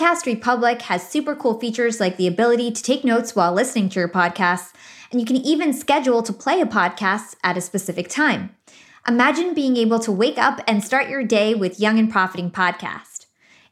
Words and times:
Podcast 0.00 0.24
Republic 0.24 0.80
has 0.82 1.06
super 1.06 1.36
cool 1.36 1.60
features 1.60 2.00
like 2.00 2.16
the 2.16 2.26
ability 2.26 2.70
to 2.70 2.82
take 2.82 3.04
notes 3.04 3.36
while 3.36 3.52
listening 3.52 3.90
to 3.90 4.00
your 4.00 4.08
podcasts, 4.08 4.72
and 5.12 5.20
you 5.20 5.26
can 5.26 5.36
even 5.36 5.74
schedule 5.74 6.22
to 6.22 6.32
play 6.32 6.58
a 6.62 6.64
podcast 6.64 7.36
at 7.44 7.58
a 7.58 7.60
specific 7.60 8.08
time. 8.08 8.56
Imagine 9.06 9.52
being 9.52 9.76
able 9.76 9.98
to 9.98 10.10
wake 10.10 10.38
up 10.38 10.62
and 10.66 10.82
start 10.82 11.10
your 11.10 11.22
day 11.22 11.54
with 11.54 11.78
Young 11.78 11.98
and 11.98 12.10
Profiting 12.10 12.50
Podcast. 12.50 13.26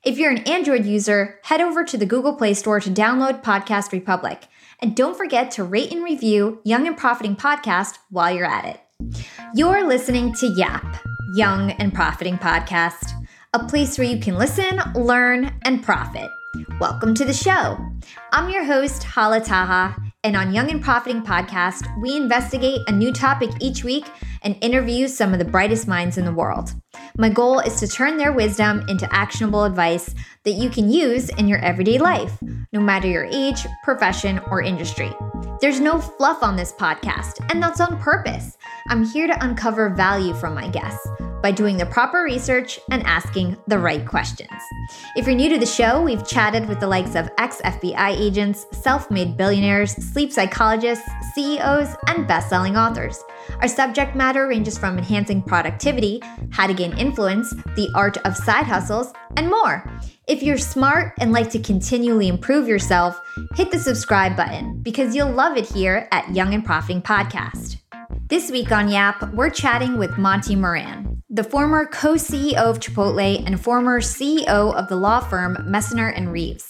If 0.04 0.18
you're 0.18 0.30
an 0.30 0.46
Android 0.46 0.84
user, 0.84 1.40
head 1.44 1.62
over 1.62 1.82
to 1.82 1.96
the 1.96 2.04
Google 2.04 2.34
Play 2.34 2.52
Store 2.52 2.78
to 2.78 2.90
download 2.90 3.42
Podcast 3.42 3.90
Republic. 3.90 4.48
And 4.80 4.94
don't 4.94 5.16
forget 5.16 5.50
to 5.52 5.64
rate 5.64 5.90
and 5.90 6.04
review 6.04 6.60
Young 6.62 6.86
and 6.86 6.96
Profiting 6.96 7.36
Podcast 7.36 7.96
while 8.10 8.34
you're 8.34 8.44
at 8.44 8.66
it. 8.66 8.80
You're 9.54 9.88
listening 9.88 10.34
to 10.34 10.46
YAP, 10.46 10.98
Young 11.36 11.70
and 11.70 11.94
Profiting 11.94 12.36
Podcast 12.36 13.14
a 13.54 13.66
place 13.66 13.96
where 13.96 14.06
you 14.06 14.18
can 14.18 14.36
listen, 14.36 14.78
learn, 14.94 15.50
and 15.62 15.82
profit. 15.82 16.30
Welcome 16.80 17.14
to 17.14 17.24
the 17.24 17.32
show. 17.32 17.78
I'm 18.30 18.50
your 18.50 18.64
host, 18.64 19.02
Hala 19.02 19.40
Taha, 19.40 19.96
and 20.22 20.36
on 20.36 20.52
Young 20.52 20.70
and 20.70 20.84
Profiting 20.84 21.22
Podcast, 21.22 21.86
we 22.02 22.14
investigate 22.14 22.82
a 22.86 22.92
new 22.92 23.10
topic 23.10 23.48
each 23.60 23.84
week 23.84 24.04
and 24.42 24.54
interview 24.60 25.08
some 25.08 25.32
of 25.32 25.38
the 25.38 25.46
brightest 25.46 25.88
minds 25.88 26.18
in 26.18 26.26
the 26.26 26.32
world. 26.32 26.74
My 27.16 27.30
goal 27.30 27.60
is 27.60 27.80
to 27.80 27.88
turn 27.88 28.18
their 28.18 28.32
wisdom 28.32 28.84
into 28.86 29.12
actionable 29.14 29.64
advice 29.64 30.14
that 30.44 30.52
you 30.52 30.68
can 30.68 30.90
use 30.90 31.30
in 31.30 31.48
your 31.48 31.58
everyday 31.60 31.96
life, 31.96 32.38
no 32.72 32.80
matter 32.80 33.08
your 33.08 33.28
age, 33.32 33.66
profession, 33.82 34.40
or 34.50 34.60
industry. 34.60 35.10
There's 35.62 35.80
no 35.80 35.98
fluff 35.98 36.42
on 36.42 36.56
this 36.56 36.72
podcast, 36.72 37.44
and 37.50 37.62
that's 37.62 37.80
on 37.80 37.98
purpose. 37.98 38.58
I'm 38.88 39.06
here 39.06 39.26
to 39.26 39.44
uncover 39.44 39.88
value 39.88 40.34
from 40.34 40.54
my 40.54 40.68
guests 40.68 41.08
by 41.42 41.50
doing 41.50 41.76
the 41.76 41.86
proper 41.86 42.22
research 42.22 42.78
and 42.90 43.02
asking 43.04 43.56
the 43.66 43.78
right 43.78 44.06
questions. 44.06 44.50
If 45.16 45.26
you're 45.26 45.36
new 45.36 45.48
to 45.50 45.58
the 45.58 45.66
show, 45.66 46.02
we've 46.02 46.26
chatted 46.26 46.68
with 46.68 46.80
the 46.80 46.86
likes 46.86 47.14
of 47.14 47.30
ex 47.38 47.60
FBI 47.62 48.10
agents, 48.10 48.66
self 48.72 49.10
made 49.10 49.36
billionaires, 49.36 49.92
sleep 49.92 50.32
psychologists, 50.32 51.08
CEOs, 51.34 51.94
and 52.06 52.26
best 52.26 52.48
selling 52.48 52.76
authors. 52.76 53.22
Our 53.60 53.68
subject 53.68 54.14
matter 54.14 54.46
ranges 54.46 54.78
from 54.78 54.98
enhancing 54.98 55.42
productivity, 55.42 56.20
how 56.50 56.66
to 56.66 56.74
gain 56.74 56.96
influence, 56.98 57.50
the 57.76 57.90
art 57.94 58.16
of 58.18 58.36
side 58.36 58.64
hustles, 58.64 59.12
and 59.36 59.48
more. 59.48 59.90
If 60.26 60.42
you're 60.42 60.58
smart 60.58 61.14
and 61.20 61.32
like 61.32 61.50
to 61.50 61.58
continually 61.58 62.28
improve 62.28 62.68
yourself, 62.68 63.20
hit 63.54 63.70
the 63.70 63.78
subscribe 63.78 64.36
button 64.36 64.82
because 64.82 65.14
you'll 65.14 65.32
love 65.32 65.56
it 65.56 65.66
here 65.66 66.08
at 66.12 66.34
Young 66.34 66.52
and 66.52 66.64
Profiting 66.64 67.00
Podcast. 67.00 67.78
This 68.28 68.50
week 68.50 68.70
on 68.72 68.90
Yap, 68.90 69.32
we're 69.32 69.48
chatting 69.48 69.96
with 69.96 70.18
Monty 70.18 70.54
Moran 70.54 71.18
the 71.30 71.44
former 71.44 71.86
co 71.86 72.14
CEO 72.14 72.56
of 72.56 72.80
Chipotle 72.80 73.46
and 73.46 73.60
former 73.60 74.00
CEO 74.00 74.74
of 74.74 74.88
the 74.88 74.96
law 74.96 75.20
firm 75.20 75.56
Messner 75.66 76.12
and 76.16 76.32
Reeves. 76.32 76.68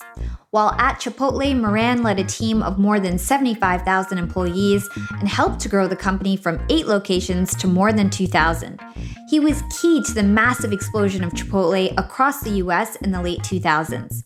While 0.51 0.73
at 0.73 1.01
Chipotle, 1.01 1.59
Moran 1.59 2.03
led 2.03 2.19
a 2.19 2.25
team 2.25 2.63
of 2.63 2.79
more 2.79 2.99
than 3.01 3.19
75,000 3.19 4.19
employees 4.19 4.89
and 5.19 5.29
helped 5.29 5.61
to 5.61 5.69
grow 5.69 5.87
the 5.87 5.97
company 5.97 6.37
from 6.37 6.65
eight 6.71 6.87
locations 6.87 7.55
to 7.57 7.67
more 7.67 7.93
than 7.93 8.09
2,000. 8.09 8.81
He 9.29 9.41
was 9.41 9.63
key 9.81 10.03
to 10.05 10.13
the 10.13 10.23
massive 10.23 10.73
explosion 10.73 11.23
of 11.23 11.33
Chipotle 11.33 11.93
across 11.99 12.41
the 12.41 12.57
US 12.63 12.97
in 12.97 13.11
the 13.11 13.23
late 13.23 13.41
2000s. 13.41 14.23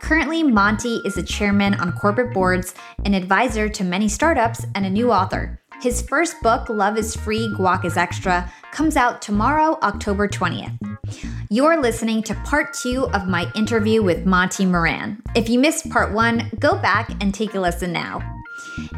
Currently, 0.00 0.42
Monty 0.42 0.96
is 1.04 1.16
a 1.16 1.22
chairman 1.22 1.74
on 1.74 1.92
corporate 1.92 2.34
boards, 2.34 2.74
an 3.04 3.14
advisor 3.14 3.68
to 3.68 3.84
many 3.84 4.08
startups, 4.08 4.66
and 4.74 4.86
a 4.86 4.90
new 4.90 5.12
author. 5.12 5.59
His 5.80 6.02
first 6.02 6.42
book, 6.42 6.68
Love 6.68 6.98
is 6.98 7.16
Free, 7.16 7.48
Guac 7.58 7.86
is 7.86 7.96
Extra, 7.96 8.52
comes 8.70 8.96
out 8.96 9.22
tomorrow, 9.22 9.78
October 9.82 10.28
20th. 10.28 10.76
You're 11.48 11.80
listening 11.80 12.22
to 12.24 12.34
part 12.44 12.74
two 12.74 13.08
of 13.14 13.26
my 13.26 13.50
interview 13.54 14.02
with 14.02 14.26
Monty 14.26 14.66
Moran. 14.66 15.22
If 15.34 15.48
you 15.48 15.58
missed 15.58 15.88
part 15.88 16.12
one, 16.12 16.50
go 16.58 16.76
back 16.76 17.10
and 17.22 17.32
take 17.32 17.54
a 17.54 17.60
listen 17.60 17.92
now. 17.92 18.39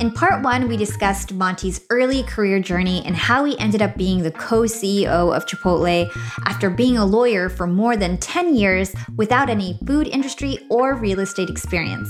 In 0.00 0.10
part 0.10 0.42
one, 0.42 0.68
we 0.68 0.76
discussed 0.76 1.32
Monty's 1.32 1.80
early 1.90 2.22
career 2.22 2.60
journey 2.60 3.02
and 3.04 3.16
how 3.16 3.44
he 3.44 3.58
ended 3.58 3.82
up 3.82 3.96
being 3.96 4.22
the 4.22 4.30
co 4.30 4.62
CEO 4.62 5.34
of 5.34 5.46
Chipotle 5.46 6.10
after 6.46 6.70
being 6.70 6.96
a 6.96 7.04
lawyer 7.04 7.48
for 7.48 7.66
more 7.66 7.96
than 7.96 8.18
10 8.18 8.54
years 8.54 8.92
without 9.16 9.48
any 9.48 9.78
food 9.86 10.08
industry 10.08 10.58
or 10.68 10.94
real 10.96 11.20
estate 11.20 11.50
experience. 11.50 12.08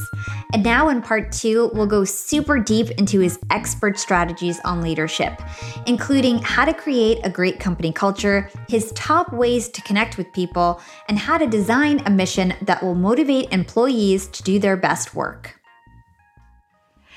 And 0.53 0.63
now 0.63 0.89
in 0.89 1.03
part 1.03 1.33
two, 1.33 1.71
we'll 1.75 1.87
go 1.87 2.05
super 2.05 2.59
deep 2.59 2.91
into 2.93 3.21
his 3.21 3.39
expert 3.51 3.99
strategies 3.99 4.61
on 4.65 4.83
leadership, 4.83 5.41
including 5.87 6.39
how 6.39 6.65
to 6.65 6.75
create 6.75 7.21
a 7.25 7.31
great 7.31 7.59
company 7.59 7.93
culture, 7.93 8.51
his 8.69 8.93
top 8.93 9.33
ways 9.33 9.69
to 9.71 9.83
connect 9.83 10.19
with 10.19 10.33
people, 10.33 10.81
and 11.09 11.19
how 11.19 11.39
to 11.39 11.47
design 11.47 12.03
a 12.07 12.11
mission 12.11 12.55
that 12.63 12.83
will 12.83 12.95
motivate 12.95 13.53
employees 13.53 14.27
to 14.29 14.43
do 14.43 14.59
their 14.59 14.77
best 14.77 15.15
work. 15.15 15.62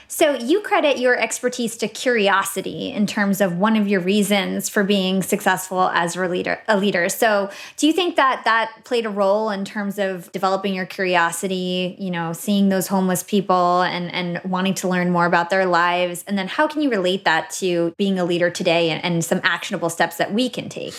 So 0.07 0.35
you 0.35 0.61
credit 0.61 0.97
your 0.97 1.17
expertise 1.17 1.75
to 1.77 1.87
curiosity 1.87 2.91
in 2.91 3.07
terms 3.07 3.41
of 3.41 3.57
one 3.57 3.75
of 3.75 3.87
your 3.87 3.99
reasons 3.99 4.69
for 4.69 4.83
being 4.83 5.23
successful 5.23 5.89
as 5.89 6.15
a 6.15 6.27
leader. 6.27 6.59
A 6.67 6.77
leader. 6.77 7.09
So 7.09 7.49
do 7.77 7.87
you 7.87 7.93
think 7.93 8.15
that 8.15 8.43
that 8.45 8.83
played 8.83 9.05
a 9.05 9.09
role 9.09 9.49
in 9.49 9.65
terms 9.65 9.99
of 9.99 10.31
developing 10.31 10.73
your 10.73 10.85
curiosity? 10.85 11.95
You 11.99 12.11
know, 12.11 12.33
seeing 12.33 12.69
those 12.69 12.87
homeless 12.87 13.23
people 13.23 13.81
and 13.81 14.13
and 14.13 14.41
wanting 14.43 14.75
to 14.75 14.87
learn 14.87 15.11
more 15.11 15.25
about 15.25 15.49
their 15.49 15.65
lives, 15.65 16.23
and 16.27 16.37
then 16.37 16.47
how 16.47 16.67
can 16.67 16.81
you 16.81 16.89
relate 16.89 17.25
that 17.25 17.49
to 17.51 17.93
being 17.97 18.19
a 18.19 18.25
leader 18.25 18.49
today 18.49 18.89
and, 18.89 19.03
and 19.03 19.25
some 19.25 19.41
actionable 19.43 19.89
steps 19.89 20.17
that 20.17 20.33
we 20.33 20.49
can 20.49 20.69
take? 20.69 20.93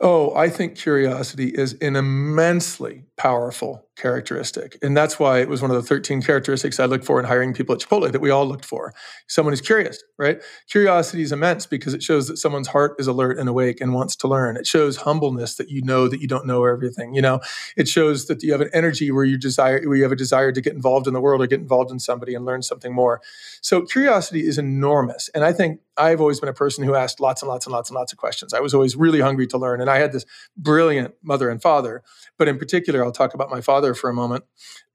Oh, 0.00 0.34
I 0.34 0.48
think 0.48 0.76
curiosity 0.76 1.48
is 1.48 1.74
an 1.80 1.96
immensely 1.96 3.04
powerful 3.16 3.86
characteristic. 3.96 4.76
And 4.82 4.96
that's 4.96 5.20
why 5.20 5.38
it 5.38 5.48
was 5.48 5.62
one 5.62 5.70
of 5.70 5.76
the 5.76 5.82
13 5.82 6.20
characteristics 6.20 6.80
I 6.80 6.86
looked 6.86 7.04
for 7.04 7.20
in 7.20 7.26
hiring 7.26 7.54
people 7.54 7.74
at 7.74 7.80
Chipotle 7.80 8.10
that 8.10 8.20
we 8.20 8.30
all 8.30 8.44
looked 8.44 8.64
for. 8.64 8.92
Someone 9.28 9.52
who's 9.52 9.60
curious, 9.60 10.02
right? 10.18 10.42
Curiosity 10.68 11.22
is 11.22 11.30
immense 11.30 11.64
because 11.66 11.94
it 11.94 12.02
shows 12.02 12.26
that 12.26 12.38
someone's 12.38 12.68
heart 12.68 12.96
is 12.98 13.06
alert 13.06 13.38
and 13.38 13.48
awake 13.48 13.80
and 13.80 13.94
wants 13.94 14.16
to 14.16 14.28
learn. 14.28 14.56
It 14.56 14.66
shows 14.66 14.96
humbleness 14.96 15.54
that 15.56 15.70
you 15.70 15.80
know 15.82 16.08
that 16.08 16.20
you 16.20 16.26
don't 16.26 16.44
know 16.44 16.64
everything. 16.64 17.14
You 17.14 17.22
know, 17.22 17.40
it 17.76 17.86
shows 17.86 18.26
that 18.26 18.42
you 18.42 18.50
have 18.50 18.60
an 18.60 18.70
energy 18.72 19.12
where 19.12 19.24
you 19.24 19.38
desire 19.38 19.80
where 19.86 19.96
you 19.96 20.02
have 20.02 20.12
a 20.12 20.16
desire 20.16 20.50
to 20.50 20.60
get 20.60 20.74
involved 20.74 21.06
in 21.06 21.14
the 21.14 21.20
world 21.20 21.40
or 21.40 21.46
get 21.46 21.60
involved 21.60 21.92
in 21.92 22.00
somebody 22.00 22.34
and 22.34 22.44
learn 22.44 22.62
something 22.62 22.92
more. 22.92 23.20
So 23.60 23.82
curiosity 23.82 24.46
is 24.46 24.58
enormous. 24.58 25.30
And 25.34 25.44
I 25.44 25.52
think 25.52 25.80
I've 25.96 26.20
always 26.20 26.40
been 26.40 26.48
a 26.48 26.54
person 26.54 26.82
who 26.84 26.94
asked 26.96 27.20
lots 27.20 27.42
and 27.42 27.48
lots 27.48 27.66
and 27.66 27.72
lots 27.72 27.90
and 27.90 27.94
lots 27.94 28.12
of 28.12 28.18
questions. 28.18 28.52
I 28.52 28.60
was 28.60 28.74
always 28.74 28.96
really 28.96 29.20
hungry 29.20 29.46
to 29.48 29.58
learn. 29.58 29.80
And 29.80 29.88
I 29.88 29.98
had 29.98 30.12
this 30.12 30.24
brilliant 30.56 31.14
mother 31.22 31.48
and 31.48 31.62
father, 31.62 32.02
but 32.36 32.48
in 32.48 32.58
particular, 32.58 33.03
I'll 33.04 33.12
talk 33.12 33.34
about 33.34 33.50
my 33.50 33.60
father 33.60 33.94
for 33.94 34.10
a 34.10 34.14
moment. 34.14 34.44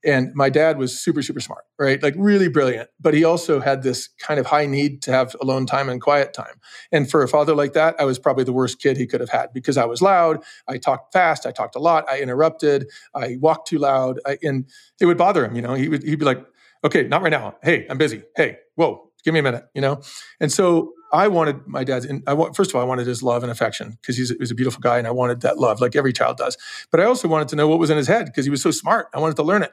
And 0.04 0.32
my 0.34 0.48
dad 0.48 0.78
was 0.78 0.98
super, 0.98 1.22
super 1.22 1.40
smart, 1.40 1.64
right? 1.78 2.02
Like 2.02 2.14
really 2.16 2.48
brilliant. 2.48 2.88
But 2.98 3.14
he 3.14 3.24
also 3.24 3.60
had 3.60 3.82
this 3.82 4.08
kind 4.18 4.40
of 4.40 4.46
high 4.46 4.66
need 4.66 5.02
to 5.02 5.12
have 5.12 5.36
alone 5.40 5.66
time 5.66 5.88
and 5.88 6.00
quiet 6.00 6.32
time. 6.32 6.54
And 6.90 7.10
for 7.10 7.22
a 7.22 7.28
father 7.28 7.54
like 7.54 7.74
that, 7.74 7.96
I 7.98 8.04
was 8.04 8.18
probably 8.18 8.44
the 8.44 8.52
worst 8.52 8.80
kid 8.80 8.96
he 8.96 9.06
could 9.06 9.20
have 9.20 9.30
had 9.30 9.52
because 9.52 9.76
I 9.76 9.84
was 9.84 10.00
loud. 10.00 10.42
I 10.68 10.78
talked 10.78 11.12
fast. 11.12 11.46
I 11.46 11.52
talked 11.52 11.76
a 11.76 11.80
lot. 11.80 12.08
I 12.08 12.20
interrupted. 12.20 12.86
I 13.14 13.36
walked 13.40 13.68
too 13.68 13.78
loud. 13.78 14.20
I, 14.26 14.38
and 14.42 14.68
it 15.00 15.06
would 15.06 15.18
bother 15.18 15.44
him. 15.44 15.54
You 15.54 15.62
know, 15.62 15.74
he 15.74 15.88
would, 15.88 16.02
he'd 16.02 16.18
be 16.18 16.24
like, 16.24 16.44
okay, 16.84 17.04
not 17.04 17.22
right 17.22 17.30
now. 17.30 17.56
Hey, 17.62 17.86
I'm 17.90 17.98
busy. 17.98 18.22
Hey, 18.36 18.56
whoa, 18.76 19.10
give 19.22 19.34
me 19.34 19.40
a 19.40 19.42
minute, 19.42 19.64
you 19.74 19.82
know? 19.82 20.00
And 20.40 20.50
so 20.50 20.94
I 21.12 21.28
wanted 21.28 21.66
my 21.66 21.84
dad's. 21.84 22.04
In, 22.04 22.22
I 22.26 22.34
first 22.54 22.70
of 22.70 22.76
all, 22.76 22.82
I 22.82 22.84
wanted 22.84 23.06
his 23.06 23.22
love 23.22 23.42
and 23.42 23.50
affection 23.50 23.98
because 24.00 24.16
he's 24.16 24.30
he 24.30 24.36
was 24.38 24.50
a 24.50 24.54
beautiful 24.54 24.80
guy, 24.80 24.98
and 24.98 25.06
I 25.06 25.10
wanted 25.10 25.40
that 25.42 25.58
love, 25.58 25.80
like 25.80 25.96
every 25.96 26.12
child 26.12 26.36
does. 26.36 26.56
But 26.90 27.00
I 27.00 27.04
also 27.04 27.28
wanted 27.28 27.48
to 27.48 27.56
know 27.56 27.68
what 27.68 27.78
was 27.78 27.90
in 27.90 27.96
his 27.96 28.06
head 28.06 28.26
because 28.26 28.44
he 28.44 28.50
was 28.50 28.62
so 28.62 28.70
smart. 28.70 29.08
I 29.14 29.18
wanted 29.18 29.36
to 29.36 29.42
learn 29.42 29.62
it. 29.62 29.72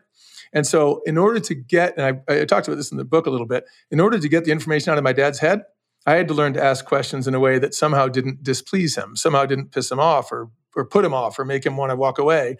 And 0.53 0.65
so, 0.65 1.01
in 1.05 1.17
order 1.17 1.39
to 1.39 1.55
get, 1.55 1.97
and 1.97 2.21
I, 2.29 2.33
I 2.41 2.45
talked 2.45 2.67
about 2.67 2.77
this 2.77 2.91
in 2.91 2.97
the 2.97 3.05
book 3.05 3.25
a 3.25 3.29
little 3.29 3.47
bit, 3.47 3.65
in 3.91 3.99
order 3.99 4.17
to 4.17 4.29
get 4.29 4.45
the 4.45 4.51
information 4.51 4.91
out 4.91 4.97
of 4.97 5.03
my 5.03 5.13
dad's 5.13 5.39
head, 5.39 5.63
I 6.05 6.15
had 6.15 6.27
to 6.29 6.33
learn 6.33 6.53
to 6.53 6.63
ask 6.63 6.85
questions 6.85 7.27
in 7.27 7.35
a 7.35 7.39
way 7.39 7.59
that 7.59 7.73
somehow 7.73 8.07
didn't 8.07 8.43
displease 8.43 8.97
him, 8.97 9.15
somehow 9.15 9.45
didn't 9.45 9.71
piss 9.71 9.91
him 9.91 9.99
off, 9.99 10.31
or 10.31 10.49
or 10.75 10.85
put 10.85 11.03
him 11.03 11.13
off, 11.13 11.37
or 11.39 11.45
make 11.45 11.65
him 11.65 11.75
want 11.75 11.89
to 11.91 11.95
walk 11.95 12.17
away. 12.19 12.57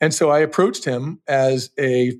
And 0.00 0.12
so 0.12 0.30
I 0.30 0.40
approached 0.40 0.84
him 0.84 1.20
as 1.26 1.70
a 1.78 2.12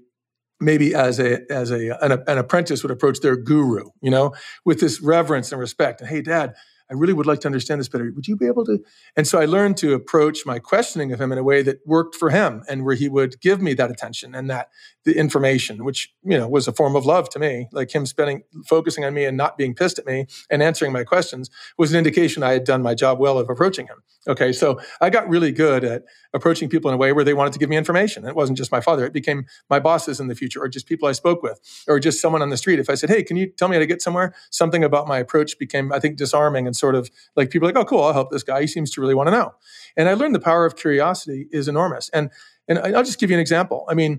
maybe 0.64 0.94
as 0.94 1.18
a 1.18 1.40
as 1.50 1.70
a 1.70 1.96
an, 2.02 2.12
an, 2.26 2.38
apprentice 2.38 2.82
would 2.82 2.90
approach 2.90 3.20
their 3.20 3.36
guru 3.36 3.90
you 4.00 4.10
know 4.10 4.34
with 4.64 4.80
this 4.80 5.00
reverence 5.00 5.52
and 5.52 5.60
respect. 5.60 6.00
And 6.00 6.10
hey 6.10 6.22
dad 6.22 6.54
I 6.94 6.96
really 6.96 7.12
would 7.12 7.26
like 7.26 7.40
to 7.40 7.48
understand 7.48 7.80
this 7.80 7.88
better. 7.88 8.12
Would 8.14 8.28
you 8.28 8.36
be 8.36 8.46
able 8.46 8.64
to? 8.66 8.78
And 9.16 9.26
so 9.26 9.40
I 9.40 9.46
learned 9.46 9.76
to 9.78 9.94
approach 9.94 10.46
my 10.46 10.60
questioning 10.60 11.12
of 11.12 11.20
him 11.20 11.32
in 11.32 11.38
a 11.38 11.42
way 11.42 11.62
that 11.62 11.80
worked 11.84 12.14
for 12.14 12.30
him 12.30 12.62
and 12.68 12.84
where 12.84 12.94
he 12.94 13.08
would 13.08 13.40
give 13.40 13.60
me 13.60 13.74
that 13.74 13.90
attention 13.90 14.34
and 14.34 14.48
that 14.48 14.68
the 15.04 15.18
information, 15.18 15.84
which, 15.84 16.14
you 16.22 16.38
know, 16.38 16.48
was 16.48 16.68
a 16.68 16.72
form 16.72 16.94
of 16.94 17.04
love 17.04 17.28
to 17.30 17.38
me. 17.38 17.68
Like 17.72 17.94
him 17.94 18.06
spending, 18.06 18.44
focusing 18.66 19.04
on 19.04 19.12
me 19.12 19.24
and 19.24 19.36
not 19.36 19.58
being 19.58 19.74
pissed 19.74 19.98
at 19.98 20.06
me 20.06 20.26
and 20.50 20.62
answering 20.62 20.92
my 20.92 21.04
questions 21.04 21.50
was 21.76 21.92
an 21.92 21.98
indication 21.98 22.42
I 22.42 22.52
had 22.52 22.64
done 22.64 22.82
my 22.82 22.94
job 22.94 23.18
well 23.18 23.38
of 23.38 23.50
approaching 23.50 23.86
him. 23.86 24.02
Okay. 24.26 24.52
So 24.52 24.80
I 25.00 25.10
got 25.10 25.28
really 25.28 25.52
good 25.52 25.84
at 25.84 26.04
approaching 26.32 26.68
people 26.68 26.90
in 26.90 26.94
a 26.94 26.98
way 26.98 27.12
where 27.12 27.24
they 27.24 27.34
wanted 27.34 27.52
to 27.52 27.58
give 27.58 27.68
me 27.68 27.76
information. 27.76 28.24
It 28.24 28.34
wasn't 28.34 28.56
just 28.56 28.72
my 28.72 28.80
father. 28.80 29.04
It 29.04 29.12
became 29.12 29.44
my 29.68 29.78
bosses 29.78 30.20
in 30.20 30.28
the 30.28 30.34
future 30.34 30.62
or 30.62 30.68
just 30.68 30.86
people 30.86 31.08
I 31.08 31.12
spoke 31.12 31.42
with 31.42 31.60
or 31.86 32.00
just 32.00 32.20
someone 32.20 32.40
on 32.40 32.50
the 32.50 32.56
street. 32.56 32.78
If 32.78 32.88
I 32.88 32.94
said, 32.94 33.10
Hey, 33.10 33.22
can 33.22 33.36
you 33.36 33.48
tell 33.48 33.68
me 33.68 33.76
how 33.76 33.80
to 33.80 33.86
get 33.86 34.00
somewhere? 34.00 34.34
Something 34.50 34.82
about 34.82 35.06
my 35.06 35.18
approach 35.18 35.58
became, 35.58 35.92
I 35.92 36.00
think, 36.00 36.16
disarming 36.16 36.66
and 36.66 36.74
sort 36.84 36.96
of 37.00 37.04
like 37.38 37.48
people 37.52 37.66
like, 37.68 37.78
oh, 37.80 37.86
cool, 37.90 38.02
I'll 38.06 38.18
help 38.20 38.30
this 38.30 38.44
guy. 38.50 38.60
He 38.66 38.68
seems 38.76 38.90
to 38.92 39.00
really 39.02 39.16
want 39.18 39.28
to 39.28 39.34
know. 39.38 39.48
And 39.96 40.08
I 40.10 40.14
learned 40.20 40.34
the 40.34 40.46
power 40.50 40.64
of 40.68 40.72
curiosity 40.84 41.40
is 41.58 41.66
enormous. 41.68 42.10
And 42.12 42.30
and 42.68 42.78
I'll 42.78 43.08
just 43.10 43.20
give 43.20 43.30
you 43.30 43.36
an 43.40 43.46
example. 43.48 43.78
I 43.92 43.94
mean, 44.00 44.12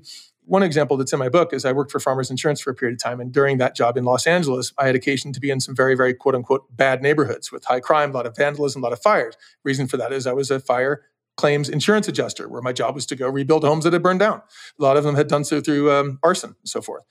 One 0.48 0.64
example 0.64 0.96
that's 0.98 1.14
in 1.14 1.20
my 1.20 1.30
book 1.30 1.54
is 1.54 1.66
I 1.66 1.72
worked 1.72 1.92
for 1.92 2.00
Farmers 2.00 2.30
Insurance 2.30 2.62
for 2.64 2.70
a 2.70 2.76
period 2.76 2.96
of 2.98 3.04
time. 3.04 3.20
And 3.24 3.32
during 3.34 3.58
that 3.58 3.76
job 3.76 3.98
in 3.98 4.04
Los 4.06 4.28
Angeles, 4.28 4.74
I 4.78 4.86
had 4.86 4.96
occasion 4.96 5.34
to 5.34 5.40
be 5.40 5.50
in 5.50 5.60
some 5.60 5.76
very, 5.76 5.96
very 5.96 6.14
quote 6.14 6.36
unquote 6.36 6.64
bad 6.70 7.02
neighborhoods 7.02 7.52
with 7.52 7.66
high 7.66 7.80
crime, 7.80 8.12
a 8.12 8.14
lot 8.14 8.28
of 8.28 8.36
vandalism, 8.38 8.84
a 8.84 8.86
lot 8.86 8.94
of 8.94 9.02
fires. 9.02 9.36
Reason 9.64 9.88
for 9.88 9.98
that 9.98 10.14
is 10.14 10.28
I 10.28 10.34
was 10.34 10.52
a 10.52 10.60
fire 10.60 11.02
claims 11.38 11.70
insurance 11.70 12.08
adjuster, 12.08 12.48
where 12.48 12.62
my 12.62 12.74
job 12.74 12.96
was 12.96 13.06
to 13.08 13.16
go 13.16 13.28
rebuild 13.30 13.64
homes 13.64 13.84
that 13.84 13.94
had 13.94 14.04
burned 14.04 14.20
down. 14.20 14.42
A 14.80 14.84
lot 14.84 14.98
of 14.98 15.04
them 15.04 15.16
had 15.16 15.28
done 15.28 15.44
so 15.44 15.62
through 15.62 15.92
um, 15.92 16.20
arson 16.24 16.56
and 16.62 16.70
so 16.70 16.82
forth. 16.82 17.04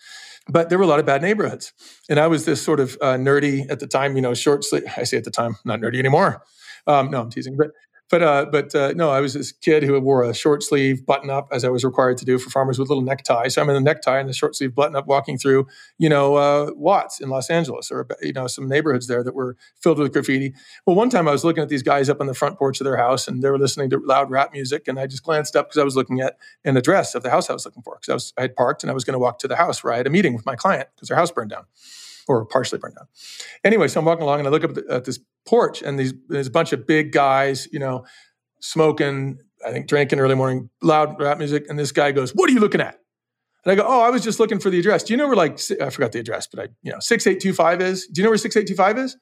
But 0.49 0.69
there 0.69 0.79
were 0.79 0.85
a 0.85 0.88
lot 0.88 1.00
of 1.00 1.06
bad 1.06 1.23
neighborhoods. 1.23 1.73
And 2.09 2.19
I 2.19 2.26
was 2.26 2.44
this 2.44 2.62
sort 2.62 2.81
of 2.81 2.99
uh, 3.00 3.15
nerdy 3.15 3.71
at 3.71 3.81
the 3.81 3.87
time, 3.87 4.17
you 4.17 4.23
know, 4.23 4.35
short 4.35 4.65
sleeve. 4.65 4.85
I 4.97 5.05
say 5.05 5.17
at 5.17 5.25
the 5.25 5.31
time, 5.31 5.56
not 5.65 5.81
nerdy 5.81 5.99
anymore. 5.99 6.43
Um, 6.87 7.11
no, 7.11 7.23
I'm 7.23 7.31
teasing. 7.31 7.56
But 7.56 7.71
but 8.10 8.22
uh, 8.22 8.46
but 8.50 8.74
uh, 8.74 8.92
no, 8.94 9.10
I 9.10 9.20
was 9.20 9.34
this 9.34 9.50
kid 9.50 9.82
who 9.82 9.98
wore 9.98 10.24
a 10.24 10.34
short 10.34 10.62
sleeve 10.62 11.06
button 11.06 11.30
up 11.30 11.48
as 11.50 11.64
I 11.64 11.70
was 11.70 11.84
required 11.84 12.18
to 12.18 12.24
do 12.24 12.38
for 12.38 12.50
farmers 12.50 12.78
with 12.78 12.88
little 12.88 13.02
necktie. 13.02 13.48
So 13.48 13.62
I'm 13.62 13.68
in 13.70 13.74
the 13.74 13.80
necktie 13.80 14.18
and 14.18 14.28
the 14.28 14.34
short 14.34 14.54
sleeve 14.56 14.74
button 14.74 14.94
up, 14.94 15.06
walking 15.06 15.38
through 15.38 15.66
you 15.98 16.08
know 16.08 16.36
uh, 16.36 16.70
Watts 16.74 17.20
in 17.20 17.30
Los 17.30 17.48
Angeles 17.48 17.90
or 17.90 18.06
you 18.20 18.32
know 18.32 18.46
some 18.46 18.68
neighborhoods 18.68 19.06
there 19.06 19.24
that 19.24 19.34
were 19.34 19.56
filled 19.80 19.98
with 19.98 20.12
graffiti. 20.12 20.54
Well, 20.86 20.96
one 20.96 21.08
time 21.08 21.26
I 21.26 21.32
was 21.32 21.44
looking 21.44 21.62
at 21.62 21.70
these 21.70 21.82
guys 21.82 22.10
up 22.10 22.20
on 22.20 22.26
the 22.26 22.34
front 22.34 22.58
porch 22.58 22.80
of 22.80 22.84
their 22.84 22.98
house 22.98 23.26
and 23.26 23.42
they 23.42 23.50
were 23.50 23.58
listening 23.58 23.88
to 23.90 23.98
loud 23.98 24.30
rap 24.30 24.52
music, 24.52 24.86
and 24.86 25.00
I 25.00 25.06
just 25.06 25.22
glanced 25.22 25.56
up 25.56 25.68
because 25.68 25.80
I 25.80 25.84
was 25.84 25.96
looking 25.96 26.20
at 26.20 26.36
an 26.64 26.76
address 26.76 27.14
of 27.14 27.22
the 27.22 27.30
house 27.30 27.48
I 27.48 27.54
was 27.54 27.64
looking 27.64 27.82
for 27.82 27.96
because 27.96 28.10
I 28.10 28.14
was 28.14 28.32
I 28.36 28.42
had 28.42 28.54
parked 28.54 28.82
and 28.82 28.90
I 28.90 28.94
was 28.94 29.04
going 29.04 29.14
to 29.14 29.18
walk 29.18 29.38
to 29.40 29.48
the 29.48 29.56
house 29.56 29.82
where 29.82 29.92
I 29.92 29.96
had 29.96 30.06
a 30.06 30.10
meeting 30.10 30.34
with 30.34 30.44
my 30.44 30.56
client 30.56 30.88
because 30.94 31.08
their 31.08 31.16
house 31.16 31.30
burned 31.30 31.50
down 31.50 31.64
or 32.29 32.44
partially 32.47 32.79
burned 32.79 32.94
down. 32.97 33.06
Anyway, 33.65 33.88
so 33.88 34.00
I'm 34.00 34.06
walking 34.06 34.23
along 34.23 34.41
and 34.41 34.49
I 34.49 34.50
look 34.50 34.65
up 34.65 34.76
at, 34.91 35.05
this 35.05 35.19
porch 35.47 35.82
and 35.82 35.99
these 35.99 36.15
there's 36.29 36.47
a 36.47 36.50
bunch 36.50 36.73
of 36.73 36.87
big 36.87 37.12
guys, 37.12 37.69
you 37.73 37.79
know 37.79 38.05
smoking, 38.65 39.38
I 39.65 39.73
think 39.73 39.87
drinking 39.87 40.19
early 40.21 40.35
morning, 40.35 40.71
loud 40.82 41.21
rap 41.21 41.38
music. 41.38 41.67
And 41.69 41.79
this 41.79 41.93
guy 41.93 42.12
goes, 42.12 42.32
What 42.32 42.49
are 42.49 42.53
you 42.53 42.61
looking 42.61 42.81
at? 42.81 42.99
And 43.65 43.73
I 43.73 43.75
go, 43.75 43.85
Oh, 43.87 44.00
I 44.00 44.11
was 44.11 44.25
just 44.25 44.41
looking 44.41 44.59
for 44.59 44.71
the 44.71 44.79
address. 44.79 45.05
Do 45.05 45.12
you 45.12 45.17
know 45.17 45.26
where 45.26 45.37
like, 45.37 45.61
I 45.81 45.91
forgot 45.91 46.12
the 46.12 46.21
address, 46.21 46.47
but 46.47 46.61
I, 46.61 46.69
you 46.82 46.91
know, 46.91 46.99
6825 47.00 47.81
is? 47.82 48.06
Do 48.06 48.21
you 48.21 48.25
know 48.25 48.31
where 48.31 48.38
6825 48.38 49.05
is? 49.05 49.17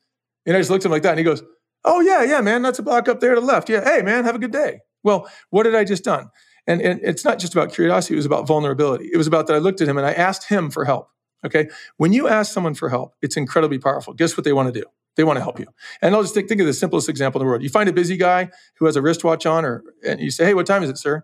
And 0.47 0.57
I 0.57 0.61
just 0.61 0.71
looked 0.71 0.85
at 0.85 0.87
him 0.87 0.93
like 0.93 1.03
that. 1.03 1.11
And 1.11 1.19
he 1.19 1.25
goes, 1.25 1.43
Oh, 1.85 2.01
yeah, 2.01 2.23
yeah, 2.23 2.41
man. 2.41 2.63
That's 2.63 2.79
a 2.79 2.83
block 2.83 3.09
up 3.09 3.19
there 3.19 3.35
to 3.35 3.41
the 3.41 3.47
left. 3.47 3.69
Yeah. 3.69 3.83
Hey, 3.85 4.03
man, 4.03 4.25
have 4.25 4.37
a 4.37 4.39
good 4.39 4.53
day. 4.53 4.81
Well, 5.03 5.29
what 5.51 5.65
did 5.65 5.75
I 5.75 5.83
just 5.83 6.05
done? 6.05 6.31
And, 6.69 6.81
and 6.81 7.01
it's 7.03 7.25
not 7.25 7.41
just 7.41 7.53
about 7.55 7.73
curiosity, 7.73 8.15
it 8.15 8.19
was 8.19 8.27
about 8.27 8.47
vulnerability. 8.47 9.11
It 9.13 9.17
was 9.17 9.27
about 9.27 9.49
that 9.49 9.55
I 9.55 9.59
looked 9.59 9.81
at 9.81 9.89
him 9.89 9.99
and 9.99 10.07
I 10.07 10.13
asked 10.13 10.49
him 10.49 10.71
for 10.71 10.85
help. 10.85 11.09
Okay. 11.45 11.69
When 11.97 12.13
you 12.13 12.29
ask 12.29 12.53
someone 12.53 12.75
for 12.75 12.89
help, 12.89 13.15
it's 13.21 13.37
incredibly 13.37 13.79
powerful. 13.79 14.15
Guess 14.15 14.37
what 14.37 14.45
they 14.45 14.53
want 14.53 14.73
to 14.73 14.81
do? 14.81 14.87
They 15.17 15.25
want 15.25 15.37
to 15.37 15.43
help 15.43 15.59
you. 15.59 15.67
And 16.01 16.15
I'll 16.15 16.23
just 16.23 16.35
think, 16.35 16.49
think 16.49 16.61
of 16.61 16.67
the 16.67 16.73
simplest 16.73 17.09
example 17.09 17.41
in 17.41 17.47
the 17.47 17.51
world. 17.51 17.63
You 17.63 17.69
find 17.69 17.89
a 17.89 17.93
busy 17.93 18.17
guy 18.17 18.51
who 18.77 18.87
has 18.87 18.97
a 18.97 19.03
wristwatch 19.03 19.45
on, 19.45 19.65
or 19.65 19.85
and 20.07 20.21
you 20.21 20.31
say, 20.31 20.45
"Hey, 20.47 20.55
what 20.55 20.67
time 20.67 20.83
is 20.83 20.89
it, 20.91 20.99
sir?" 20.99 21.23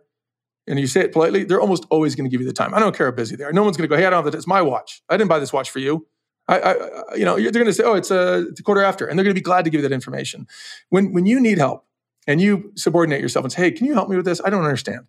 And 0.67 0.79
you 0.79 0.87
say 0.87 1.01
it 1.01 1.13
politely. 1.13 1.45
They're 1.45 1.61
almost 1.61 1.87
always 1.89 2.15
going 2.15 2.27
to 2.27 2.31
give 2.31 2.41
you 2.43 2.47
the 2.47 2.53
time. 2.53 2.75
I 2.75 2.81
don't 2.81 2.95
care 2.95 3.07
how 3.07 3.13
busy 3.13 3.37
they 3.37 3.45
are. 3.45 3.53
No 3.53 3.63
one's 3.63 3.79
going 3.79 3.89
to 3.89 3.95
go, 3.95 3.99
"Hey, 3.99 4.07
I 4.07 4.11
don't 4.11 4.23
have 4.23 4.33
the. 4.33 4.37
It's 4.37 4.47
my 4.47 4.61
watch. 4.61 5.03
I 5.09 5.17
didn't 5.17 5.29
buy 5.31 5.39
this 5.39 5.53
watch 5.53 5.71
for 5.71 5.79
you." 5.79 6.07
I, 6.49 6.61
I 6.61 7.15
you 7.15 7.25
know, 7.25 7.37
they're 7.37 7.51
going 7.51 7.67
to 7.67 7.73
say, 7.73 7.85
"Oh, 7.85 7.95
it's 7.95 8.11
a, 8.11 8.47
it's 8.51 8.61
a 8.61 8.63
quarter 8.63 8.83
after," 8.83 9.07
and 9.07 9.19
they're 9.19 9.25
going 9.25 9.35
to 9.35 9.41
be 9.41 9.45
glad 9.45 9.65
to 9.65 9.71
give 9.71 9.81
you 9.81 9.89
that 9.89 9.95
information. 9.95 10.47
When 10.91 11.13
when 11.15 11.25
you 11.25 11.41
need 11.41 11.57
help 11.59 11.87
and 12.27 12.43
you 12.43 12.73
subordinate 12.77 13.23
yourself 13.23 13.45
and 13.45 13.53
say, 13.53 13.63
"Hey, 13.63 13.71
can 13.71 13.87
you 13.87 13.95
help 13.95 14.11
me 14.11 14.17
with 14.17 14.27
this? 14.27 14.41
I 14.45 14.51
don't 14.51 14.65
understand." 14.65 15.07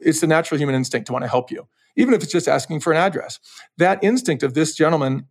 It's 0.00 0.20
the 0.20 0.26
natural 0.26 0.58
human 0.58 0.74
instinct 0.74 1.06
to 1.06 1.12
want 1.12 1.24
to 1.24 1.28
help 1.28 1.50
you, 1.50 1.68
even 1.96 2.14
if 2.14 2.22
it's 2.22 2.32
just 2.32 2.48
asking 2.48 2.80
for 2.80 2.92
an 2.92 2.98
address. 2.98 3.38
That 3.76 4.02
instinct 4.02 4.42
of 4.42 4.54
this 4.54 4.74
gentleman 4.74 5.26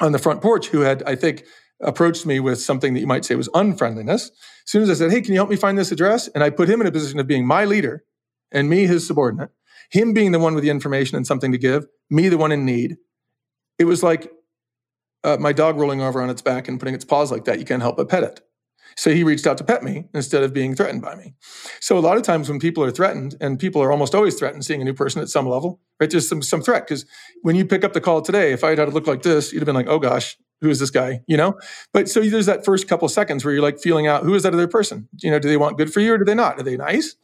on 0.00 0.12
the 0.12 0.18
front 0.18 0.42
porch 0.42 0.68
who 0.68 0.80
had, 0.80 1.02
I 1.04 1.14
think, 1.14 1.44
approached 1.80 2.26
me 2.26 2.40
with 2.40 2.60
something 2.60 2.94
that 2.94 3.00
you 3.00 3.06
might 3.06 3.24
say 3.24 3.34
was 3.34 3.48
unfriendliness. 3.54 4.30
As 4.30 4.70
soon 4.70 4.82
as 4.82 4.90
I 4.90 4.94
said, 4.94 5.10
Hey, 5.10 5.20
can 5.20 5.32
you 5.32 5.38
help 5.38 5.50
me 5.50 5.56
find 5.56 5.76
this 5.76 5.92
address? 5.92 6.28
And 6.28 6.42
I 6.42 6.50
put 6.50 6.68
him 6.68 6.80
in 6.80 6.86
a 6.86 6.92
position 6.92 7.18
of 7.20 7.26
being 7.26 7.46
my 7.46 7.64
leader 7.64 8.04
and 8.52 8.68
me 8.68 8.86
his 8.86 9.06
subordinate, 9.06 9.50
him 9.90 10.12
being 10.12 10.32
the 10.32 10.38
one 10.38 10.54
with 10.54 10.64
the 10.64 10.70
information 10.70 11.16
and 11.16 11.26
something 11.26 11.52
to 11.52 11.58
give, 11.58 11.86
me 12.10 12.28
the 12.28 12.38
one 12.38 12.52
in 12.52 12.64
need. 12.64 12.96
It 13.78 13.84
was 13.84 14.02
like 14.02 14.30
uh, 15.24 15.36
my 15.38 15.52
dog 15.52 15.76
rolling 15.76 16.00
over 16.00 16.22
on 16.22 16.30
its 16.30 16.42
back 16.42 16.68
and 16.68 16.78
putting 16.78 16.94
its 16.94 17.04
paws 17.04 17.32
like 17.32 17.44
that. 17.44 17.58
You 17.58 17.64
can't 17.64 17.82
help 17.82 17.96
but 17.96 18.08
pet 18.08 18.22
it. 18.22 18.40
So 18.96 19.12
he 19.12 19.24
reached 19.24 19.46
out 19.46 19.58
to 19.58 19.64
pet 19.64 19.82
me 19.82 20.06
instead 20.14 20.42
of 20.42 20.52
being 20.52 20.74
threatened 20.74 21.02
by 21.02 21.14
me. 21.14 21.34
So 21.80 21.98
a 21.98 22.00
lot 22.00 22.16
of 22.16 22.22
times 22.22 22.48
when 22.48 22.58
people 22.58 22.84
are 22.84 22.90
threatened, 22.90 23.36
and 23.40 23.58
people 23.58 23.82
are 23.82 23.90
almost 23.90 24.14
always 24.14 24.36
threatened 24.36 24.64
seeing 24.64 24.80
a 24.80 24.84
new 24.84 24.94
person 24.94 25.20
at 25.20 25.28
some 25.28 25.48
level, 25.48 25.80
right? 26.00 26.10
There's 26.10 26.28
some 26.28 26.42
some 26.42 26.62
threat 26.62 26.86
because 26.86 27.06
when 27.42 27.56
you 27.56 27.64
pick 27.64 27.84
up 27.84 27.92
the 27.92 28.00
call 28.00 28.22
today, 28.22 28.52
if 28.52 28.64
I 28.64 28.70
had 28.70 28.78
had 28.78 28.86
to 28.86 28.90
look 28.92 29.06
like 29.06 29.22
this, 29.22 29.52
you'd 29.52 29.60
have 29.60 29.66
been 29.66 29.74
like, 29.74 29.88
"Oh 29.88 29.98
gosh, 29.98 30.36
who 30.64 30.70
is 30.70 30.80
this 30.80 30.90
guy 30.90 31.20
you 31.26 31.36
know 31.36 31.54
but 31.92 32.08
so 32.08 32.20
there's 32.20 32.46
that 32.46 32.64
first 32.64 32.88
couple 32.88 33.08
seconds 33.08 33.44
where 33.44 33.52
you're 33.52 33.62
like 33.62 33.78
feeling 33.78 34.06
out 34.06 34.22
who 34.22 34.34
is 34.34 34.42
that 34.42 34.54
other 34.54 34.66
person 34.66 35.08
you 35.22 35.30
know 35.30 35.38
do 35.38 35.48
they 35.48 35.56
want 35.56 35.76
good 35.76 35.92
for 35.92 36.00
you 36.00 36.14
or 36.14 36.18
do 36.18 36.24
they 36.24 36.34
not 36.34 36.58
are 36.58 36.62
they 36.62 36.76
nice 36.76 37.16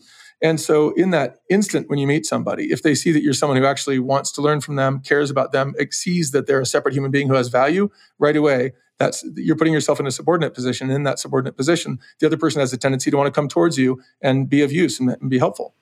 and 0.42 0.60
so 0.60 0.90
in 0.94 1.10
that 1.10 1.36
instant 1.48 1.88
when 1.88 1.98
you 1.98 2.06
meet 2.06 2.26
somebody 2.26 2.64
if 2.70 2.82
they 2.82 2.94
see 2.94 3.12
that 3.12 3.22
you're 3.22 3.32
someone 3.32 3.56
who 3.56 3.64
actually 3.64 3.98
wants 3.98 4.30
to 4.32 4.42
learn 4.42 4.60
from 4.60 4.76
them 4.76 5.00
cares 5.00 5.30
about 5.30 5.52
them 5.52 5.74
sees 5.90 6.30
that 6.32 6.46
they're 6.46 6.60
a 6.60 6.66
separate 6.66 6.94
human 6.94 7.10
being 7.10 7.28
who 7.28 7.34
has 7.34 7.48
value 7.48 7.88
right 8.18 8.36
away 8.36 8.72
that's 9.00 9.24
you're 9.34 9.56
putting 9.56 9.72
yourself 9.72 9.98
in 9.98 10.06
a 10.06 10.10
subordinate 10.12 10.54
position 10.54 10.90
in 10.90 11.02
that 11.02 11.18
subordinate 11.18 11.56
position 11.56 11.98
the 12.20 12.26
other 12.26 12.36
person 12.36 12.60
has 12.60 12.72
a 12.72 12.76
tendency 12.76 13.10
to 13.10 13.16
want 13.16 13.26
to 13.26 13.36
come 13.36 13.48
towards 13.48 13.76
you 13.76 14.00
and 14.22 14.48
be 14.48 14.62
of 14.62 14.70
use 14.70 15.00
and, 15.00 15.10
and 15.20 15.28
be 15.28 15.38
helpful 15.38 15.74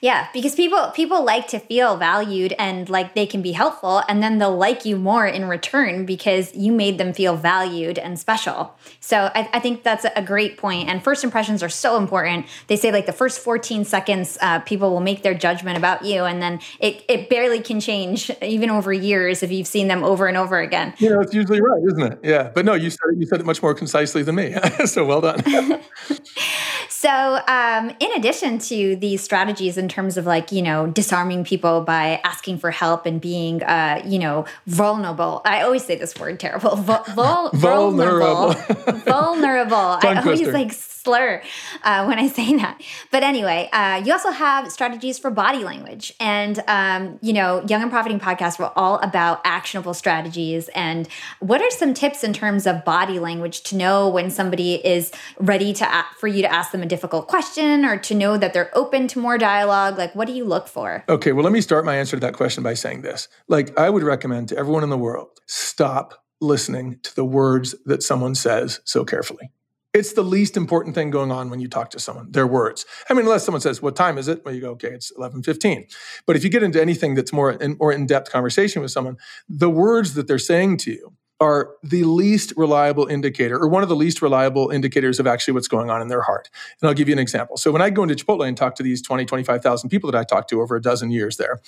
yeah, 0.00 0.28
because 0.32 0.54
people 0.54 0.90
people 0.94 1.24
like 1.24 1.48
to 1.48 1.58
feel 1.58 1.96
valued 1.96 2.54
and 2.58 2.88
like 2.88 3.14
they 3.14 3.26
can 3.26 3.42
be 3.42 3.52
helpful 3.52 4.02
and 4.08 4.22
then 4.22 4.38
they'll 4.38 4.56
like 4.56 4.84
you 4.84 4.96
more 4.96 5.26
in 5.26 5.46
return 5.46 6.06
because 6.06 6.54
you 6.54 6.72
made 6.72 6.98
them 6.98 7.12
feel 7.12 7.36
valued 7.36 7.98
and 7.98 8.18
special. 8.18 8.74
So 9.00 9.30
I, 9.34 9.48
I 9.52 9.60
think 9.60 9.82
that's 9.82 10.06
a 10.14 10.22
great 10.22 10.56
point. 10.56 10.88
And 10.88 11.02
first 11.02 11.24
impressions 11.24 11.62
are 11.62 11.68
so 11.68 11.96
important. 11.96 12.46
They 12.68 12.76
say 12.76 12.92
like 12.92 13.06
the 13.06 13.12
first 13.12 13.40
14 13.40 13.84
seconds, 13.84 14.38
uh, 14.40 14.60
people 14.60 14.90
will 14.90 15.00
make 15.00 15.22
their 15.22 15.34
judgment 15.34 15.76
about 15.76 16.04
you 16.04 16.24
and 16.24 16.40
then 16.40 16.60
it, 16.78 17.04
it 17.08 17.28
barely 17.28 17.60
can 17.60 17.80
change 17.80 18.30
even 18.42 18.70
over 18.70 18.92
years 18.92 19.42
if 19.42 19.50
you've 19.50 19.66
seen 19.66 19.88
them 19.88 20.04
over 20.04 20.26
and 20.26 20.36
over 20.36 20.60
again. 20.60 20.94
You 20.98 21.10
know, 21.10 21.20
it's 21.20 21.34
usually 21.34 21.60
right, 21.60 21.82
isn't 21.92 22.12
it? 22.12 22.18
Yeah. 22.22 22.50
But 22.54 22.64
no, 22.64 22.74
you 22.74 22.90
said 22.90 23.06
it, 23.12 23.18
you 23.18 23.26
said 23.26 23.40
it 23.40 23.46
much 23.46 23.62
more 23.62 23.74
concisely 23.74 24.22
than 24.22 24.36
me. 24.36 24.54
so 24.86 25.04
well 25.04 25.20
done. 25.20 25.42
so 26.98 27.40
um, 27.46 27.94
in 28.00 28.10
addition 28.12 28.58
to 28.58 28.96
these 28.96 29.22
strategies 29.22 29.76
in 29.76 29.86
terms 29.86 30.16
of 30.16 30.24
like 30.24 30.50
you 30.50 30.62
know 30.62 30.86
disarming 30.86 31.44
people 31.44 31.82
by 31.82 32.22
asking 32.24 32.56
for 32.56 32.70
help 32.70 33.04
and 33.04 33.20
being 33.20 33.62
uh, 33.62 34.00
you 34.06 34.18
know 34.18 34.46
vulnerable. 34.66 35.42
I 35.44 35.60
always 35.60 35.84
say 35.84 35.96
this 35.96 36.18
word 36.18 36.40
terrible. 36.40 36.74
Vul- 36.76 37.04
vul- 37.14 37.50
vulnerable. 37.50 38.54
vulnerable. 39.04 39.76
I 40.02 40.22
always 40.24 40.48
like 40.48 40.72
slur 41.06 41.40
uh, 41.84 42.04
when 42.04 42.18
I 42.18 42.26
say 42.26 42.56
that. 42.56 42.82
But 43.12 43.22
anyway, 43.22 43.68
uh, 43.72 44.02
you 44.04 44.12
also 44.12 44.30
have 44.30 44.70
strategies 44.72 45.18
for 45.18 45.30
body 45.30 45.62
language. 45.62 46.12
And, 46.18 46.62
um, 46.66 47.18
you 47.22 47.32
know, 47.32 47.64
Young 47.68 47.82
and 47.82 47.90
Profiting 47.90 48.18
podcast 48.18 48.58
were 48.58 48.72
all 48.76 48.98
about 48.98 49.40
actionable 49.44 49.94
strategies. 49.94 50.68
And 50.74 51.08
what 51.38 51.62
are 51.62 51.70
some 51.70 51.94
tips 51.94 52.24
in 52.24 52.32
terms 52.32 52.66
of 52.66 52.84
body 52.84 53.20
language 53.20 53.62
to 53.64 53.76
know 53.76 54.08
when 54.08 54.30
somebody 54.30 54.74
is 54.74 55.12
ready 55.38 55.72
to 55.74 56.04
for 56.18 56.26
you 56.26 56.42
to 56.42 56.52
ask 56.52 56.72
them 56.72 56.82
a 56.86 56.88
difficult 56.88 57.26
question 57.26 57.84
or 57.84 57.98
to 57.98 58.14
know 58.14 58.38
that 58.38 58.54
they're 58.54 58.70
open 58.74 59.08
to 59.08 59.18
more 59.18 59.36
dialogue? 59.36 59.98
Like, 59.98 60.14
what 60.14 60.26
do 60.26 60.32
you 60.32 60.44
look 60.44 60.68
for? 60.68 61.04
Okay, 61.08 61.32
well, 61.32 61.44
let 61.44 61.52
me 61.52 61.60
start 61.60 61.84
my 61.84 61.96
answer 61.96 62.16
to 62.16 62.20
that 62.20 62.34
question 62.34 62.62
by 62.62 62.74
saying 62.74 63.02
this. 63.02 63.28
Like, 63.48 63.78
I 63.78 63.90
would 63.90 64.02
recommend 64.02 64.48
to 64.50 64.56
everyone 64.56 64.82
in 64.82 64.90
the 64.90 64.96
world 64.96 65.28
stop 65.46 66.24
listening 66.40 66.98
to 67.02 67.14
the 67.14 67.24
words 67.24 67.74
that 67.86 68.02
someone 68.02 68.34
says 68.34 68.80
so 68.84 69.04
carefully. 69.04 69.50
It's 69.92 70.12
the 70.12 70.22
least 70.22 70.58
important 70.58 70.94
thing 70.94 71.10
going 71.10 71.32
on 71.32 71.48
when 71.48 71.58
you 71.58 71.68
talk 71.68 71.88
to 71.90 71.98
someone, 71.98 72.30
their 72.30 72.46
words. 72.46 72.84
I 73.08 73.14
mean, 73.14 73.24
unless 73.24 73.44
someone 73.44 73.62
says, 73.62 73.80
What 73.80 73.96
time 73.96 74.18
is 74.18 74.28
it? 74.28 74.44
Well, 74.44 74.54
you 74.54 74.60
go, 74.60 74.72
Okay, 74.72 74.90
it's 74.90 75.10
11:15. 75.16 75.86
But 76.26 76.36
if 76.36 76.44
you 76.44 76.50
get 76.50 76.62
into 76.62 76.80
anything 76.80 77.14
that's 77.14 77.32
more 77.32 77.52
in, 77.52 77.78
more 77.80 77.92
in-depth 77.92 78.30
conversation 78.30 78.82
with 78.82 78.90
someone, 78.90 79.16
the 79.48 79.70
words 79.70 80.12
that 80.12 80.28
they're 80.28 80.38
saying 80.38 80.76
to 80.78 80.90
you 80.90 81.14
are 81.38 81.74
the 81.82 82.04
least 82.04 82.52
reliable 82.56 83.06
indicator 83.06 83.58
or 83.58 83.68
one 83.68 83.82
of 83.82 83.90
the 83.90 83.96
least 83.96 84.22
reliable 84.22 84.70
indicators 84.70 85.20
of 85.20 85.26
actually 85.26 85.52
what's 85.52 85.68
going 85.68 85.90
on 85.90 86.00
in 86.00 86.08
their 86.08 86.22
heart. 86.22 86.48
And 86.80 86.88
I'll 86.88 86.94
give 86.94 87.08
you 87.08 87.12
an 87.12 87.18
example. 87.18 87.58
So 87.58 87.70
when 87.70 87.82
I 87.82 87.90
go 87.90 88.02
into 88.02 88.14
Chipotle 88.14 88.48
and 88.48 88.56
talk 88.56 88.74
to 88.76 88.82
these 88.82 89.02
20, 89.02 89.26
25,000 89.26 89.90
people 89.90 90.10
that 90.10 90.18
I 90.18 90.24
talked 90.24 90.48
to 90.50 90.62
over 90.62 90.76
a 90.76 90.80
dozen 90.80 91.10
years 91.10 91.36
there, 91.36 91.60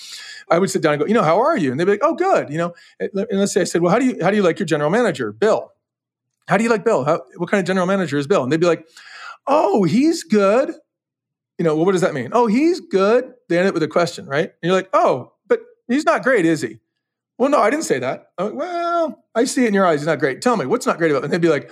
I 0.50 0.58
would 0.58 0.70
sit 0.70 0.82
down 0.82 0.94
and 0.94 1.00
go, 1.00 1.06
you 1.06 1.12
know, 1.12 1.22
how 1.22 1.38
are 1.38 1.56
you? 1.56 1.70
And 1.70 1.78
they'd 1.78 1.84
be 1.84 1.92
like, 1.92 2.00
oh, 2.02 2.14
good. 2.14 2.48
You 2.50 2.58
know, 2.58 2.74
and 2.98 3.10
let's 3.32 3.52
say 3.52 3.60
I 3.60 3.64
said, 3.64 3.82
well, 3.82 3.92
how 3.92 3.98
do 3.98 4.06
you, 4.06 4.18
how 4.22 4.30
do 4.30 4.36
you 4.36 4.42
like 4.42 4.58
your 4.58 4.66
general 4.66 4.90
manager, 4.90 5.32
Bill? 5.32 5.72
How 6.46 6.56
do 6.56 6.64
you 6.64 6.70
like 6.70 6.84
Bill? 6.84 7.04
How, 7.04 7.20
what 7.36 7.50
kind 7.50 7.60
of 7.60 7.66
general 7.66 7.86
manager 7.86 8.16
is 8.16 8.26
Bill? 8.26 8.42
And 8.42 8.50
they'd 8.50 8.60
be 8.60 8.66
like, 8.66 8.88
oh, 9.46 9.84
he's 9.84 10.22
good. 10.22 10.72
You 11.58 11.64
know, 11.64 11.76
well, 11.76 11.84
what 11.84 11.92
does 11.92 12.00
that 12.00 12.14
mean? 12.14 12.30
Oh, 12.32 12.46
he's 12.46 12.80
good. 12.80 13.34
They 13.48 13.58
end 13.58 13.68
it 13.68 13.74
with 13.74 13.82
a 13.82 13.88
question, 13.88 14.26
right? 14.26 14.44
And 14.44 14.56
you're 14.62 14.72
like, 14.72 14.88
oh, 14.94 15.32
but 15.46 15.60
he's 15.88 16.04
not 16.04 16.22
great, 16.22 16.46
is 16.46 16.62
he? 16.62 16.78
Well, 17.38 17.50
no, 17.50 17.60
I 17.60 17.70
didn't 17.70 17.84
say 17.84 18.00
that. 18.00 18.32
Like, 18.38 18.52
well, 18.54 19.24
I 19.34 19.44
see 19.44 19.64
it 19.64 19.68
in 19.68 19.74
your 19.74 19.86
eyes. 19.86 20.00
He's 20.00 20.06
not 20.06 20.18
great. 20.18 20.42
Tell 20.42 20.56
me, 20.56 20.66
what's 20.66 20.86
not 20.86 20.98
great 20.98 21.12
about 21.12 21.22
it. 21.22 21.24
And 21.24 21.32
they'd 21.32 21.40
be 21.40 21.48
like, 21.48 21.70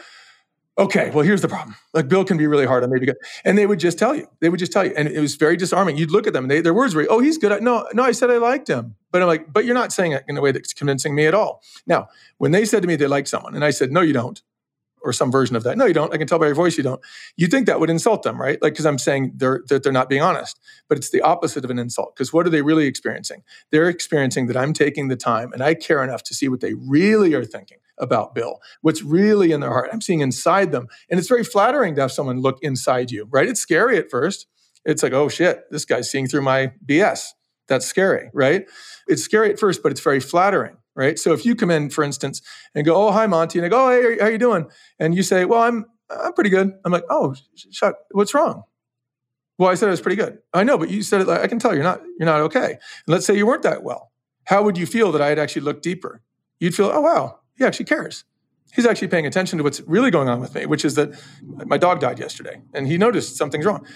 okay, 0.79 1.11
well, 1.11 1.25
here's 1.25 1.41
the 1.41 1.49
problem. 1.49 1.75
Like 1.93 2.09
Bill 2.09 2.25
can 2.25 2.37
be 2.37 2.47
really 2.47 2.67
hard 2.67 2.85
on 2.85 2.91
maybe 2.91 3.07
good. 3.07 3.17
And 3.45 3.59
they 3.59 3.67
would 3.67 3.81
just 3.81 3.99
tell 3.99 4.15
you. 4.15 4.29
They 4.41 4.49
would 4.49 4.61
just 4.61 4.73
tell 4.73 4.87
you. 4.87 4.93
And 4.97 5.09
it 5.09 5.21
was 5.21 5.35
very 5.35 5.57
disarming. 5.57 5.97
You'd 5.97 6.11
look 6.11 6.27
at 6.27 6.33
them 6.33 6.45
and 6.45 6.51
they, 6.51 6.61
their 6.61 6.75
words 6.75 6.95
were, 6.95 7.07
oh, 7.11 7.19
he's 7.19 7.39
good. 7.39 7.51
At, 7.51 7.63
No, 7.63 7.87
no, 7.95 8.05
I 8.05 8.13
said 8.13 8.31
I 8.31 8.37
liked 8.37 8.69
him. 8.69 8.95
But 9.11 9.23
I'm 9.23 9.29
like, 9.29 9.53
but 9.53 9.65
you're 9.65 9.75
not 9.75 9.93
saying 9.93 10.13
it 10.13 10.25
in 10.29 10.37
a 10.37 10.41
way 10.41 10.53
that's 10.53 10.73
convincing 10.73 11.15
me 11.15 11.27
at 11.27 11.35
all. 11.35 11.63
Now, 11.87 12.09
when 12.39 12.53
they 12.53 12.65
said 12.65 12.83
to 12.83 12.89
me 12.89 12.97
they 12.97 13.07
liked 13.07 13.29
someone, 13.29 13.55
and 13.55 13.65
I 13.65 13.71
said, 13.71 13.91
no, 13.91 14.03
you 14.03 14.13
don't 14.13 14.41
or 15.07 15.13
some 15.13 15.31
version 15.31 15.57
of 15.57 15.63
that. 15.63 15.79
No, 15.79 15.87
you 15.87 15.95
don't. 15.95 16.13
I 16.13 16.19
can 16.19 16.27
tell 16.27 16.39
by 16.39 16.47
your 16.47 16.55
voice 16.55 16.77
you 16.77 16.83
don't. 16.83 17.01
You 17.37 17.47
think 17.47 17.67
that 17.67 17.81
would 17.81 17.91
insult 17.91 18.23
them, 18.25 18.41
right? 18.41 18.61
Like, 18.61 18.73
because 18.73 18.87
I'm 18.87 18.99
saying 18.99 19.33
they're, 19.37 19.63
that 19.69 19.83
they're 19.83 19.93
not 19.93 20.09
being 20.09 20.23
honest. 20.23 20.59
But 20.89 20.99
it's 20.99 21.11
the 21.11 21.23
opposite 21.23 21.65
of 21.65 21.71
an 21.71 21.79
insult. 21.79 22.15
Because 22.15 22.33
what 22.33 22.47
are 22.47 22.51
they 22.51 22.63
really 22.63 22.87
experiencing? 22.87 23.43
They're 23.71 23.89
experiencing 23.89 24.49
that 24.49 24.57
I'm 24.57 24.73
taking 24.73 25.09
the 25.09 25.17
time 25.17 25.53
and 25.53 25.63
I 25.63 25.75
care 25.75 26.03
enough 26.03 26.23
to 26.25 26.35
see 26.35 26.49
what 26.49 26.61
they 26.61 26.75
really 26.75 27.35
are 27.35 27.45
thinking 27.45 27.79
about 27.99 28.35
Bill, 28.35 28.61
what's 28.83 29.03
really 29.03 29.53
in 29.53 29.61
their 29.61 29.71
heart. 29.71 29.91
I'm 29.93 30.01
seeing 30.01 30.21
inside 30.21 30.73
them. 30.73 30.89
And 31.09 31.19
it's 31.19 31.29
very 31.29 31.45
flattering 31.45 31.95
to 31.95 32.03
have 32.03 32.13
someone 32.13 32.41
look 32.41 32.59
inside 32.63 33.11
you, 33.11 33.27
right? 33.31 33.49
It's 33.49 33.61
scary 33.61 33.97
at 33.97 34.11
first. 34.11 34.47
It's 34.85 35.03
like, 35.03 35.13
oh 35.13 35.29
shit, 35.29 35.65
this 35.71 35.85
guy's 35.85 36.11
seeing 36.11 36.27
through 36.27 36.43
my 36.43 36.73
BS. 36.85 37.29
That's 37.69 37.87
scary, 37.87 38.31
right? 38.33 38.67
It's 39.09 39.23
scary 39.23 39.51
at 39.51 39.59
first, 39.59 39.83
but 39.83 39.93
it's 39.93 40.01
very 40.01 40.21
flattering, 40.21 40.77
right? 40.97 41.19
So 41.19 41.33
if 41.33 41.45
you 41.45 41.55
come 41.55 41.71
in, 41.71 41.91
for 41.91 42.03
instance, 42.03 42.43
and 42.75 42.85
go, 42.85 42.97
"Oh, 42.97 43.13
hi, 43.13 43.27
Monty," 43.27 43.59
and 43.59 43.67
I 43.67 43.69
go, 43.69 43.87
"Oh, 43.87 43.91
hey, 43.91 44.19
how 44.21 44.29
you 44.29 44.39
doing?" 44.39 44.67
and 44.99 45.15
you 45.15 45.23
say, 45.23 45.45
"Well, 45.45 45.63
I'm 45.63 45.87
I'm 46.11 46.33
pretty 46.33 46.51
good," 46.51 46.73
I'm 46.85 46.93
like, 46.93 47.05
"Oh, 47.11 47.35
shut. 47.71 47.95
What's 48.11 48.35
wrong?" 48.35 48.65
Well, 49.59 49.71
I 49.71 49.75
said 49.75 49.89
it 49.89 49.91
was 49.91 50.01
pretty 50.01 50.17
good. 50.17 50.39
I 50.53 50.65
know, 50.65 50.77
but 50.77 50.91
you 50.91 51.03
said 51.03 51.21
it. 51.21 51.29
Like, 51.29 51.41
I 51.41 51.47
can 51.47 51.59
tell 51.59 51.75
you're 51.75 51.85
not 51.85 52.03
you're 52.19 52.27
not 52.27 52.41
okay. 52.43 52.73
And 52.73 53.09
let's 53.09 53.27
say 53.27 53.37
you 53.37 53.47
weren't 53.47 53.63
that 53.63 53.83
well. 53.83 54.13
How 54.45 54.63
would 54.63 54.79
you 54.79 54.87
feel 54.87 55.13
that 55.13 55.23
I 55.23 55.29
had 55.29 55.39
actually 55.39 55.63
looked 55.63 55.83
deeper? 55.83 56.23
You'd 56.59 56.75
feel, 56.75 56.91
"Oh, 56.93 57.01
wow, 57.01 57.41
he 57.57 57.65
actually 57.65 57.87
cares." 57.87 58.25
He's 58.75 58.87
actually 58.87 59.09
paying 59.09 59.27
attention 59.27 59.59
to 59.59 59.65
what's 59.65 59.81
really 59.83 60.11
going 60.11 60.29
on 60.29 60.41
with 60.41 60.55
me, 60.55 60.67
which 60.67 60.85
is 60.85 60.97
that 60.97 61.11
my 61.67 61.79
dog 61.79 62.01
died 62.01 62.19
yesterday, 62.19 62.61
and 62.75 62.87
he 62.89 62.99
noticed 62.99 63.37
something's 63.37 63.65
wrong. 63.65 63.87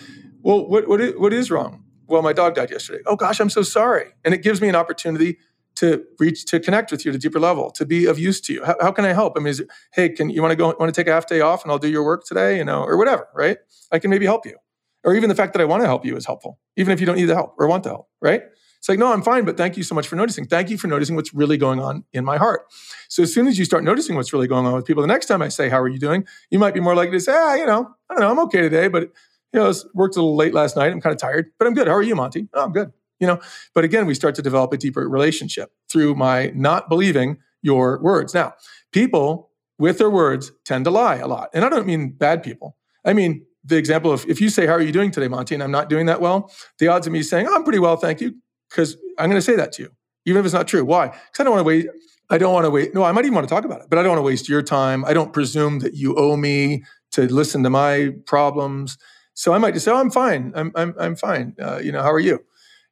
Well, 0.43 0.67
what 0.69 0.89
what 0.89 1.01
what 1.21 1.33
is 1.33 1.51
wrong? 1.51 1.85
well, 2.11 2.23
my 2.23 2.33
dog 2.33 2.57
died 2.57 2.71
yesterday. 2.71 3.03
Oh 3.07 3.17
gosh, 3.17 3.41
I'm 3.41 3.49
so 3.49 3.63
sorry. 3.63 4.07
And 4.25 4.35
it 4.35 4.43
gives 4.43 4.61
me 4.61 4.69
an 4.69 4.75
opportunity 4.75 5.39
to 5.81 6.05
reach 6.19 6.45
to 6.47 6.61
connect 6.61 6.91
with 6.91 7.05
you 7.05 7.11
at 7.11 7.17
a 7.17 7.19
deeper 7.19 7.41
level, 7.41 7.71
to 7.73 7.87
be 7.87 8.05
of 8.05 8.19
use 8.19 8.41
to 8.43 8.53
you. 8.53 8.65
How, 8.65 8.77
how 8.81 8.93
can 8.93 9.05
I 9.05 9.13
help? 9.13 9.33
I 9.37 9.41
mean, 9.41 9.49
is 9.49 9.63
hey, 9.93 10.11
can 10.11 10.31
you 10.31 10.43
want 10.43 10.53
to 10.53 10.57
go 10.57 10.67
want 10.79 10.93
to 10.93 10.93
take 10.93 11.09
a 11.09 11.13
half 11.13 11.27
day 11.27 11.41
off 11.41 11.63
and 11.63 11.73
I'll 11.73 11.79
do 11.79 11.89
your 11.89 12.05
work 12.05 12.25
today, 12.25 12.59
you 12.59 12.65
know, 12.65 12.83
or 12.83 12.97
whatever, 12.97 13.29
right? 13.35 13.57
I 13.91 13.99
can 13.99 14.11
maybe 14.11 14.27
help 14.27 14.45
you. 14.47 14.57
Or 15.05 15.15
even 15.15 15.31
the 15.31 15.35
fact 15.35 15.55
that 15.55 15.63
I 15.63 15.65
want 15.65 15.83
to 15.83 15.87
help 15.87 16.05
you 16.05 16.15
is 16.17 16.27
helpful, 16.27 16.59
even 16.77 16.93
if 16.93 17.01
you 17.01 17.07
don't 17.07 17.17
need 17.17 17.25
the 17.25 17.35
help 17.35 17.55
or 17.59 17.67
want 17.67 17.85
the 17.85 17.91
help, 17.91 18.09
right? 18.21 18.43
It's 18.77 18.89
like, 18.89 18.99
no, 18.99 19.13
I'm 19.13 19.23
fine, 19.23 19.45
but 19.45 19.57
thank 19.57 19.77
you 19.77 19.83
so 19.83 19.95
much 19.95 20.09
for 20.09 20.17
noticing. 20.17 20.47
Thank 20.47 20.71
you 20.71 20.79
for 20.79 20.89
noticing 20.89 21.17
what's 21.17 21.35
really 21.35 21.57
going 21.57 21.81
on 21.81 22.05
in 22.13 22.25
my 22.25 22.37
heart. 22.37 22.63
So 23.09 23.23
as 23.23 23.33
soon 23.33 23.47
as 23.47 23.59
you 23.59 23.65
start 23.65 23.85
noticing 23.85 24.17
what's 24.17 24.33
really 24.33 24.47
going 24.47 24.67
on 24.67 24.75
with 24.75 24.87
people, 24.87 25.03
the 25.03 25.07
next 25.07 25.27
time 25.27 25.43
I 25.43 25.49
say, 25.49 25.69
How 25.69 25.81
are 25.81 25.89
you 25.89 25.99
doing? 25.99 26.27
You 26.51 26.59
might 26.59 26.75
be 26.75 26.81
more 26.81 26.95
likely 26.95 27.17
to 27.17 27.21
say, 27.21 27.33
Ah, 27.35 27.55
you 27.55 27.67
know, 27.67 27.91
I 28.09 28.15
don't 28.15 28.21
know, 28.21 28.31
I'm 28.31 28.39
okay 28.41 28.61
today, 28.61 28.89
but 28.89 29.05
you 29.53 29.61
know, 29.61 29.71
I 29.71 29.75
worked 29.95 30.17
a 30.17 30.21
little 30.21 30.37
late 30.37 30.55
last 30.55 30.77
night. 30.77 30.93
I'm 30.93 31.01
kind 31.01 31.15
of 31.15 31.21
tired, 31.21 31.51
but 31.59 31.67
I'm 31.67 31.75
good. 31.75 31.89
How 31.89 31.95
are 31.95 32.03
you, 32.03 32.15
Monty? 32.15 32.49
Oh, 32.55 32.65
I'm 32.65 32.73
good. 32.73 32.93
You 33.21 33.27
know, 33.27 33.41
but 33.75 33.85
again, 33.85 34.07
we 34.07 34.15
start 34.15 34.35
to 34.37 34.43
develop 34.43 34.73
a 34.73 34.79
deeper 34.79 35.09
relationship 35.09 35.71
through 35.91 36.15
my 36.15 36.53
not 36.55 36.89
believing 36.89 37.39
your 37.63 38.01
words. 38.03 38.35
Now, 38.35 38.55
people 38.93 39.51
with 39.79 39.99
their 39.99 40.11
words 40.11 40.53
tend 40.65 40.85
to 40.87 40.91
lie 40.91 41.17
a 41.17 41.27
lot. 41.27 41.51
And 41.55 41.65
I 41.65 41.69
don't 41.69 41.87
mean 41.87 42.13
bad 42.13 42.43
people. 42.43 42.77
I 43.05 43.13
mean, 43.13 43.45
the 43.65 43.77
example 43.77 44.13
of 44.13 44.25
if 44.29 44.41
you 44.41 44.49
say, 44.49 44.67
How 44.67 44.73
are 44.73 44.81
you 44.81 44.93
doing 44.93 45.11
today, 45.11 45.29
Monty? 45.29 45.55
And 45.55 45.63
I'm 45.63 45.71
not 45.71 45.89
doing 45.89 46.07
that 46.07 46.21
well, 46.21 46.53
the 46.79 46.89
odds 46.89 47.07
of 47.07 47.13
me 47.13 47.23
saying, 47.23 47.47
oh, 47.49 47.55
I'm 47.55 47.65
pretty 47.65 47.79
well, 47.79 47.97
thank 47.97 48.21
you, 48.21 48.35
because 48.69 48.97
I'm 49.19 49.29
going 49.29 49.39
to 49.39 49.45
say 49.45 49.57
that 49.57 49.73
to 49.73 49.83
you, 49.83 49.91
even 50.27 50.41
if 50.41 50.47
it's 50.47 50.55
not 50.55 50.69
true. 50.69 50.85
Why? 50.85 51.09
Because 51.09 51.41
I 51.41 51.45
don't 51.45 51.53
want 51.53 51.61
to 51.61 51.69
wait. 51.69 51.87
I 52.31 52.39
don't 52.39 52.55
want 52.55 52.65
to 52.65 52.71
wait. 52.71 52.95
No, 52.95 53.03
I 53.03 53.13
might 53.13 53.25
even 53.25 53.35
want 53.35 53.49
to 53.49 53.55
talk 53.55 53.65
about 53.65 53.81
it, 53.81 53.87
but 53.91 53.99
I 53.99 54.03
don't 54.03 54.11
want 54.11 54.21
to 54.21 54.25
waste 54.27 54.49
your 54.49 54.63
time. 54.63 55.05
I 55.05 55.13
don't 55.13 55.33
presume 55.33 55.81
that 55.81 55.95
you 55.95 56.15
owe 56.15 56.37
me 56.37 56.85
to 57.13 57.23
listen 57.23 57.65
to 57.65 57.71
my 57.71 58.13
problems. 58.25 58.97
So 59.35 59.53
I 59.53 59.59
might 59.59 59.75
just 59.75 59.85
say, 59.85 59.91
"Oh, 59.91 59.97
I'm 59.97 60.11
fine. 60.11 60.53
I'm 60.55 60.71
I'm 60.77 60.95
I'm 60.99 61.17
fine. 61.17 61.55
Uh, 61.61 61.79
you 61.83 61.91
know, 61.93 62.03
how 62.03 62.13
are 62.13 62.21
you?" 62.21 62.45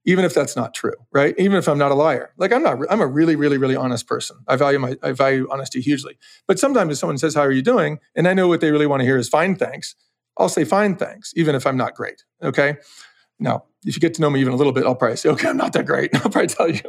Even 0.08 0.24
if 0.24 0.32
that's 0.32 0.56
not 0.56 0.72
true, 0.72 0.94
right? 1.12 1.34
Even 1.36 1.58
if 1.58 1.68
I'm 1.68 1.76
not 1.76 1.90
a 1.90 1.94
liar, 1.94 2.32
like 2.38 2.50
I'm 2.50 2.62
not. 2.62 2.78
I'm 2.90 3.02
a 3.02 3.06
really, 3.06 3.36
really, 3.36 3.58
really 3.58 3.76
honest 3.76 4.06
person. 4.06 4.38
I 4.48 4.56
value 4.56 4.78
my 4.78 4.96
I 5.02 5.12
value 5.12 5.46
honesty 5.50 5.82
hugely. 5.82 6.16
But 6.46 6.58
sometimes 6.58 6.92
if 6.92 6.98
someone 6.98 7.18
says, 7.18 7.34
"How 7.34 7.42
are 7.42 7.52
you 7.52 7.60
doing?" 7.60 7.98
and 8.16 8.26
I 8.26 8.32
know 8.32 8.48
what 8.48 8.62
they 8.62 8.70
really 8.70 8.86
want 8.86 9.00
to 9.00 9.04
hear 9.04 9.18
is 9.18 9.28
"Fine, 9.28 9.56
thanks," 9.56 9.94
I'll 10.38 10.48
say 10.48 10.64
"Fine, 10.64 10.96
thanks," 10.96 11.34
even 11.36 11.54
if 11.54 11.66
I'm 11.66 11.76
not 11.76 11.94
great. 11.94 12.24
Okay. 12.42 12.78
Now, 13.38 13.64
if 13.84 13.96
you 13.96 14.00
get 14.00 14.14
to 14.14 14.22
know 14.22 14.30
me 14.30 14.40
even 14.40 14.54
a 14.54 14.56
little 14.56 14.72
bit, 14.72 14.84
I'll 14.84 14.94
probably 14.94 15.18
say, 15.18 15.28
"Okay, 15.28 15.46
I'm 15.46 15.58
not 15.58 15.74
that 15.74 15.84
great." 15.84 16.14
I'll 16.14 16.30
probably 16.30 16.46
tell 16.46 16.70
you. 16.70 16.80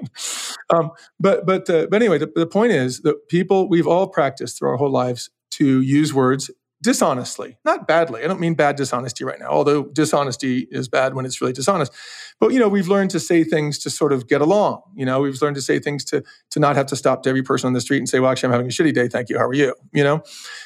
Um, 0.70 0.92
but 1.20 1.46
but 1.46 1.70
uh, 1.70 1.88
but 1.92 2.02
anyway, 2.02 2.20
the, 2.20 2.32
the 2.34 2.48
point 2.48 2.72
is 2.72 3.02
that 3.02 3.28
people 3.28 3.68
we've 3.68 3.86
all 3.86 4.08
practiced 4.08 4.58
through 4.58 4.70
our 4.70 4.78
whole 4.78 4.92
lives 4.92 5.30
to 5.52 5.82
use 5.82 6.14
words 6.14 6.50
dishonestly, 6.82 7.58
not 7.66 7.88
badly. 7.88 8.24
I 8.24 8.28
don't 8.28 8.40
mean 8.40 8.54
bad 8.54 8.76
dishonesty 8.76 9.24
right 9.24 9.40
now, 9.40 9.50
although 9.50 9.84
dishonesty 9.84 10.68
is 10.72 10.88
bad 10.88 11.14
when 11.14 11.26
it's 11.26 11.42
really 11.42 11.54
dishonest. 11.54 11.92
But 12.40 12.54
you 12.54 12.60
know, 12.60 12.70
we've 12.70 12.88
learned 12.88 13.10
to 13.12 13.20
say 13.20 13.44
things 13.44 13.78
to 13.80 13.90
sort 13.90 14.14
of 14.14 14.28
get 14.28 14.42
along. 14.42 14.82
You 14.96 15.06
know, 15.06 15.22
we've 15.22 15.42
learned 15.42 15.56
to 15.56 15.62
say 15.62 15.80
things 15.80 16.06
to 16.06 16.24
to 16.52 16.60
not 16.60 16.76
have 16.76 16.86
to 16.88 16.96
stop 16.96 17.24
to 17.24 17.30
every 17.30 17.44
person 17.44 17.68
on 17.68 17.74
the 17.74 17.82
street 17.82 17.98
and 17.98 18.08
say, 18.08 18.20
"Well, 18.20 18.32
actually, 18.32 18.48
I'm 18.48 18.54
having 18.54 18.68
a 18.68 18.70
shitty 18.70 18.94
day. 18.94 19.08
Thank 19.08 19.30
you. 19.30 19.38
How 19.38 19.46
are 19.46 19.54
you?" 19.54 19.76
You 19.94 20.04
know. 20.04 20.24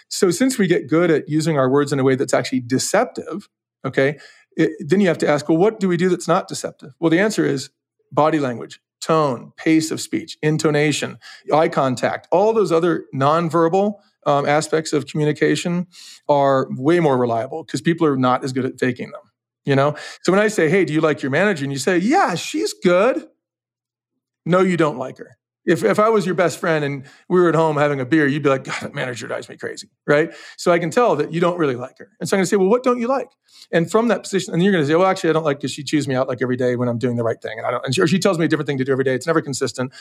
So 0.09 0.29
since 0.29 0.57
we 0.59 0.67
get 0.67 0.87
good 0.87 1.09
at 1.09 1.27
using 1.27 1.57
our 1.57 1.69
words 1.69 1.91
in 1.91 1.99
a 1.99 2.03
way 2.03 2.15
that's 2.15 2.33
actually 2.33 2.61
deceptive, 2.61 3.49
okay, 3.83 4.17
it, 4.55 4.71
then 4.79 5.01
you 5.01 5.07
have 5.07 5.17
to 5.19 5.27
ask, 5.27 5.49
well, 5.49 5.57
what 5.57 5.79
do 5.79 5.87
we 5.87 5.97
do 5.97 6.09
that's 6.09 6.27
not 6.27 6.47
deceptive? 6.47 6.93
Well, 6.99 7.09
the 7.09 7.19
answer 7.19 7.45
is 7.45 7.69
body 8.11 8.39
language, 8.39 8.79
tone, 9.01 9.51
pace 9.57 9.91
of 9.91 9.99
speech, 9.99 10.37
intonation, 10.41 11.17
eye 11.53 11.69
contact, 11.69 12.27
all 12.31 12.53
those 12.53 12.71
other 12.71 13.05
nonverbal 13.13 13.95
um, 14.25 14.45
aspects 14.45 14.93
of 14.93 15.05
communication 15.05 15.87
are 16.27 16.67
way 16.71 16.99
more 16.99 17.17
reliable 17.17 17.63
because 17.63 17.81
people 17.81 18.07
are 18.07 18.17
not 18.17 18.43
as 18.43 18.53
good 18.53 18.65
at 18.65 18.79
faking 18.79 19.11
them. 19.11 19.21
You 19.65 19.75
know, 19.75 19.95
so 20.23 20.31
when 20.33 20.41
I 20.41 20.49
say, 20.49 20.69
"Hey, 20.69 20.83
do 20.83 20.91
you 20.91 20.99
like 20.99 21.21
your 21.21 21.31
manager?" 21.31 21.63
and 21.63 21.71
you 21.71 21.79
say, 21.79 21.97
"Yeah, 21.97 22.35
she's 22.35 22.73
good," 22.73 23.27
no, 24.45 24.61
you 24.61 24.77
don't 24.77 24.97
like 24.97 25.17
her. 25.17 25.37
If, 25.65 25.83
if 25.83 25.97
I 25.97 26.09
was 26.09 26.25
your 26.25 26.35
best 26.35 26.59
friend 26.59 26.83
and 26.83 27.05
we 27.29 27.39
were 27.39 27.47
at 27.47 27.55
home 27.55 27.77
having 27.77 28.01
a 28.01 28.05
beer, 28.05 28.27
you'd 28.27 28.43
be 28.43 28.49
like, 28.49 28.65
God, 28.65 28.81
that 28.81 28.93
manager 28.93 29.27
drives 29.27 29.47
me 29.47 29.55
crazy, 29.55 29.87
right? 30.05 30.33
So 30.57 30.73
I 30.73 30.79
can 30.79 30.89
tell 30.89 31.15
that 31.15 31.31
you 31.31 31.39
don't 31.39 31.57
really 31.57 31.77
like 31.77 31.97
her. 31.99 32.11
And 32.19 32.27
so 32.27 32.35
I'm 32.35 32.39
going 32.39 32.43
to 32.43 32.49
say, 32.49 32.57
well, 32.57 32.67
what 32.67 32.83
don't 32.83 32.99
you 32.99 33.07
like? 33.07 33.29
And 33.71 33.89
from 33.89 34.09
that 34.09 34.23
position, 34.23 34.53
and 34.53 34.61
you're 34.61 34.73
going 34.73 34.83
to 34.83 34.87
say, 34.87 34.95
well, 34.95 35.07
actually, 35.07 35.29
I 35.29 35.33
don't 35.33 35.45
like 35.45 35.59
because 35.59 35.71
she 35.71 35.83
chews 35.83 36.05
me 36.05 36.15
out 36.15 36.27
like 36.27 36.41
every 36.41 36.57
day 36.57 36.75
when 36.75 36.89
I'm 36.89 36.97
doing 36.97 37.15
the 37.15 37.23
right 37.23 37.41
thing. 37.41 37.57
And 37.57 37.65
I 37.65 37.71
don't, 37.71 37.85
and 37.85 37.95
she, 37.95 38.01
or 38.01 38.07
she 38.07 38.19
tells 38.19 38.37
me 38.37 38.43
a 38.43 38.47
different 38.49 38.67
thing 38.67 38.77
to 38.79 38.83
do 38.83 38.91
every 38.91 39.05
day. 39.05 39.15
It's 39.15 39.27
never 39.27 39.41
consistent. 39.41 39.93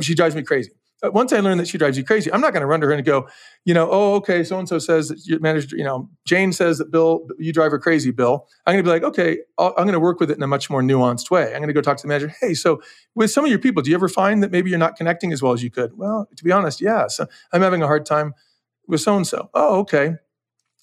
She 0.00 0.14
drives 0.14 0.36
me 0.36 0.42
crazy. 0.42 0.70
Uh, 1.02 1.10
once 1.10 1.32
I 1.32 1.40
learn 1.40 1.58
that 1.58 1.68
she 1.68 1.78
drives 1.78 1.96
you 1.96 2.04
crazy, 2.04 2.32
I'm 2.32 2.40
not 2.40 2.52
going 2.52 2.60
to 2.60 2.66
run 2.66 2.80
to 2.80 2.86
her 2.86 2.92
and 2.92 3.04
go, 3.04 3.28
you 3.64 3.74
know, 3.74 3.88
oh, 3.90 4.14
okay, 4.14 4.44
so 4.44 4.58
and 4.58 4.68
so 4.68 4.78
says 4.78 5.08
that 5.08 5.24
your 5.26 5.40
manager, 5.40 5.76
you 5.76 5.84
know, 5.84 6.08
Jane 6.26 6.52
says 6.52 6.78
that 6.78 6.90
Bill, 6.90 7.26
you 7.38 7.52
drive 7.52 7.70
her 7.70 7.78
crazy, 7.78 8.10
Bill. 8.10 8.46
I'm 8.66 8.74
going 8.74 8.84
to 8.84 8.88
be 8.88 8.92
like, 8.92 9.02
okay, 9.02 9.38
i 9.58 9.66
am 9.66 9.72
going 9.74 9.92
to 9.92 10.00
work 10.00 10.20
with 10.20 10.30
it 10.30 10.36
in 10.36 10.42
a 10.42 10.46
much 10.46 10.70
more 10.70 10.82
nuanced 10.82 11.30
way. 11.30 11.46
I'm 11.46 11.60
going 11.60 11.68
to 11.68 11.72
go 11.74 11.80
talk 11.80 11.96
to 11.98 12.02
the 12.02 12.08
manager. 12.08 12.34
Hey, 12.40 12.54
so 12.54 12.82
with 13.14 13.30
some 13.30 13.44
of 13.44 13.50
your 13.50 13.58
people, 13.58 13.82
do 13.82 13.90
you 13.90 13.96
ever 13.96 14.08
find 14.08 14.42
that 14.42 14.50
maybe 14.50 14.70
you're 14.70 14.78
not 14.78 14.96
connecting 14.96 15.32
as 15.32 15.42
well 15.42 15.52
as 15.52 15.62
you 15.62 15.70
could? 15.70 15.96
Well, 15.96 16.28
to 16.36 16.44
be 16.44 16.52
honest, 16.52 16.80
yeah. 16.80 17.06
So 17.08 17.26
I'm 17.52 17.62
having 17.62 17.82
a 17.82 17.86
hard 17.86 18.06
time 18.06 18.34
with 18.86 19.00
so 19.00 19.16
and 19.16 19.26
so. 19.26 19.50
Oh, 19.54 19.80
okay. 19.80 20.16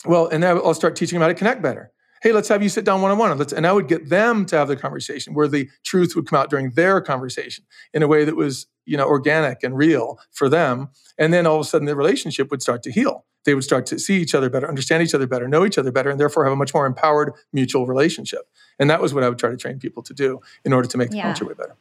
Well, 0.06 0.28
and 0.28 0.44
then 0.44 0.58
I'll 0.58 0.74
start 0.74 0.96
teaching 0.96 1.18
them 1.18 1.24
how 1.24 1.28
to 1.28 1.34
connect 1.34 1.62
better 1.62 1.92
hey, 2.22 2.32
let's 2.32 2.48
have 2.50 2.64
you 2.64 2.70
sit 2.70 2.86
down 2.86 3.02
one 3.02 3.12
on 3.12 3.18
one. 3.18 3.40
And 3.56 3.68
I 3.68 3.72
would 3.72 3.88
get 3.88 4.10
them 4.10 4.46
to 4.48 4.58
have 4.58 4.68
the 4.68 4.76
conversation 4.76 5.34
where 5.34 5.48
the 5.48 5.70
truth 5.84 6.16
would 6.16 6.28
come 6.28 6.40
out 6.40 6.50
during 6.50 6.72
their 6.72 7.02
conversation 7.02 7.66
in 7.94 8.04
a 8.04 8.08
way 8.08 8.26
that 8.26 8.36
was, 8.36 8.68
you 8.86 8.98
know, 8.98 9.08
organic 9.08 9.64
and 9.64 9.78
real 9.78 10.20
for 10.32 10.50
them. 10.50 10.90
And 11.18 11.34
then 11.34 11.46
all 11.46 11.56
of 11.56 11.62
a 11.62 11.64
sudden 11.66 11.86
the 11.86 11.96
relationship 11.96 12.52
would 12.52 12.62
start 12.62 12.84
to 12.84 12.92
heal. 12.92 13.26
They 13.46 13.54
would 13.54 13.64
start 13.64 13.86
to 13.88 14.00
see 14.00 14.20
each 14.22 14.36
other 14.36 14.50
better, 14.50 14.68
understand 14.68 15.04
each 15.04 15.16
other 15.16 15.26
better, 15.26 15.48
know 15.48 15.66
each 15.66 15.78
other 15.78 15.92
better, 15.92 16.10
and 16.10 16.20
therefore 16.20 16.44
have 16.44 16.52
a 16.52 16.58
much 16.58 16.74
more 16.74 16.86
empowered 16.86 17.32
mutual 17.54 17.88
relationship. 17.88 18.42
And 18.78 18.90
that 18.90 19.02
was 19.02 19.14
what 19.14 19.24
I 19.24 19.30
would 19.30 19.40
try 19.40 19.50
to 19.50 19.58
train 19.58 19.80
people 19.80 20.04
to 20.04 20.14
do 20.14 20.42
in 20.66 20.74
order 20.74 20.88
to 20.90 20.98
make 20.98 21.12
the 21.12 21.18
yeah. 21.18 21.24
culture 21.24 21.46
way 21.46 21.54
better. 21.54 21.76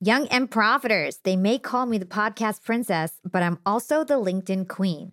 Young 0.00 0.28
and 0.28 0.50
profiters, 0.50 1.18
they 1.24 1.36
may 1.36 1.58
call 1.58 1.84
me 1.84 1.98
the 1.98 2.06
podcast 2.06 2.64
princess, 2.64 3.20
but 3.30 3.42
I'm 3.42 3.58
also 3.66 4.02
the 4.02 4.14
LinkedIn 4.14 4.66
queen. 4.66 5.12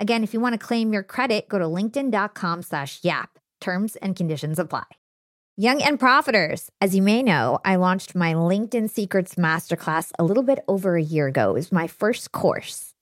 Again, 0.00 0.24
if 0.24 0.32
you 0.32 0.40
want 0.40 0.54
to 0.54 0.66
claim 0.66 0.94
your 0.94 1.02
credit, 1.02 1.46
go 1.48 1.58
to 1.58 1.66
linkedin.com 1.66 2.62
slash 2.62 3.00
YAP. 3.02 3.38
Terms 3.60 3.96
and 3.96 4.16
conditions 4.16 4.58
apply. 4.58 4.84
Young 5.58 5.82
and 5.82 6.00
Profiters, 6.00 6.70
as 6.80 6.96
you 6.96 7.02
may 7.02 7.22
know, 7.22 7.58
I 7.66 7.76
launched 7.76 8.14
my 8.14 8.32
LinkedIn 8.32 8.88
Secrets 8.88 9.34
Masterclass 9.34 10.10
a 10.18 10.24
little 10.24 10.42
bit 10.42 10.64
over 10.66 10.96
a 10.96 11.02
year 11.02 11.26
ago. 11.26 11.50
It 11.50 11.54
was 11.54 11.70
my 11.70 11.86
first 11.86 12.32
course. 12.32 12.94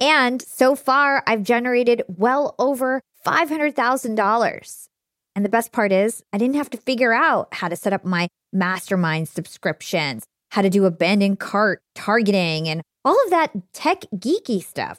And 0.00 0.42
so 0.42 0.74
far, 0.74 1.22
I've 1.24 1.44
generated 1.44 2.02
well 2.08 2.56
over 2.58 3.00
$500,000. 3.24 4.88
And 5.36 5.44
the 5.44 5.48
best 5.48 5.70
part 5.70 5.92
is, 5.92 6.24
I 6.32 6.38
didn't 6.38 6.56
have 6.56 6.70
to 6.70 6.78
figure 6.78 7.12
out 7.12 7.54
how 7.54 7.68
to 7.68 7.76
set 7.76 7.92
up 7.92 8.04
my 8.04 8.26
mastermind 8.52 9.28
subscriptions, 9.28 10.24
how 10.50 10.62
to 10.62 10.70
do 10.70 10.84
abandoned 10.84 11.38
cart 11.38 11.80
targeting, 11.94 12.68
and 12.68 12.82
all 13.04 13.16
of 13.24 13.30
that 13.30 13.52
tech 13.72 14.00
geeky 14.16 14.60
stuff. 14.60 14.98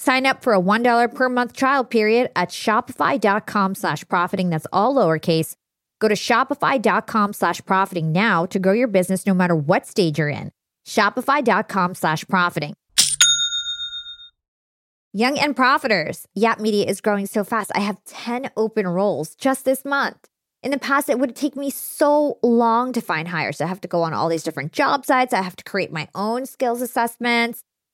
Sign 0.00 0.24
up 0.24 0.42
for 0.42 0.54
a 0.54 0.60
$1 0.60 1.14
per 1.14 1.28
month 1.28 1.52
trial 1.52 1.84
period 1.84 2.30
at 2.34 2.48
shopify.com 2.48 3.74
slash 3.74 4.08
profiting. 4.08 4.48
That's 4.48 4.66
all 4.72 4.94
lowercase. 4.94 5.56
Go 5.98 6.08
to 6.08 6.14
shopify.com 6.14 7.34
slash 7.34 7.62
profiting 7.66 8.10
now 8.10 8.46
to 8.46 8.58
grow 8.58 8.72
your 8.72 8.88
business 8.88 9.26
no 9.26 9.34
matter 9.34 9.54
what 9.54 9.86
stage 9.86 10.18
you're 10.18 10.30
in. 10.30 10.52
Shopify.com 10.86 11.94
slash 11.94 12.26
profiting. 12.26 12.72
Young 15.12 15.38
and 15.38 15.54
Profiters. 15.54 16.24
Yap 16.34 16.60
Media 16.60 16.86
is 16.86 17.02
growing 17.02 17.26
so 17.26 17.44
fast. 17.44 17.70
I 17.74 17.80
have 17.80 18.02
10 18.06 18.52
open 18.56 18.88
roles 18.88 19.34
just 19.34 19.66
this 19.66 19.84
month. 19.84 20.28
In 20.62 20.70
the 20.70 20.78
past, 20.78 21.10
it 21.10 21.18
would 21.18 21.36
take 21.36 21.56
me 21.56 21.68
so 21.68 22.38
long 22.42 22.94
to 22.94 23.02
find 23.02 23.28
hires. 23.28 23.60
I 23.60 23.66
have 23.66 23.82
to 23.82 23.88
go 23.88 24.00
on 24.02 24.14
all 24.14 24.30
these 24.30 24.44
different 24.44 24.72
job 24.72 25.04
sites. 25.04 25.34
I 25.34 25.42
have 25.42 25.56
to 25.56 25.64
create 25.64 25.92
my 25.92 26.08
own 26.14 26.46
skills 26.46 26.80
assessments. 26.80 27.64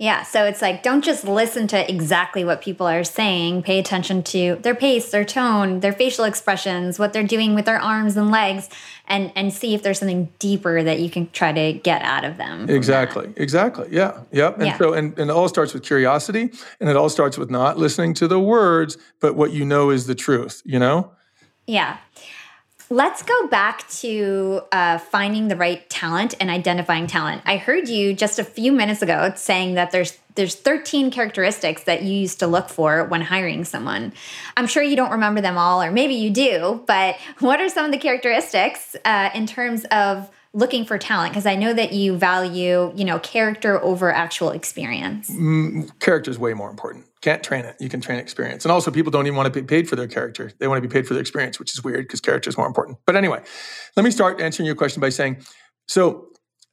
Yeah. 0.00 0.22
So 0.22 0.46
it's 0.46 0.62
like, 0.62 0.82
don't 0.82 1.04
just 1.04 1.26
listen 1.26 1.66
to 1.68 1.90
exactly 1.90 2.42
what 2.42 2.62
people 2.62 2.86
are 2.86 3.04
saying. 3.04 3.64
Pay 3.64 3.78
attention 3.78 4.22
to 4.22 4.56
their 4.62 4.74
pace, 4.74 5.10
their 5.10 5.26
tone, 5.26 5.80
their 5.80 5.92
facial 5.92 6.24
expressions, 6.24 6.98
what 6.98 7.12
they're 7.12 7.22
doing 7.22 7.54
with 7.54 7.66
their 7.66 7.78
arms 7.78 8.16
and 8.16 8.30
legs, 8.30 8.70
and, 9.06 9.30
and 9.36 9.52
see 9.52 9.74
if 9.74 9.82
there's 9.82 9.98
something 9.98 10.32
deeper 10.38 10.82
that 10.82 11.00
you 11.00 11.10
can 11.10 11.28
try 11.32 11.52
to 11.52 11.74
get 11.74 12.00
out 12.00 12.24
of 12.24 12.38
them. 12.38 12.70
Exactly. 12.70 13.26
That. 13.26 13.42
Exactly. 13.42 13.88
Yeah. 13.90 14.22
Yep. 14.32 14.56
And 14.56 14.66
Yeah. 14.68 14.78
so, 14.78 14.94
and, 14.94 15.18
and 15.18 15.28
it 15.28 15.36
all 15.36 15.50
starts 15.50 15.74
with 15.74 15.82
curiosity 15.82 16.50
and 16.80 16.88
it 16.88 16.96
all 16.96 17.10
starts 17.10 17.36
with 17.36 17.50
not 17.50 17.76
listening 17.76 18.14
to 18.14 18.26
the 18.26 18.40
words, 18.40 18.96
but 19.20 19.34
what 19.36 19.52
you 19.52 19.66
know 19.66 19.90
is 19.90 20.06
the 20.06 20.14
truth, 20.14 20.62
you 20.64 20.78
know? 20.78 21.10
Yeah. 21.66 21.98
Let's 22.92 23.22
go 23.22 23.46
back 23.46 23.88
to 24.00 24.62
uh, 24.72 24.98
finding 24.98 25.46
the 25.46 25.54
right 25.54 25.88
talent 25.88 26.34
and 26.40 26.50
identifying 26.50 27.06
talent. 27.06 27.40
I 27.44 27.56
heard 27.56 27.88
you 27.88 28.12
just 28.14 28.40
a 28.40 28.44
few 28.44 28.72
minutes 28.72 29.00
ago 29.00 29.32
saying 29.36 29.74
that 29.74 29.92
there's 29.92 30.18
there's 30.34 30.56
13 30.56 31.12
characteristics 31.12 31.84
that 31.84 32.02
you 32.02 32.12
used 32.12 32.40
to 32.40 32.48
look 32.48 32.68
for 32.68 33.04
when 33.04 33.20
hiring 33.20 33.64
someone. 33.64 34.12
I'm 34.56 34.66
sure 34.66 34.82
you 34.82 34.96
don't 34.96 35.12
remember 35.12 35.40
them 35.40 35.56
all, 35.56 35.80
or 35.80 35.92
maybe 35.92 36.14
you 36.14 36.30
do. 36.30 36.82
But 36.88 37.16
what 37.38 37.60
are 37.60 37.68
some 37.68 37.84
of 37.84 37.92
the 37.92 37.98
characteristics 37.98 38.96
uh, 39.04 39.30
in 39.36 39.46
terms 39.46 39.84
of 39.92 40.28
looking 40.52 40.84
for 40.84 40.98
talent? 40.98 41.32
Because 41.32 41.46
I 41.46 41.54
know 41.54 41.72
that 41.72 41.92
you 41.92 42.16
value 42.16 42.92
you 42.96 43.04
know 43.04 43.20
character 43.20 43.80
over 43.80 44.10
actual 44.10 44.50
experience. 44.50 45.30
Character 46.00 46.32
is 46.32 46.40
way 46.40 46.54
more 46.54 46.70
important. 46.70 47.04
Can't 47.22 47.42
train 47.42 47.66
it. 47.66 47.76
You 47.78 47.88
can 47.88 48.00
train 48.00 48.18
experience. 48.18 48.64
And 48.64 48.72
also, 48.72 48.90
people 48.90 49.10
don't 49.10 49.26
even 49.26 49.36
want 49.36 49.52
to 49.52 49.60
be 49.60 49.66
paid 49.66 49.88
for 49.88 49.96
their 49.96 50.08
character. 50.08 50.52
They 50.58 50.68
want 50.68 50.82
to 50.82 50.88
be 50.88 50.92
paid 50.92 51.06
for 51.06 51.12
their 51.12 51.20
experience, 51.20 51.58
which 51.58 51.74
is 51.74 51.84
weird 51.84 52.06
because 52.06 52.20
character 52.20 52.48
is 52.48 52.56
more 52.56 52.66
important. 52.66 52.98
But 53.06 53.14
anyway, 53.16 53.42
let 53.96 54.04
me 54.04 54.10
start 54.10 54.40
answering 54.40 54.66
your 54.66 54.74
question 54.74 55.00
by 55.00 55.10
saying 55.10 55.44
so 55.86 56.28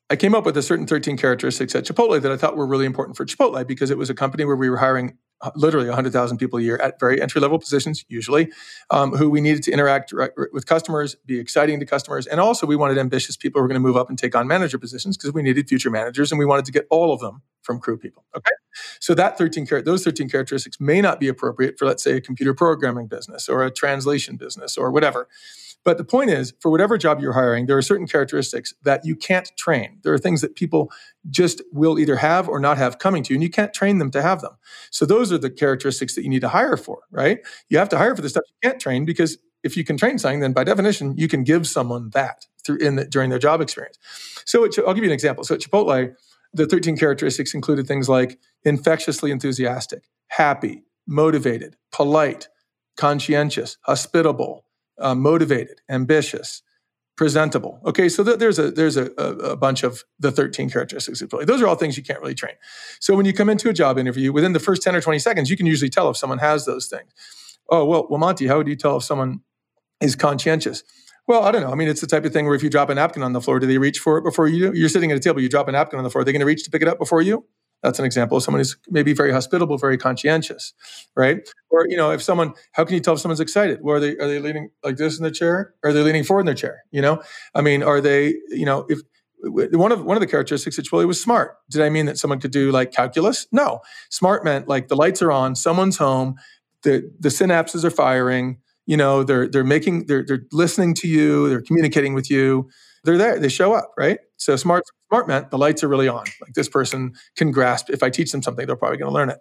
I 0.10 0.16
came 0.16 0.36
up 0.36 0.46
with 0.46 0.56
a 0.56 0.62
certain 0.62 0.88
13 0.88 1.18
characteristics 1.18 1.76
at 1.76 1.84
Chipotle 1.84 2.22
that 2.22 2.32
I 2.32 2.38
thought 2.38 2.56
were 2.56 2.68
really 2.68 2.86
important 2.86 3.18
for 3.18 3.26
Chipotle 3.26 3.66
because 3.68 3.90
it 3.90 3.98
was 3.98 4.10
a 4.10 4.14
company 4.14 4.46
where 4.46 4.56
we 4.56 4.70
were 4.70 4.78
hiring 4.78 5.18
literally 5.56 5.88
100,000 5.88 6.38
people 6.38 6.60
a 6.60 6.62
year 6.62 6.78
at 6.78 7.00
very 7.00 7.22
entry 7.22 7.40
level 7.42 7.60
positions, 7.60 8.04
usually, 8.08 8.50
um, 8.90 9.12
who 9.12 9.30
we 9.30 9.42
needed 9.42 9.64
to 9.64 9.72
interact 9.72 10.14
with 10.52 10.66
customers, 10.66 11.16
be 11.26 11.40
exciting 11.40 11.80
to 11.80 11.86
customers. 11.86 12.28
And 12.28 12.40
also, 12.40 12.66
we 12.66 12.76
wanted 12.76 12.98
ambitious 12.98 13.38
people 13.38 13.60
who 13.60 13.64
were 13.64 13.68
going 13.68 13.82
to 13.82 13.88
move 13.88 13.98
up 13.98 14.10
and 14.10 14.18
take 14.18 14.36
on 14.36 14.48
manager 14.48 14.78
positions 14.78 15.18
because 15.18 15.34
we 15.34 15.42
needed 15.42 15.68
future 15.68 15.90
managers 15.90 16.32
and 16.32 16.40
we 16.40 16.46
wanted 16.46 16.66
to 16.66 16.72
get 16.72 16.88
all 16.90 17.14
of 17.14 17.20
them 17.20 17.42
from 17.62 17.80
crew 17.80 17.98
people. 17.98 18.26
Okay. 18.36 18.52
So, 19.00 19.14
that 19.14 19.38
13 19.38 19.66
char- 19.66 19.82
those 19.82 20.04
13 20.04 20.30
characteristics 20.30 20.80
may 20.80 21.02
not 21.02 21.20
be 21.20 21.28
appropriate 21.28 21.78
for, 21.78 21.86
let's 21.86 22.04
say, 22.04 22.18
a 22.18 22.22
computer 22.22 22.54
programming 22.54 23.08
business 23.08 23.48
or 23.48 23.64
a 23.64 23.72
translation 23.72 24.38
business 24.38 24.78
or 24.78 24.92
whatever. 24.92 25.28
But 25.84 25.98
the 25.98 26.04
point 26.04 26.30
is, 26.32 26.54
for 26.60 26.70
whatever 26.70 26.98
job 26.98 27.22
you're 27.22 27.34
hiring, 27.34 27.66
there 27.66 27.78
are 27.78 27.82
certain 27.82 28.08
characteristics 28.08 28.74
that 28.84 29.06
you 29.06 29.16
can't 29.16 29.50
train. 29.58 30.00
There 30.04 30.14
are 30.14 30.18
things 30.18 30.42
that 30.42 30.56
people 30.56 30.92
just 31.30 31.62
will 31.72 31.98
either 31.98 32.18
have 32.18 32.50
or 32.50 32.60
not 32.60 32.78
have 32.78 33.00
coming 33.00 33.24
to 33.24 33.34
you, 33.34 33.38
and 33.38 33.44
you 33.44 33.50
can't 33.50 33.74
train 33.74 33.98
them 33.98 34.12
to 34.12 34.22
have 34.22 34.42
them. 34.42 34.58
So 34.92 35.06
those 35.06 35.32
are 35.32 35.38
the 35.38 35.50
characteristics 35.50 36.16
that 36.16 36.24
you 36.24 36.30
need 36.30 36.42
to 36.42 36.50
hire 36.50 36.78
for, 36.78 37.04
right? 37.10 37.40
You 37.70 37.78
have 37.78 37.90
to 37.90 37.98
hire 37.98 38.16
for 38.16 38.22
the 38.22 38.30
stuff 38.30 38.44
you 38.48 38.70
can't 38.70 38.82
train 38.82 39.06
because 39.06 39.38
if 39.64 39.78
you 39.78 39.84
can 39.84 39.98
train 39.98 40.20
something, 40.20 40.40
then 40.40 40.54
by 40.54 40.64
definition, 40.64 41.16
you 41.18 41.28
can 41.28 41.44
give 41.44 41.68
someone 41.68 42.10
that 42.12 42.46
through 42.66 42.78
in 42.78 42.96
the, 42.96 43.06
during 43.06 43.30
their 43.30 43.40
job 43.40 43.62
experience. 43.62 43.98
So 44.46 44.64
it, 44.66 44.76
I'll 44.86 44.94
give 44.94 45.04
you 45.04 45.10
an 45.10 45.14
example. 45.14 45.44
So 45.44 45.56
at 45.56 45.62
Chipotle, 45.62 46.14
the 46.54 46.66
13 46.66 46.98
characteristics 46.98 47.54
included 47.54 47.88
things 47.88 48.10
like 48.10 48.40
infectiously 48.64 49.32
enthusiastic, 49.32 50.04
happy, 50.28 50.84
motivated, 51.08 51.76
polite, 51.92 52.50
conscientious, 52.98 53.78
hospitable, 53.84 54.66
uh, 55.00 55.16
motivated, 55.16 55.82
ambitious, 55.90 56.62
presentable. 57.16 57.80
Okay, 57.86 58.08
so 58.10 58.24
th- 58.24 58.40
there's 58.40 58.60
a 58.60 58.72
there's 58.72 58.96
a, 58.96 59.12
a, 59.18 59.52
a, 59.52 59.58
bunch 59.58 59.84
of 59.84 60.04
the 60.20 60.32
13 60.32 60.70
characteristics 60.70 61.22
of 61.22 61.30
Those 61.30 61.62
are 61.62 61.68
all 61.68 61.76
things 61.76 61.98
you 61.98 62.04
can't 62.04 62.22
really 62.22 62.36
train. 62.36 62.54
So 63.00 63.16
when 63.16 63.26
you 63.26 63.34
come 63.34 63.50
into 63.50 63.70
a 63.70 63.74
job 63.74 63.98
interview, 63.98 64.32
within 64.32 64.54
the 64.54 64.60
first 64.60 64.84
10 64.84 64.96
or 64.96 65.02
20 65.02 65.20
seconds, 65.20 65.50
you 65.50 65.58
can 65.58 65.66
usually 65.66 65.90
tell 65.90 66.10
if 66.10 66.18
someone 66.18 66.40
has 66.40 66.66
those 66.66 66.88
things. 66.88 67.12
Oh 67.70 67.86
well, 67.86 68.08
well, 68.10 68.20
Monty, 68.20 68.48
how 68.48 68.58
would 68.58 68.68
you 68.68 68.76
tell 68.76 68.98
if 68.98 69.04
someone 69.04 69.42
is 70.00 70.16
conscientious? 70.16 70.84
Well, 71.28 71.44
I 71.44 71.52
don't 71.52 71.62
know. 71.62 71.72
I 71.72 71.76
mean, 71.76 71.90
it's 71.90 72.00
the 72.00 72.08
type 72.08 72.24
of 72.24 72.32
thing 72.32 72.46
where 72.46 72.56
if 72.56 72.64
you 72.64 72.70
drop 72.70 72.90
a 72.90 72.96
napkin 72.96 73.22
on 73.22 73.34
the 73.34 73.42
floor, 73.42 73.60
do 73.60 73.68
they 73.68 73.78
reach 73.78 74.00
for 74.00 74.18
it 74.18 74.24
before 74.24 74.48
you? 74.48 74.72
You're 74.74 74.88
sitting 74.88 75.12
at 75.12 75.18
a 75.18 75.20
table, 75.20 75.42
you 75.42 75.50
drop 75.50 75.68
a 75.68 75.74
napkin 75.74 75.98
on 75.98 76.04
the 76.04 76.10
floor, 76.10 76.22
are 76.22 76.26
they 76.26 76.32
going 76.32 76.40
to 76.40 76.46
reach 76.46 76.64
to 76.64 76.72
pick 76.72 76.82
it 76.82 76.88
up 76.88 77.00
before 77.00 77.22
you? 77.22 77.46
That's 77.84 78.00
an 78.00 78.06
example 78.06 78.38
of 78.38 78.44
someone 78.44 78.60
who's 78.60 78.76
maybe 78.90 79.14
very 79.14 79.32
hospitable, 79.32 79.78
very 79.78 79.98
conscientious, 79.98 80.74
right? 81.16 81.48
Or 81.70 81.88
you 81.88 81.96
know, 81.96 82.12
if 82.12 82.22
someone, 82.24 82.54
how 82.74 82.84
can 82.84 82.96
you 82.96 83.02
tell 83.02 83.14
if 83.14 83.20
someone's 83.20 83.40
excited? 83.40 83.80
Well, 83.82 83.98
are 83.98 84.00
they 84.00 84.18
are 84.18 84.28
they 84.28 84.40
leaning 84.40 84.70
like 84.84 84.98
this 84.98 85.18
in 85.18 85.24
their 85.24 85.32
chair? 85.32 85.74
Or 85.84 85.92
are 85.92 85.94
they 85.94 86.02
leaning 86.02 86.24
forward 86.24 86.42
in 86.42 86.46
their 86.48 86.56
chair? 86.56 86.84
You 86.92 87.02
know, 87.02 87.22
I 87.54 87.62
mean, 87.62 87.84
are 87.84 88.02
they? 88.02 88.36
You 88.50 88.66
know, 88.66 88.86
if 88.90 89.02
one 89.44 89.92
of 89.92 90.04
one 90.04 90.18
of 90.18 90.22
the 90.22 90.28
characteristics 90.28 90.80
at 90.80 90.86
Chipotle 90.86 91.08
was 91.08 91.22
smart. 91.22 91.58
Did 91.70 91.82
I 91.82 91.90
mean 91.90 92.08
that 92.08 92.18
someone 92.18 92.40
could 92.40 92.52
do 92.52 92.72
like 92.72 92.92
calculus? 92.92 93.48
No, 93.52 93.82
smart 94.10 94.44
meant 94.44 94.68
like 94.68 94.88
the 94.88 94.96
lights 94.96 95.22
are 95.22 95.32
on, 95.32 95.56
someone's 95.56 95.98
home, 95.98 96.36
the 96.84 97.12
the 97.20 97.30
synapses 97.30 97.84
are 97.84 97.92
firing. 97.92 98.58
You 98.86 98.98
know, 98.98 99.24
they're 99.24 99.48
they're 99.48 99.64
making 99.64 100.06
they're 100.08 100.24
they're 100.26 100.46
listening 100.52 100.94
to 100.96 101.08
you, 101.08 101.50
they're 101.50 101.62
communicating 101.62 102.14
with 102.14 102.32
you. 102.32 102.70
They're 103.08 103.18
there. 103.18 103.40
They 103.40 103.48
show 103.48 103.72
up, 103.72 103.94
right? 103.98 104.20
So 104.36 104.58
smart 104.58 104.84
smart 105.08 105.30
meant 105.30 105.50
the 105.50 105.58
lights 105.58 105.82
are 105.82 105.88
really 105.88 106.10
on. 106.10 106.26
Like 106.42 106.56
this 106.56 106.68
person 106.68 107.14
can 107.38 107.52
grasp. 107.52 107.90
If 107.90 108.04
I 108.04 108.10
teach 108.10 108.34
them 108.34 108.44
something, 108.44 108.68
they're 108.68 108.76
probably 108.76 108.98
going 108.98 109.10
to 109.10 109.14
learn 109.14 109.30
it. 109.30 109.38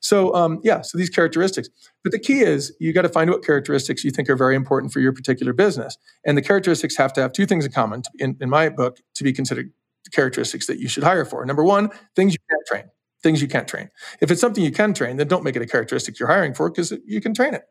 So 0.00 0.34
um, 0.34 0.58
yeah, 0.64 0.80
so 0.80 0.98
these 0.98 1.10
characteristics. 1.10 1.68
But 2.02 2.10
the 2.10 2.18
key 2.18 2.40
is 2.40 2.74
you 2.80 2.92
got 2.92 3.02
to 3.02 3.08
find 3.08 3.30
what 3.30 3.44
characteristics 3.44 4.02
you 4.02 4.10
think 4.10 4.28
are 4.28 4.34
very 4.36 4.56
important 4.56 4.92
for 4.92 4.98
your 4.98 5.12
particular 5.12 5.52
business, 5.52 5.96
and 6.26 6.36
the 6.36 6.42
characteristics 6.42 6.96
have 6.96 7.12
to 7.12 7.20
have 7.20 7.32
two 7.32 7.46
things 7.46 7.64
in 7.64 7.70
common. 7.70 8.02
To, 8.02 8.10
in, 8.18 8.36
in 8.40 8.50
my 8.50 8.68
book, 8.68 8.98
to 9.14 9.22
be 9.22 9.32
considered 9.32 9.70
characteristics 10.10 10.66
that 10.66 10.80
you 10.80 10.88
should 10.88 11.04
hire 11.04 11.24
for. 11.24 11.46
Number 11.46 11.62
one, 11.62 11.90
things 12.16 12.32
you 12.32 12.40
can't 12.50 12.66
train. 12.66 12.90
Things 13.22 13.40
you 13.40 13.46
can't 13.46 13.68
train. 13.68 13.90
If 14.20 14.32
it's 14.32 14.40
something 14.40 14.64
you 14.64 14.72
can 14.72 14.92
train, 14.92 15.18
then 15.18 15.28
don't 15.28 15.44
make 15.44 15.54
it 15.54 15.62
a 15.62 15.66
characteristic 15.66 16.18
you're 16.18 16.28
hiring 16.28 16.52
for 16.52 16.68
because 16.68 16.92
you 17.06 17.20
can 17.20 17.32
train 17.32 17.54
it. 17.54 17.62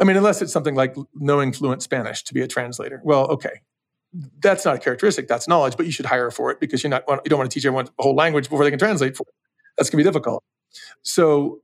I 0.00 0.04
mean, 0.04 0.16
unless 0.16 0.42
it's 0.42 0.52
something 0.52 0.76
like 0.76 0.94
knowing 1.16 1.52
fluent 1.52 1.82
Spanish 1.82 2.22
to 2.22 2.34
be 2.34 2.40
a 2.40 2.46
translator. 2.46 3.00
Well, 3.04 3.26
okay, 3.32 3.62
that's 4.40 4.64
not 4.64 4.76
a 4.76 4.78
characteristic 4.78 5.28
that's 5.28 5.48
knowledge 5.48 5.76
but 5.76 5.86
you 5.86 5.92
should 5.92 6.06
hire 6.06 6.30
for 6.30 6.50
it 6.50 6.60
because 6.60 6.82
you're 6.82 6.90
not 6.90 7.04
you 7.08 7.28
don't 7.28 7.38
want 7.38 7.50
to 7.50 7.54
teach 7.54 7.64
everyone 7.66 7.84
the 7.84 8.02
whole 8.02 8.14
language 8.14 8.44
before 8.48 8.64
they 8.64 8.70
can 8.70 8.78
translate 8.78 9.16
for 9.16 9.24
it. 9.28 9.34
That's 9.76 9.90
going 9.90 10.02
to 10.02 10.04
be 10.04 10.08
difficult. 10.08 10.42
So 11.02 11.60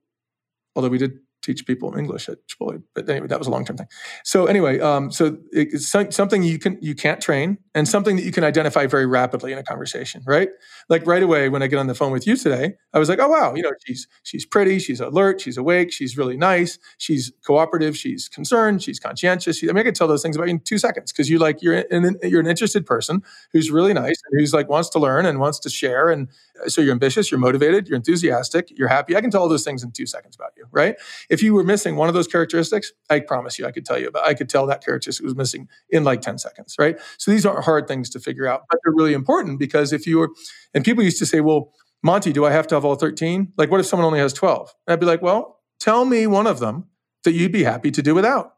although 0.77 0.88
we 0.88 0.99
did 0.99 1.19
teach 1.43 1.67
people 1.67 1.95
English 1.97 2.29
at 2.29 2.39
Chipotle. 2.49 2.83
But 2.95 3.09
anyway, 3.09 3.27
that 3.27 3.39
was 3.39 3.49
a 3.49 3.51
long 3.51 3.65
term 3.65 3.77
thing. 3.77 3.89
So 4.25 4.47
anyway, 4.47 4.81
um, 4.81 5.11
so 5.11 5.37
it's 5.53 5.89
something 5.89 6.43
you 6.43 6.59
can 6.59 6.79
you 6.81 6.95
can't 6.95 7.21
train, 7.21 7.59
and 7.75 7.89
something 7.89 8.17
that 8.17 8.25
you 8.25 8.33
can 8.33 8.45
identify 8.45 8.87
very 8.87 9.07
rapidly 9.07 9.53
in 9.53 9.59
a 9.59 9.63
conversation, 9.63 10.23
right? 10.27 10.49
Like 10.89 11.07
right 11.07 11.23
away 11.23 11.49
when 11.49 11.63
I 11.63 11.67
get 11.67 11.79
on 11.79 11.87
the 11.87 11.95
phone 11.95 12.13
with 12.13 12.27
you 12.27 12.37
today, 12.37 12.75
I 12.93 12.99
was 12.99 13.09
like, 13.09 13.19
oh 13.19 13.29
wow, 13.29 13.55
you 13.55 13.63
know, 13.63 13.73
she's 13.85 14.07
she's 14.23 14.47
pretty, 14.47 14.79
she's 14.79 15.01
alert, 15.01 15.41
she's 15.41 15.57
awake, 15.57 15.93
she's 15.93 16.17
really 16.17 16.37
nice, 16.37 16.79
she's 16.99 17.33
cooperative, 17.47 17.97
she's 17.97 18.29
concerned, 18.29 18.83
she's 18.83 18.99
conscientious. 18.99 19.59
She, 19.59 19.69
I 19.69 19.73
mean, 19.73 19.81
I 19.81 19.85
could 19.85 19.95
tell 19.95 20.09
those 20.09 20.23
things 20.23 20.37
about 20.37 20.49
you 20.49 20.55
in 20.55 20.61
two 20.61 20.79
seconds 20.79 21.13
because 21.13 21.29
you 21.29 21.39
like 21.39 21.63
you're 21.63 21.85
an, 21.91 22.17
you're 22.23 22.41
an 22.41 22.47
interested 22.47 22.87
person 22.87 23.23
who's 23.53 23.71
really 23.71 23.93
nice 23.95 24.21
and 24.31 24.41
who's 24.41 24.53
like 24.55 24.69
wants 24.69 24.89
to 24.91 24.99
learn 24.99 25.27
and 25.27 25.39
wants 25.41 25.59
to 25.61 25.71
share, 25.71 26.11
and 26.11 26.29
so 26.69 26.81
you're 26.81 26.93
ambitious, 26.93 27.31
you're 27.31 27.41
motivated, 27.41 27.89
you're 27.89 27.97
enthusiastic, 27.97 28.71
you're 28.77 28.89
happy. 28.89 29.17
I 29.17 29.21
can 29.21 29.31
tell 29.31 29.43
all 29.43 29.49
those 29.49 29.65
things 29.65 29.83
in 29.83 29.91
two 29.93 30.07
seconds 30.07 30.37
about 30.37 30.53
you, 30.57 30.65
right? 30.71 30.97
If 31.33 31.42
you 31.42 31.55
were 31.55 31.64
missing 31.64 31.97
one 31.97 32.09
of 32.09 32.14
those 32.14 32.29
characteristics, 32.29 32.92
I 33.09 33.21
promise 33.21 33.59
you, 33.59 33.64
I 33.66 33.73
could 33.73 33.87
tell 33.87 33.99
you 33.99 34.07
about. 34.07 34.27
I 34.27 34.35
could 34.35 34.51
tell 34.51 34.66
that 34.66 34.85
characteristic 34.85 35.25
was 35.25 35.35
missing 35.35 35.66
in 35.88 36.05
like 36.05 36.21
ten 36.21 36.37
seconds, 36.37 36.77
right? 36.79 37.01
So 37.16 37.31
these 37.31 37.47
aren't 37.47 37.64
hard 37.64 37.88
things 37.88 38.11
to 38.11 38.21
figure 38.21 38.47
out, 38.47 38.64
but 38.68 38.79
they're 38.85 38.92
really 38.92 39.14
important 39.14 39.59
because 39.59 39.95
if 39.95 40.07
you 40.07 40.18
were, 40.18 40.29
and 40.75 40.85
people 40.85 41.03
used 41.03 41.18
to 41.21 41.27
say, 41.27 41.40
well, 41.40 41.73
Monty, 42.03 42.35
do 42.35 42.45
I 42.45 42.51
have 42.51 42.66
to 42.66 42.75
have 42.75 42.85
all 42.85 42.97
13? 42.97 43.55
Like, 43.57 43.71
what 43.71 43.81
if 43.81 43.87
someone 43.87 44.07
only 44.07 44.18
has 44.18 44.35
12? 44.35 44.75
And 44.87 44.92
I'd 44.92 45.01
be 45.01 45.07
like, 45.07 45.23
well, 45.23 45.61
tell 45.81 46.05
me 46.05 46.27
one 46.27 46.47
of 46.47 46.59
them 46.59 46.88
that 47.25 47.33
you'd 47.33 47.51
be 47.51 47.64
happy 47.64 47.90
to 47.92 48.03
do 48.03 48.14
without. 48.14 48.57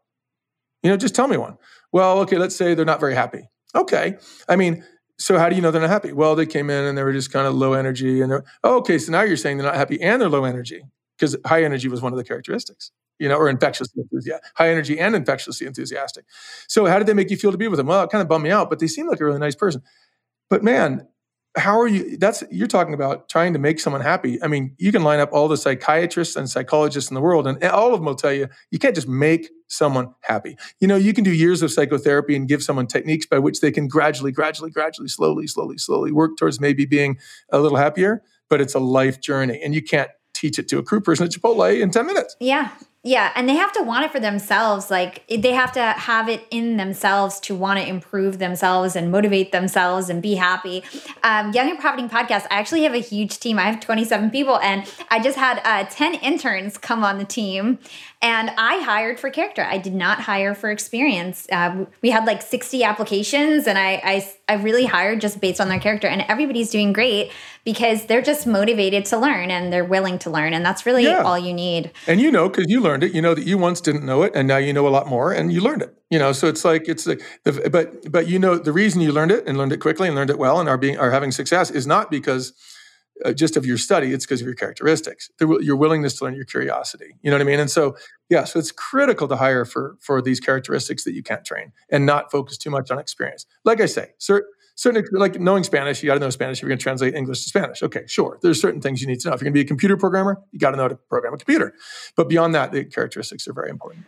You 0.83 0.89
know, 0.89 0.97
just 0.97 1.15
tell 1.15 1.29
me 1.29 1.37
one. 1.37 1.57
Well, 1.93 2.19
okay, 2.19 2.37
let's 2.37 2.57
say 2.57 2.73
they're 2.73 2.83
not 2.83 2.99
very 2.99 3.15
happy. 3.15 3.49
Okay. 3.73 4.17
I 4.49 4.57
mean, 4.57 4.83
so 5.17 5.39
how 5.39 5.47
do 5.47 5.55
you 5.55 5.61
know 5.61 5.71
they're 5.71 5.81
not 5.81 5.89
happy? 5.89 6.11
Well, 6.11 6.35
they 6.35 6.45
came 6.45 6.69
in 6.69 6.83
and 6.83 6.97
they 6.97 7.03
were 7.03 7.13
just 7.13 7.31
kind 7.31 7.47
of 7.47 7.55
low 7.55 7.71
energy 7.71 8.21
and 8.21 8.29
they're, 8.29 8.43
oh, 8.65 8.77
okay, 8.79 8.97
so 8.97 9.13
now 9.13 9.21
you're 9.21 9.37
saying 9.37 9.57
they're 9.57 9.65
not 9.65 9.75
happy 9.75 10.01
and 10.01 10.21
they're 10.21 10.29
low 10.29 10.43
energy 10.43 10.83
because 11.17 11.35
high 11.45 11.63
energy 11.63 11.87
was 11.87 12.01
one 12.01 12.13
of 12.13 12.17
the 12.17 12.23
characteristics, 12.23 12.91
you 13.19 13.29
know, 13.29 13.35
or 13.35 13.49
infectious 13.49 13.87
enthusiastic, 13.95 14.45
high 14.55 14.69
energy 14.69 14.99
and 14.99 15.15
infectiously 15.15 15.67
enthusiastic. 15.67 16.25
So 16.67 16.85
how 16.85 16.97
did 16.97 17.07
they 17.07 17.13
make 17.13 17.29
you 17.29 17.37
feel 17.37 17.51
to 17.51 17.57
be 17.57 17.67
with 17.67 17.77
them? 17.77 17.87
Well, 17.87 18.03
it 18.03 18.09
kind 18.09 18.21
of 18.21 18.27
bummed 18.27 18.43
me 18.43 18.51
out, 18.51 18.69
but 18.69 18.79
they 18.79 18.87
seemed 18.87 19.09
like 19.09 19.19
a 19.19 19.25
really 19.25 19.39
nice 19.39 19.55
person. 19.55 19.81
But 20.49 20.63
man, 20.63 21.07
how 21.57 21.79
are 21.79 21.87
you 21.87 22.17
that's 22.17 22.43
you're 22.51 22.67
talking 22.67 22.93
about 22.93 23.29
trying 23.29 23.53
to 23.53 23.59
make 23.59 23.79
someone 23.79 24.01
happy 24.01 24.41
i 24.43 24.47
mean 24.47 24.75
you 24.77 24.91
can 24.91 25.03
line 25.03 25.19
up 25.19 25.29
all 25.31 25.47
the 25.47 25.57
psychiatrists 25.57 26.35
and 26.35 26.49
psychologists 26.49 27.09
in 27.09 27.15
the 27.15 27.21
world 27.21 27.47
and 27.47 27.63
all 27.65 27.93
of 27.93 27.99
them 27.99 28.05
will 28.05 28.15
tell 28.15 28.33
you 28.33 28.47
you 28.71 28.79
can't 28.79 28.95
just 28.95 29.07
make 29.07 29.49
someone 29.67 30.13
happy 30.21 30.57
you 30.79 30.87
know 30.87 30.95
you 30.95 31.13
can 31.13 31.23
do 31.23 31.33
years 31.33 31.61
of 31.61 31.71
psychotherapy 31.71 32.35
and 32.35 32.47
give 32.47 32.61
someone 32.61 32.87
techniques 32.87 33.25
by 33.25 33.39
which 33.39 33.61
they 33.61 33.71
can 33.71 33.87
gradually 33.87 34.31
gradually 34.31 34.69
gradually 34.69 35.07
slowly 35.07 35.47
slowly 35.47 35.77
slowly 35.77 36.11
work 36.11 36.35
towards 36.37 36.59
maybe 36.59 36.85
being 36.85 37.17
a 37.51 37.59
little 37.59 37.77
happier 37.77 38.21
but 38.49 38.59
it's 38.59 38.75
a 38.75 38.79
life 38.79 39.21
journey 39.21 39.61
and 39.63 39.73
you 39.73 39.81
can't 39.81 40.09
teach 40.35 40.59
it 40.59 40.67
to 40.67 40.77
a 40.77 40.83
crew 40.83 41.01
person 41.01 41.25
at 41.25 41.31
chipotle 41.31 41.81
in 41.81 41.89
10 41.89 42.05
minutes 42.05 42.35
yeah 42.39 42.69
Yeah, 43.07 43.31
and 43.35 43.47
they 43.47 43.53
have 43.53 43.71
to 43.73 43.83
want 43.83 44.03
it 44.05 44.11
for 44.11 44.19
themselves. 44.19 44.89
Like 44.89 45.27
they 45.27 45.51
have 45.51 45.71
to 45.73 45.79
have 45.79 46.27
it 46.27 46.41
in 46.49 46.77
themselves 46.77 47.39
to 47.41 47.53
want 47.53 47.79
to 47.79 47.87
improve 47.87 48.39
themselves 48.39 48.95
and 48.95 49.11
motivate 49.11 49.51
themselves 49.51 50.09
and 50.09 50.23
be 50.23 50.33
happy. 50.33 50.83
Um, 51.21 51.53
Young 51.53 51.69
and 51.69 51.77
Profiting 51.77 52.09
podcast. 52.09 52.47
I 52.49 52.57
actually 52.57 52.81
have 52.81 52.95
a 52.95 53.05
huge 53.13 53.39
team. 53.39 53.59
I 53.59 53.69
have 53.69 53.79
27 53.79 54.31
people, 54.31 54.57
and 54.57 54.91
I 55.11 55.21
just 55.21 55.37
had 55.37 55.61
uh, 55.63 55.87
10 55.87 56.15
interns 56.15 56.79
come 56.79 57.03
on 57.03 57.19
the 57.19 57.25
team. 57.25 57.77
And 58.23 58.49
I 58.57 58.81
hired 58.81 59.19
for 59.19 59.29
character. 59.29 59.63
I 59.63 59.77
did 59.77 59.93
not 59.93 60.21
hire 60.21 60.55
for 60.55 60.71
experience. 60.71 61.45
Uh, 61.51 61.85
we 62.01 62.09
had 62.09 62.25
like 62.25 62.41
60 62.41 62.83
applications, 62.83 63.67
and 63.67 63.77
I, 63.77 64.01
I 64.03 64.33
I 64.47 64.53
really 64.55 64.85
hired 64.85 65.21
just 65.21 65.39
based 65.39 65.61
on 65.61 65.69
their 65.69 65.79
character. 65.79 66.07
And 66.07 66.25
everybody's 66.27 66.71
doing 66.71 66.91
great 66.91 67.31
because 67.65 68.05
they're 68.05 68.21
just 68.21 68.45
motivated 68.45 69.05
to 69.05 69.17
learn 69.17 69.49
and 69.49 69.73
they're 69.73 69.83
willing 69.83 70.19
to 70.19 70.29
learn. 70.29 70.53
And 70.53 70.63
that's 70.63 70.85
really 70.85 71.03
yeah. 71.03 71.23
all 71.23 71.37
you 71.37 71.53
need. 71.53 71.91
And 72.07 72.21
you 72.21 72.31
know, 72.31 72.47
because 72.47 72.65
you 72.69 72.79
learned 72.79 73.03
it, 73.03 73.13
you 73.13 73.21
know 73.21 73.33
that 73.33 73.45
you 73.45 73.57
once 73.57 73.81
didn't 73.81 74.05
know 74.05 74.21
it 74.21 74.33
and 74.35 74.47
now 74.47 74.57
you 74.57 74.71
know 74.71 74.87
a 74.87 74.89
lot 74.89 75.07
more 75.07 75.33
and 75.33 75.51
you 75.51 75.59
learned 75.59 75.81
it. 75.81 75.93
You 76.11 76.19
know, 76.19 76.31
so 76.31 76.47
it's 76.47 76.63
like 76.63 76.87
it's 76.87 77.07
like 77.07 77.21
the, 77.43 77.69
but 77.69 78.11
but 78.11 78.27
you 78.27 78.37
know 78.37 78.57
the 78.57 78.71
reason 78.71 79.01
you 79.01 79.11
learned 79.11 79.31
it 79.31 79.47
and 79.47 79.57
learned 79.57 79.73
it 79.73 79.77
quickly 79.77 80.07
and 80.07 80.15
learned 80.15 80.29
it 80.29 80.37
well 80.37 80.59
and 80.59 80.69
are 80.69 80.77
being 80.77 80.97
are 80.97 81.11
having 81.11 81.31
success 81.31 81.71
is 81.71 81.87
not 81.87 82.11
because 82.11 82.53
uh, 83.23 83.31
just 83.31 83.55
of 83.55 83.65
your 83.65 83.77
study, 83.77 84.11
it's 84.11 84.25
because 84.25 84.41
of 84.41 84.45
your 84.45 84.55
characteristics, 84.55 85.31
the, 85.39 85.59
your 85.61 85.77
willingness 85.77 86.17
to 86.17 86.25
learn, 86.25 86.35
your 86.35 86.45
curiosity. 86.45 87.15
You 87.21 87.31
know 87.31 87.37
what 87.37 87.41
I 87.41 87.45
mean? 87.45 87.59
And 87.61 87.71
so, 87.71 87.95
yeah, 88.29 88.43
so 88.43 88.59
it's 88.59 88.71
critical 88.71 89.27
to 89.29 89.37
hire 89.37 89.63
for 89.65 89.97
for 90.01 90.21
these 90.21 90.39
characteristics 90.39 91.03
that 91.05 91.13
you 91.13 91.23
can't 91.23 91.45
train 91.45 91.71
and 91.89 92.05
not 92.05 92.29
focus 92.29 92.57
too 92.57 92.69
much 92.69 92.91
on 92.91 92.99
experience. 92.99 93.45
Like 93.63 93.81
I 93.81 93.85
say, 93.85 94.11
certain 94.17 94.51
certain 94.75 95.03
like 95.11 95.39
knowing 95.39 95.63
Spanish, 95.63 96.03
you 96.03 96.07
got 96.07 96.15
to 96.15 96.19
know 96.19 96.29
Spanish 96.29 96.59
if 96.59 96.61
you're 96.61 96.69
going 96.69 96.79
to 96.79 96.83
translate 96.83 97.15
English 97.15 97.43
to 97.43 97.49
Spanish. 97.49 97.81
Okay, 97.81 98.03
sure. 98.07 98.37
There's 98.41 98.61
certain 98.61 98.81
things 98.81 99.01
you 99.01 99.07
need 99.07 99.19
to 99.21 99.29
know. 99.29 99.33
If 99.33 99.41
you're 99.41 99.45
going 99.45 99.53
to 99.53 99.63
be 99.63 99.65
a 99.65 99.67
computer 99.67 99.97
programmer, 99.97 100.41
you 100.51 100.59
got 100.59 100.71
to 100.71 100.77
know 100.77 100.83
how 100.83 100.89
to 100.89 100.95
program 100.95 101.33
a 101.33 101.37
computer. 101.37 101.73
But 102.15 102.29
beyond 102.29 102.53
that, 102.55 102.71
the 102.71 102.85
characteristics 102.85 103.47
are 103.47 103.53
very 103.53 103.69
important. 103.69 104.05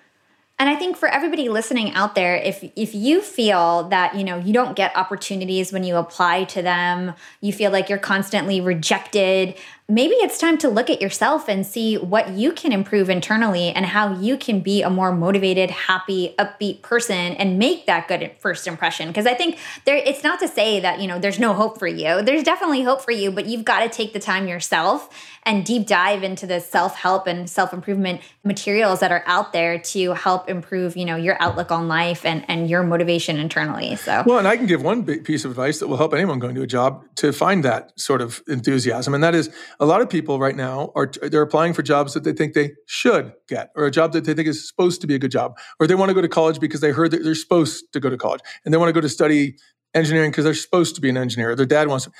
And 0.60 0.69
I 0.69 0.75
think 0.75 0.97
for 0.97 1.08
everybody 1.08 1.49
listening 1.49 1.93
out 1.93 2.15
there, 2.15 2.36
if 2.36 2.63
if 2.75 2.95
you 2.95 3.21
feel 3.21 3.89
that 3.89 4.15
you 4.15 4.23
know 4.23 4.38
you 4.39 4.53
don't 4.53 4.75
get 4.75 4.95
opportunities 4.97 5.71
when 5.71 5.84
you 5.84 5.97
apply 5.97 6.45
to 6.45 6.63
them, 6.63 7.13
you 7.41 7.53
feel 7.53 7.71
like 7.71 7.89
you're 7.89 7.99
constantly 7.99 8.60
rejected, 8.60 9.56
maybe 9.89 10.15
it's 10.15 10.38
time 10.38 10.58
to 10.58 10.67
look 10.67 10.89
at 10.89 11.02
yourself 11.02 11.47
and 11.47 11.65
see 11.65 11.95
what 11.97 12.32
you 12.32 12.52
can 12.52 12.73
improve 12.73 13.10
internally 13.10 13.69
and 13.69 13.86
how 13.86 14.13
you 14.19 14.36
can 14.36 14.60
be 14.60 14.82
a 14.82 14.89
more 14.89 15.13
motivated, 15.13 15.71
happy, 15.71 16.36
upbeat 16.38 16.82
person 16.82 17.15
and 17.15 17.58
make 17.58 17.86
that 17.86 18.06
good 18.10 18.32
first 18.39 18.67
impression. 18.67 19.08
Because 19.08 19.26
I 19.26 19.34
think 19.34 19.58
there 19.86 19.95
it's 19.95 20.23
not 20.23 20.39
to 20.41 20.47
say 20.47 20.82
that, 20.82 21.00
you 21.00 21.08
know, 21.08 21.19
there's 21.19 21.39
no 21.39 21.54
hope 21.54 21.80
for 21.80 21.88
you. 21.88 22.21
There's 22.21 22.43
definitely 22.43 22.84
hope 22.84 23.02
for 23.02 23.12
you, 23.12 23.32
but 23.32 23.45
you've 23.45 23.63
got 23.63 23.80
to 23.80 23.89
take 23.89 24.12
the 24.12 24.19
time 24.19 24.47
yourself 24.47 25.10
and 25.43 25.65
deep 25.65 25.88
dive 25.88 26.21
into 26.21 26.45
the 26.45 26.60
self-help 26.60 27.26
and 27.26 27.50
self-improvement 27.50 28.19
materials 28.43 29.00
that 29.00 29.13
are 29.13 29.23
out 29.26 29.54
there 29.54 29.80
to 29.80 30.12
help 30.12 30.50
improve, 30.50 30.97
you 30.97 31.06
know, 31.06 31.15
your 31.15 31.41
outlook 31.41 31.71
on 31.71 31.88
life 31.88 32.26
and 32.26 32.43
and 32.50 32.69
your 32.69 32.84
motivation 32.84 33.38
internally. 33.38 33.95
So 33.95 34.23
Well, 34.26 34.39
and 34.39 34.47
I 34.50 34.58
can 34.58 34.65
give 34.65 34.84
one 34.84 35.06
piece 35.06 35.45
of 35.45 35.52
advice 35.52 35.80
that 35.80 35.88
will 35.88 35.95
help 35.95 36.13
anyone 36.13 36.39
going 36.39 36.56
to 36.56 36.62
a 36.62 36.67
job 36.67 37.06
to 37.15 37.32
find 37.32 37.63
that 37.63 37.97
sort 37.97 38.21
of 38.21 38.43
enthusiasm 38.50 39.13
and 39.13 39.23
that 39.23 39.34
is 39.34 39.50
a 39.80 39.86
lot 39.86 40.02
of 40.02 40.10
people 40.10 40.40
right 40.40 40.56
now 40.56 40.92
are 40.96 41.12
they're 41.22 41.42
applying 41.42 41.74
for 41.74 41.82
jobs 41.82 42.13
that 42.13 42.24
they 42.24 42.34
think 42.34 42.54
they 42.54 42.72
should 42.86 43.34
get 43.48 43.72
or 43.76 43.86
a 43.86 43.92
job 43.92 44.13
that 44.13 44.26
they 44.26 44.34
think 44.34 44.48
is 44.48 44.68
supposed 44.68 45.02
to 45.02 45.08
be 45.08 45.16
a 45.16 45.20
good 45.20 45.32
job 45.32 45.58
or 45.80 45.88
they 45.88 45.96
want 45.96 46.10
to 46.10 46.13
go 46.13 46.22
to 46.22 46.28
college 46.28 46.60
because 46.60 46.82
they 46.82 46.92
heard 46.92 47.12
that 47.12 47.24
they're 47.24 47.36
supposed 47.36 47.86
to 47.94 48.00
go 48.00 48.10
to 48.10 48.18
college 48.18 48.42
and 48.66 48.74
they 48.74 48.78
want 48.78 48.90
to 48.90 48.94
go 48.94 49.02
to 49.02 49.10
study 49.10 49.56
engineering 49.94 50.32
because 50.32 50.44
they're 50.44 50.54
supposed 50.54 50.96
to 50.96 51.02
be 51.02 51.10
an 51.10 51.18
engineer 51.18 51.56
their 51.56 51.66
dad 51.66 51.88
wants 51.88 52.06
to. 52.06 52.12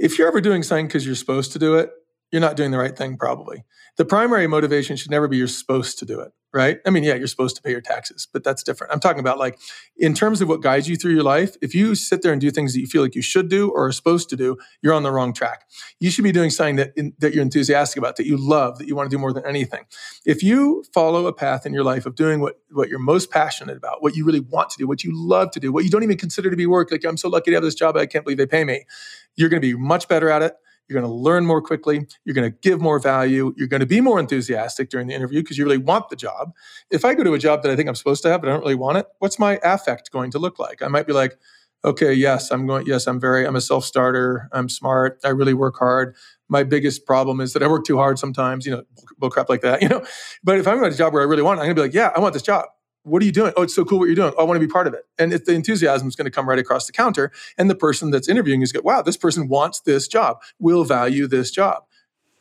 if 0.00 0.18
you're 0.18 0.28
ever 0.28 0.40
doing 0.40 0.62
something 0.62 0.86
because 0.86 1.06
you're 1.06 1.14
supposed 1.14 1.52
to 1.52 1.58
do 1.58 1.74
it 1.74 1.90
you're 2.32 2.40
not 2.40 2.56
doing 2.56 2.70
the 2.70 2.78
right 2.78 2.96
thing 2.96 3.16
probably 3.16 3.64
the 3.96 4.04
primary 4.04 4.46
motivation 4.46 4.96
should 4.96 5.10
never 5.10 5.28
be 5.28 5.36
you're 5.36 5.46
supposed 5.46 5.98
to 5.98 6.04
do 6.04 6.20
it 6.20 6.32
right? 6.56 6.78
I 6.86 6.90
mean, 6.90 7.04
yeah, 7.04 7.14
you're 7.14 7.26
supposed 7.26 7.54
to 7.56 7.62
pay 7.62 7.70
your 7.70 7.82
taxes, 7.82 8.26
but 8.32 8.42
that's 8.42 8.62
different. 8.62 8.94
I'm 8.94 8.98
talking 8.98 9.20
about 9.20 9.38
like 9.38 9.60
in 9.98 10.14
terms 10.14 10.40
of 10.40 10.48
what 10.48 10.62
guides 10.62 10.88
you 10.88 10.96
through 10.96 11.12
your 11.12 11.22
life, 11.22 11.54
if 11.60 11.74
you 11.74 11.94
sit 11.94 12.22
there 12.22 12.32
and 12.32 12.40
do 12.40 12.50
things 12.50 12.72
that 12.72 12.80
you 12.80 12.86
feel 12.86 13.02
like 13.02 13.14
you 13.14 13.20
should 13.20 13.50
do 13.50 13.70
or 13.70 13.86
are 13.86 13.92
supposed 13.92 14.30
to 14.30 14.36
do, 14.36 14.56
you're 14.82 14.94
on 14.94 15.02
the 15.02 15.12
wrong 15.12 15.34
track. 15.34 15.66
You 16.00 16.10
should 16.10 16.24
be 16.24 16.32
doing 16.32 16.48
something 16.48 16.76
that 16.76 16.94
in, 16.96 17.12
that 17.18 17.34
you're 17.34 17.42
enthusiastic 17.42 17.98
about, 17.98 18.16
that 18.16 18.26
you 18.26 18.38
love, 18.38 18.78
that 18.78 18.88
you 18.88 18.96
want 18.96 19.10
to 19.10 19.14
do 19.14 19.20
more 19.20 19.34
than 19.34 19.44
anything. 19.46 19.84
If 20.24 20.42
you 20.42 20.82
follow 20.94 21.26
a 21.26 21.32
path 21.34 21.66
in 21.66 21.74
your 21.74 21.84
life 21.84 22.06
of 22.06 22.14
doing 22.14 22.40
what 22.40 22.58
what 22.72 22.88
you're 22.88 22.98
most 22.98 23.30
passionate 23.30 23.76
about, 23.76 24.02
what 24.02 24.16
you 24.16 24.24
really 24.24 24.40
want 24.40 24.70
to 24.70 24.78
do, 24.78 24.88
what 24.88 25.04
you 25.04 25.10
love 25.14 25.50
to 25.50 25.60
do, 25.60 25.72
what 25.72 25.84
you 25.84 25.90
don't 25.90 26.02
even 26.04 26.16
consider 26.16 26.50
to 26.50 26.56
be 26.56 26.66
work, 26.66 26.90
like 26.90 27.04
I'm 27.04 27.18
so 27.18 27.28
lucky 27.28 27.50
to 27.50 27.56
have 27.56 27.62
this 27.62 27.74
job, 27.74 27.98
I 27.98 28.06
can't 28.06 28.24
believe 28.24 28.38
they 28.38 28.46
pay 28.46 28.64
me. 28.64 28.86
You're 29.34 29.50
going 29.50 29.60
to 29.60 29.68
be 29.68 29.78
much 29.78 30.08
better 30.08 30.30
at 30.30 30.40
it 30.40 30.54
you're 30.88 31.00
going 31.00 31.10
to 31.10 31.16
learn 31.16 31.46
more 31.46 31.60
quickly. 31.60 32.06
You're 32.24 32.34
going 32.34 32.50
to 32.50 32.56
give 32.60 32.80
more 32.80 32.98
value. 32.98 33.52
You're 33.56 33.68
going 33.68 33.80
to 33.80 33.86
be 33.86 34.00
more 34.00 34.20
enthusiastic 34.20 34.88
during 34.88 35.06
the 35.06 35.14
interview 35.14 35.42
because 35.42 35.58
you 35.58 35.64
really 35.64 35.78
want 35.78 36.08
the 36.08 36.16
job. 36.16 36.52
If 36.90 37.04
I 37.04 37.14
go 37.14 37.24
to 37.24 37.34
a 37.34 37.38
job 37.38 37.62
that 37.62 37.72
I 37.72 37.76
think 37.76 37.88
I'm 37.88 37.94
supposed 37.94 38.22
to 38.22 38.28
have, 38.30 38.40
but 38.40 38.48
I 38.48 38.52
don't 38.52 38.60
really 38.60 38.74
want 38.74 38.98
it, 38.98 39.06
what's 39.18 39.38
my 39.38 39.58
affect 39.62 40.10
going 40.12 40.30
to 40.32 40.38
look 40.38 40.58
like? 40.58 40.82
I 40.82 40.88
might 40.88 41.06
be 41.06 41.12
like, 41.12 41.38
okay, 41.84 42.12
yes, 42.12 42.50
I'm 42.50 42.66
going, 42.66 42.86
yes, 42.86 43.06
I'm 43.06 43.20
very, 43.20 43.46
I'm 43.46 43.56
a 43.56 43.60
self 43.60 43.84
starter. 43.84 44.48
I'm 44.52 44.68
smart. 44.68 45.18
I 45.24 45.28
really 45.28 45.54
work 45.54 45.76
hard. 45.78 46.16
My 46.48 46.62
biggest 46.62 47.06
problem 47.06 47.40
is 47.40 47.52
that 47.52 47.62
I 47.62 47.68
work 47.68 47.84
too 47.84 47.96
hard 47.96 48.18
sometimes, 48.18 48.66
you 48.66 48.72
know, 48.72 48.82
bull 49.18 49.30
crap 49.30 49.48
like 49.48 49.62
that, 49.62 49.82
you 49.82 49.88
know. 49.88 50.04
But 50.44 50.58
if 50.58 50.68
I'm 50.68 50.82
at 50.82 50.92
a 50.92 50.96
job 50.96 51.12
where 51.12 51.22
I 51.22 51.26
really 51.26 51.42
want 51.42 51.58
it, 51.58 51.62
I'm 51.62 51.66
going 51.66 51.76
to 51.76 51.82
be 51.82 51.86
like, 51.86 51.94
yeah, 51.94 52.12
I 52.14 52.20
want 52.20 52.32
this 52.32 52.42
job 52.42 52.66
what 53.06 53.22
are 53.22 53.24
you 53.24 53.32
doing? 53.32 53.52
Oh, 53.56 53.62
it's 53.62 53.74
so 53.74 53.84
cool 53.84 54.00
what 54.00 54.06
you're 54.06 54.14
doing. 54.14 54.34
Oh, 54.36 54.42
I 54.42 54.44
want 54.44 54.60
to 54.60 54.66
be 54.66 54.70
part 54.70 54.86
of 54.86 54.94
it. 54.94 55.04
And 55.18 55.32
the 55.32 55.52
enthusiasm 55.52 56.06
is 56.08 56.16
going 56.16 56.26
to 56.26 56.30
come 56.30 56.48
right 56.48 56.58
across 56.58 56.86
the 56.86 56.92
counter. 56.92 57.32
And 57.56 57.70
the 57.70 57.74
person 57.74 58.10
that's 58.10 58.28
interviewing 58.28 58.62
is 58.62 58.72
go, 58.72 58.80
wow, 58.82 59.00
this 59.00 59.16
person 59.16 59.48
wants 59.48 59.80
this 59.80 60.06
job, 60.06 60.42
will 60.58 60.84
value 60.84 61.26
this 61.26 61.50
job. 61.50 61.84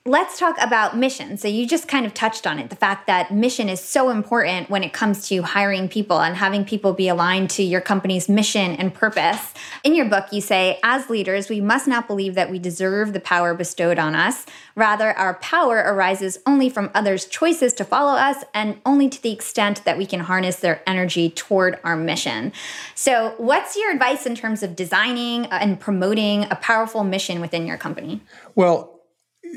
Let's 0.07 0.37
talk 0.37 0.55
about 0.61 0.95
mission. 0.95 1.35
So, 1.35 1.47
you 1.47 1.65
just 1.65 1.87
kind 1.87 2.05
of 2.05 2.13
touched 2.13 2.45
on 2.45 2.59
it 2.59 2.69
the 2.69 2.75
fact 2.75 3.07
that 3.07 3.33
mission 3.33 3.69
is 3.69 3.81
so 3.81 4.11
important 4.11 4.69
when 4.69 4.83
it 4.83 4.93
comes 4.93 5.27
to 5.29 5.41
hiring 5.41 5.89
people 5.89 6.21
and 6.21 6.35
having 6.35 6.63
people 6.63 6.93
be 6.93 7.07
aligned 7.07 7.49
to 7.51 7.63
your 7.63 7.81
company's 7.81 8.29
mission 8.29 8.73
and 8.73 8.93
purpose. 8.93 9.55
In 9.83 9.95
your 9.95 10.05
book, 10.05 10.27
you 10.31 10.41
say, 10.41 10.79
as 10.83 11.09
leaders, 11.09 11.49
we 11.49 11.59
must 11.59 11.87
not 11.87 12.05
believe 12.05 12.35
that 12.35 12.51
we 12.51 12.59
deserve 12.59 13.13
the 13.13 13.19
power 13.19 13.55
bestowed 13.55 13.97
on 13.97 14.13
us. 14.13 14.45
Rather, 14.75 15.11
our 15.13 15.33
power 15.39 15.77
arises 15.77 16.37
only 16.45 16.69
from 16.69 16.91
others' 16.93 17.25
choices 17.25 17.73
to 17.73 17.83
follow 17.83 18.13
us 18.13 18.43
and 18.53 18.79
only 18.85 19.09
to 19.09 19.19
the 19.23 19.31
extent 19.31 19.83
that 19.85 19.97
we 19.97 20.05
can 20.05 20.19
harness 20.19 20.57
their 20.57 20.83
energy 20.85 21.31
toward 21.31 21.79
our 21.83 21.97
mission. 21.97 22.53
So, 22.93 23.33
what's 23.37 23.75
your 23.75 23.89
advice 23.91 24.27
in 24.27 24.35
terms 24.35 24.61
of 24.61 24.75
designing 24.75 25.47
and 25.47 25.79
promoting 25.79 26.43
a 26.51 26.55
powerful 26.57 27.03
mission 27.03 27.41
within 27.41 27.65
your 27.65 27.77
company? 27.77 28.21
Well, 28.53 28.94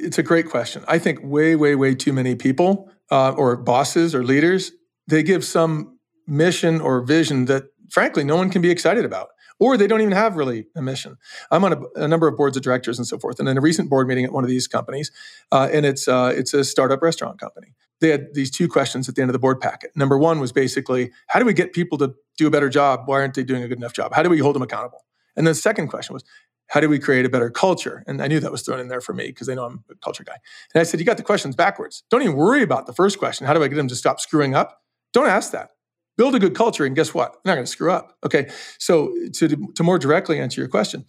it's 0.07 0.19
a 0.19 0.23
great 0.23 0.49
question. 0.49 0.85
I 0.89 0.99
think 0.99 1.21
way, 1.23 1.57
way, 1.57 1.75
way 1.75 1.95
too 1.95 2.13
many 2.13 2.35
people 2.35 2.91
uh, 3.11 3.33
or 3.33 3.57
bosses 3.57 4.15
or 4.15 4.25
leaders 4.25 4.73
they 5.09 5.23
give 5.23 5.45
some 5.45 5.99
mission 6.27 6.81
or 6.81 7.01
vision 7.01 7.47
that, 7.47 7.65
frankly, 7.91 8.23
no 8.23 8.37
one 8.37 8.51
can 8.51 8.63
be 8.63 8.71
excited 8.71 9.05
about, 9.05 9.29
or 9.59 9.77
they 9.77 9.87
don't 9.87 10.03
even 10.03 10.13
have 10.13 10.37
really 10.37 10.67
a 10.77 10.83
mission. 10.83 11.17
I'm 11.51 11.65
on 11.65 11.73
a, 11.73 12.03
a 12.05 12.09
number 12.09 12.29
of 12.29 12.37
boards 12.37 12.57
of 12.57 12.63
directors 12.63 12.99
and 12.99 13.07
so 13.07 13.19
forth, 13.19 13.41
and 13.41 13.49
in 13.49 13.57
a 13.57 13.61
recent 13.61 13.91
board 13.91 14.07
meeting 14.07 14.27
at 14.27 14.33
one 14.33 14.45
of 14.45 14.51
these 14.51 14.69
companies, 14.69 15.11
uh, 15.51 15.69
and 15.73 15.85
it's 15.87 16.07
uh, 16.07 16.33
it's 16.37 16.55
a 16.55 16.63
startup 16.63 17.03
restaurant 17.03 17.41
company. 17.41 17.69
They 18.01 18.11
had 18.11 18.35
these 18.35 18.51
two 18.51 18.69
questions 18.69 19.09
at 19.09 19.17
the 19.17 19.23
end 19.23 19.31
of 19.31 19.33
the 19.33 19.41
board 19.41 19.61
packet. 19.61 19.91
Number 19.97 20.17
one 20.17 20.39
was 20.39 20.53
basically, 20.53 21.11
how 21.27 21.41
do 21.41 21.47
we 21.47 21.53
get 21.53 21.73
people 21.73 21.99
to 21.99 22.15
do 22.37 22.47
a 22.47 22.51
better 22.51 22.69
job? 22.69 23.03
Why 23.07 23.21
aren't 23.21 23.35
they 23.35 23.43
doing 23.43 23.65
a 23.65 23.69
good 23.69 23.79
enough 23.79 23.93
job? 23.93 24.15
How 24.15 24.23
do 24.23 24.31
we 24.31 24.39
hold 24.39 24.55
them 24.55 24.63
accountable? 24.63 25.05
And 25.35 25.47
the 25.47 25.55
second 25.55 25.89
question 25.89 26.15
was, 26.15 26.25
how 26.69 26.81
do 26.81 26.89
we 26.89 26.99
create 26.99 27.25
a 27.25 27.29
better 27.29 27.51
culture? 27.51 28.05
And 28.07 28.23
I 28.23 28.29
knew 28.29 28.41
that 28.41 28.53
was 28.53 28.63
thrown 28.63 28.79
in 28.79 28.89
there 28.89 29.01
for 29.01 29.13
me 29.15 29.27
because 29.27 29.47
they 29.47 29.55
know 29.55 29.65
I'm 29.65 29.85
a 29.91 29.95
culture 29.97 30.25
guy. 30.25 30.37
And 30.75 30.81
I 30.81 30.85
said, 30.85 31.01
you 31.01 31.07
got 31.07 31.17
the 31.17 31.23
questions 31.23 31.57
backwards. 31.57 32.05
Don't 32.11 32.23
even 32.23 32.37
worry 32.37 32.63
about 32.63 32.87
the 32.87 32.93
first 32.93 33.19
question. 33.19 33.47
How 33.47 33.55
do 33.55 33.63
I 33.63 33.69
get 33.69 33.77
them 33.77 33.89
to 33.89 33.97
stop 33.97 34.21
screwing 34.21 34.55
up? 34.55 34.83
Don't 35.13 35.29
ask 35.29 35.53
that. 35.53 35.71
Build 36.17 36.35
a 36.35 36.41
good 36.41 36.55
culture, 36.55 36.85
and 36.85 36.97
guess 36.97 37.15
what? 37.15 37.33
They're 37.33 37.53
not 37.53 37.55
going 37.55 37.65
to 37.65 37.71
screw 37.71 37.93
up. 37.93 38.17
Okay. 38.25 38.51
So 38.79 39.15
to, 39.35 39.49
to 39.75 39.83
more 39.85 39.99
directly 40.01 40.41
answer 40.41 40.61
your 40.61 40.69
question, 40.69 41.05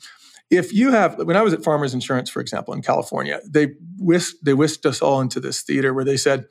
if 0.51 0.71
you 0.71 0.91
have 0.91 1.17
when 1.17 1.35
I 1.35 1.41
was 1.41 1.53
at 1.53 1.63
Farmers 1.63 1.93
Insurance, 1.93 2.29
for 2.29 2.41
example, 2.41 2.73
in 2.73 2.81
California, 2.81 3.39
they 3.45 3.73
whisked 3.97 4.43
they 4.43 4.53
whisked 4.53 4.85
us 4.85 5.01
all 5.01 5.19
into 5.19 5.39
this 5.39 5.61
theater 5.61 5.93
where 5.93 6.05
they 6.05 6.17
said, 6.17 6.45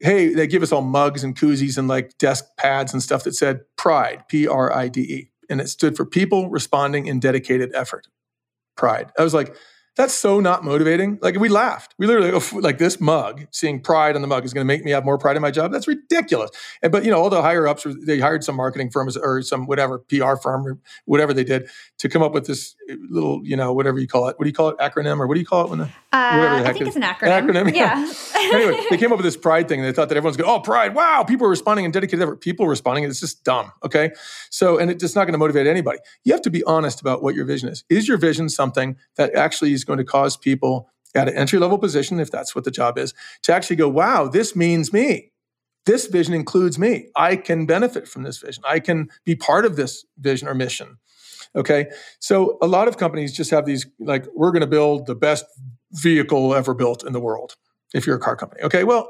Hey, 0.00 0.32
they 0.32 0.46
give 0.46 0.62
us 0.62 0.72
all 0.72 0.82
mugs 0.82 1.24
and 1.24 1.36
koozies 1.36 1.78
and 1.78 1.88
like 1.88 2.16
desk 2.18 2.44
pads 2.56 2.92
and 2.92 3.02
stuff 3.02 3.24
that 3.24 3.34
said 3.34 3.60
pride, 3.76 4.24
P 4.28 4.46
R 4.46 4.72
I 4.72 4.88
D 4.88 5.00
E. 5.00 5.30
And 5.48 5.60
it 5.60 5.68
stood 5.68 5.96
for 5.96 6.04
people 6.04 6.48
responding 6.48 7.06
in 7.06 7.20
dedicated 7.20 7.72
effort 7.74 8.06
pride. 8.76 9.10
I 9.18 9.22
was 9.24 9.34
like, 9.34 9.56
that's 9.96 10.14
so 10.14 10.40
not 10.40 10.62
motivating. 10.62 11.18
Like 11.22 11.36
we 11.36 11.48
laughed. 11.48 11.94
We 11.98 12.06
literally 12.06 12.30
like 12.60 12.78
this 12.78 13.00
mug, 13.00 13.46
seeing 13.50 13.80
pride 13.80 14.14
on 14.14 14.22
the 14.22 14.28
mug 14.28 14.44
is 14.44 14.52
going 14.52 14.64
to 14.64 14.66
make 14.66 14.84
me 14.84 14.90
have 14.90 15.04
more 15.04 15.16
pride 15.16 15.36
in 15.36 15.42
my 15.42 15.50
job. 15.50 15.72
That's 15.72 15.88
ridiculous. 15.88 16.50
And 16.82 16.92
but 16.92 17.04
you 17.04 17.10
know, 17.10 17.18
all 17.20 17.30
the 17.30 17.40
higher 17.40 17.66
ups, 17.66 17.86
they 18.04 18.20
hired 18.20 18.44
some 18.44 18.56
marketing 18.56 18.90
firms 18.90 19.16
or 19.16 19.40
some 19.42 19.66
whatever 19.66 19.98
PR 19.98 20.36
firm 20.36 20.66
or 20.66 20.78
whatever 21.06 21.32
they 21.32 21.44
did 21.44 21.68
to 21.98 22.08
come 22.08 22.22
up 22.22 22.32
with 22.32 22.46
this 22.46 22.76
little, 23.08 23.40
you 23.42 23.56
know, 23.56 23.72
whatever 23.72 23.98
you 23.98 24.06
call 24.06 24.28
it. 24.28 24.38
What 24.38 24.44
do 24.44 24.48
you 24.50 24.54
call 24.54 24.68
it? 24.68 24.78
Acronym 24.78 25.18
or 25.18 25.26
what 25.26 25.34
do 25.34 25.40
you 25.40 25.46
call 25.46 25.64
it 25.64 25.70
when 25.70 25.78
the 25.78 25.88
uh, 26.16 26.62
I 26.64 26.72
think 26.72 26.86
it's 26.86 26.96
an 26.96 27.02
acronym. 27.02 27.38
An 27.38 27.46
acronym. 27.46 27.74
Yeah. 27.74 28.12
anyway, 28.36 28.84
they 28.90 28.96
came 28.96 29.12
up 29.12 29.18
with 29.18 29.24
this 29.24 29.36
pride 29.36 29.68
thing. 29.68 29.80
And 29.80 29.88
they 29.88 29.92
thought 29.92 30.08
that 30.08 30.16
everyone's 30.16 30.36
going, 30.36 30.48
oh, 30.48 30.60
pride. 30.60 30.94
Wow, 30.94 31.24
people 31.24 31.46
are 31.46 31.50
responding 31.50 31.84
and 31.84 31.92
dedicated 31.92 32.22
effort. 32.22 32.40
People 32.40 32.66
are 32.66 32.68
responding. 32.70 33.04
It's 33.04 33.20
just 33.20 33.44
dumb. 33.44 33.72
Okay. 33.84 34.12
So, 34.50 34.78
and 34.78 34.90
it's 34.90 35.14
not 35.14 35.24
going 35.24 35.32
to 35.32 35.38
motivate 35.38 35.66
anybody. 35.66 35.98
You 36.24 36.32
have 36.32 36.42
to 36.42 36.50
be 36.50 36.62
honest 36.64 37.00
about 37.00 37.22
what 37.22 37.34
your 37.34 37.44
vision 37.44 37.68
is. 37.68 37.84
Is 37.88 38.08
your 38.08 38.18
vision 38.18 38.48
something 38.48 38.96
that 39.16 39.34
actually 39.34 39.72
is 39.72 39.84
going 39.86 39.98
to 39.98 40.04
cause 40.04 40.36
people 40.36 40.90
at 41.14 41.28
an 41.28 41.34
entry 41.34 41.58
level 41.58 41.78
position, 41.78 42.20
if 42.20 42.30
that's 42.30 42.54
what 42.54 42.64
the 42.64 42.70
job 42.70 42.98
is, 42.98 43.14
to 43.42 43.54
actually 43.54 43.76
go, 43.76 43.88
wow, 43.88 44.28
this 44.28 44.54
means 44.54 44.92
me. 44.92 45.30
this 45.86 46.06
vision 46.06 46.34
includes 46.34 46.78
me. 46.78 47.06
I 47.16 47.36
can 47.36 47.64
benefit 47.64 48.06
from 48.06 48.24
this 48.24 48.38
vision. 48.38 48.62
I 48.68 48.80
can 48.80 49.08
be 49.24 49.34
part 49.34 49.64
of 49.64 49.76
this 49.76 50.04
vision 50.18 50.48
or 50.48 50.54
mission. 50.54 50.98
Okay. 51.54 51.86
So 52.18 52.58
a 52.60 52.66
lot 52.66 52.88
of 52.88 52.98
companies 52.98 53.34
just 53.34 53.50
have 53.52 53.64
these 53.64 53.86
like, 53.98 54.26
we're 54.34 54.50
going 54.50 54.60
to 54.60 54.66
build 54.66 55.06
the 55.06 55.14
best 55.14 55.46
vehicle 55.92 56.54
ever 56.54 56.74
built 56.74 57.06
in 57.06 57.12
the 57.12 57.20
world 57.20 57.56
if 57.94 58.06
you're 58.06 58.16
a 58.16 58.20
car 58.20 58.36
company. 58.36 58.62
Okay. 58.62 58.84
Well, 58.84 59.08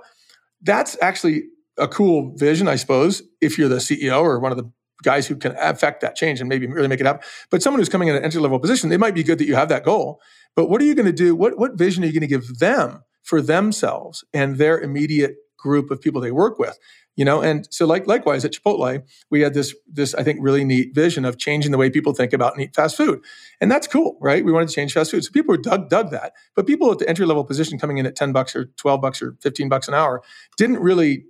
that's 0.62 0.96
actually 1.02 1.44
a 1.78 1.88
cool 1.88 2.34
vision, 2.36 2.68
I 2.68 2.76
suppose, 2.76 3.22
if 3.40 3.58
you're 3.58 3.68
the 3.68 3.76
CEO 3.76 4.22
or 4.22 4.38
one 4.38 4.52
of 4.52 4.58
the 4.58 4.70
guys 5.02 5.26
who 5.26 5.36
can 5.36 5.54
affect 5.58 6.00
that 6.00 6.16
change 6.16 6.40
and 6.40 6.48
maybe 6.48 6.66
really 6.66 6.88
make 6.88 7.00
it 7.00 7.06
happen. 7.06 7.22
But 7.50 7.62
someone 7.62 7.80
who's 7.80 7.88
coming 7.88 8.08
in 8.08 8.16
an 8.16 8.24
entry 8.24 8.40
level 8.40 8.58
position, 8.58 8.90
it 8.92 9.00
might 9.00 9.14
be 9.14 9.22
good 9.22 9.38
that 9.38 9.46
you 9.46 9.54
have 9.54 9.68
that 9.68 9.84
goal. 9.84 10.20
But 10.54 10.70
what 10.70 10.80
are 10.80 10.84
you 10.84 10.94
going 10.94 11.06
to 11.06 11.12
do? 11.12 11.34
What, 11.34 11.58
what 11.58 11.74
vision 11.74 12.02
are 12.02 12.06
you 12.06 12.12
going 12.12 12.22
to 12.22 12.26
give 12.26 12.58
them 12.58 13.02
for 13.22 13.42
themselves 13.42 14.24
and 14.32 14.56
their 14.56 14.78
immediate 14.80 15.36
group 15.58 15.90
of 15.90 16.00
people 16.00 16.20
they 16.20 16.32
work 16.32 16.58
with? 16.58 16.78
You 17.16 17.24
know, 17.24 17.40
and 17.40 17.66
so 17.70 17.86
like 17.86 18.06
likewise 18.06 18.44
at 18.44 18.52
Chipotle, 18.52 19.02
we 19.30 19.40
had 19.40 19.54
this 19.54 19.74
this 19.90 20.14
I 20.14 20.22
think 20.22 20.38
really 20.42 20.64
neat 20.64 20.94
vision 20.94 21.24
of 21.24 21.38
changing 21.38 21.72
the 21.72 21.78
way 21.78 21.88
people 21.88 22.12
think 22.12 22.34
about 22.34 22.52
and 22.52 22.62
eat 22.62 22.74
fast 22.76 22.94
food, 22.94 23.24
and 23.58 23.70
that's 23.70 23.86
cool, 23.86 24.18
right? 24.20 24.44
We 24.44 24.52
wanted 24.52 24.68
to 24.68 24.74
change 24.74 24.92
fast 24.92 25.12
food, 25.12 25.24
so 25.24 25.30
people 25.32 25.54
were 25.54 25.56
dug 25.56 25.88
dug 25.88 26.10
that. 26.10 26.34
But 26.54 26.66
people 26.66 26.92
at 26.92 26.98
the 26.98 27.08
entry 27.08 27.24
level 27.24 27.42
position 27.42 27.78
coming 27.78 27.96
in 27.96 28.04
at 28.04 28.16
ten 28.16 28.32
bucks 28.32 28.54
or 28.54 28.66
twelve 28.76 29.00
bucks 29.00 29.22
or 29.22 29.34
fifteen 29.40 29.70
bucks 29.70 29.88
an 29.88 29.94
hour 29.94 30.22
didn't 30.58 30.80
really 30.80 31.24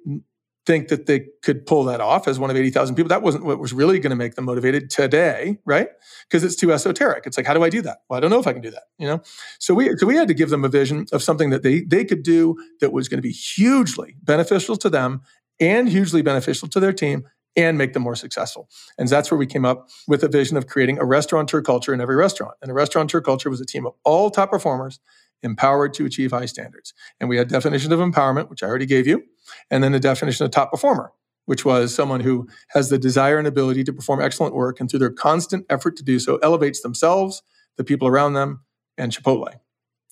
think 0.66 0.88
that 0.88 1.06
they 1.06 1.28
could 1.42 1.64
pull 1.64 1.84
that 1.84 2.00
off 2.00 2.26
as 2.26 2.38
one 2.38 2.50
of 2.50 2.56
80,000 2.56 2.96
people. 2.96 3.08
That 3.08 3.22
wasn't 3.22 3.44
what 3.44 3.58
was 3.58 3.72
really 3.72 3.98
going 4.00 4.10
to 4.10 4.16
make 4.16 4.34
them 4.34 4.44
motivated 4.44 4.90
today, 4.90 5.58
right? 5.64 5.88
Because 6.28 6.44
it's 6.44 6.56
too 6.56 6.72
esoteric. 6.72 7.24
It's 7.24 7.36
like, 7.36 7.46
how 7.46 7.54
do 7.54 7.62
I 7.62 7.70
do 7.70 7.80
that? 7.82 7.98
Well, 8.08 8.16
I 8.16 8.20
don't 8.20 8.30
know 8.30 8.40
if 8.40 8.46
I 8.46 8.52
can 8.52 8.62
do 8.62 8.70
that, 8.72 8.84
you 8.98 9.06
know? 9.06 9.22
So 9.60 9.74
we, 9.74 9.96
so 9.96 10.06
we 10.06 10.16
had 10.16 10.28
to 10.28 10.34
give 10.34 10.50
them 10.50 10.64
a 10.64 10.68
vision 10.68 11.06
of 11.12 11.22
something 11.22 11.50
that 11.50 11.62
they, 11.62 11.82
they 11.82 12.04
could 12.04 12.22
do 12.22 12.56
that 12.80 12.92
was 12.92 13.08
going 13.08 13.18
to 13.18 13.22
be 13.22 13.32
hugely 13.32 14.16
beneficial 14.22 14.76
to 14.76 14.90
them 14.90 15.22
and 15.60 15.88
hugely 15.88 16.20
beneficial 16.20 16.68
to 16.68 16.80
their 16.80 16.92
team 16.92 17.24
and 17.56 17.78
make 17.78 17.94
them 17.94 18.02
more 18.02 18.16
successful. 18.16 18.68
And 18.98 19.08
that's 19.08 19.30
where 19.30 19.38
we 19.38 19.46
came 19.46 19.64
up 19.64 19.88
with 20.06 20.22
a 20.22 20.28
vision 20.28 20.56
of 20.56 20.66
creating 20.66 20.98
a 20.98 21.04
restaurateur 21.04 21.62
culture 21.62 21.94
in 21.94 22.00
every 22.00 22.16
restaurant. 22.16 22.54
And 22.60 22.70
a 22.70 22.74
restaurateur 22.74 23.22
culture 23.22 23.48
was 23.48 23.60
a 23.60 23.64
team 23.64 23.86
of 23.86 23.94
all 24.04 24.30
top 24.30 24.50
performers 24.50 25.00
empowered 25.42 25.94
to 25.94 26.06
achieve 26.06 26.30
high 26.30 26.46
standards. 26.46 26.94
And 27.20 27.28
we 27.28 27.36
had 27.36 27.48
definition 27.48 27.92
of 27.92 28.00
empowerment, 28.00 28.48
which 28.50 28.62
I 28.62 28.66
already 28.66 28.86
gave 28.86 29.06
you, 29.06 29.22
and 29.70 29.82
then 29.82 29.92
the 29.92 30.00
definition 30.00 30.44
of 30.44 30.50
top 30.50 30.70
performer, 30.70 31.12
which 31.44 31.64
was 31.64 31.94
someone 31.94 32.20
who 32.20 32.48
has 32.68 32.88
the 32.90 32.98
desire 32.98 33.38
and 33.38 33.46
ability 33.46 33.84
to 33.84 33.92
perform 33.92 34.20
excellent 34.20 34.54
work 34.54 34.80
and 34.80 34.90
through 34.90 35.00
their 35.00 35.10
constant 35.10 35.66
effort 35.70 35.96
to 35.96 36.02
do 36.02 36.18
so 36.18 36.36
elevates 36.38 36.80
themselves, 36.80 37.42
the 37.76 37.84
people 37.84 38.08
around 38.08 38.34
them, 38.34 38.64
and 38.98 39.12
Chipotle 39.12 39.60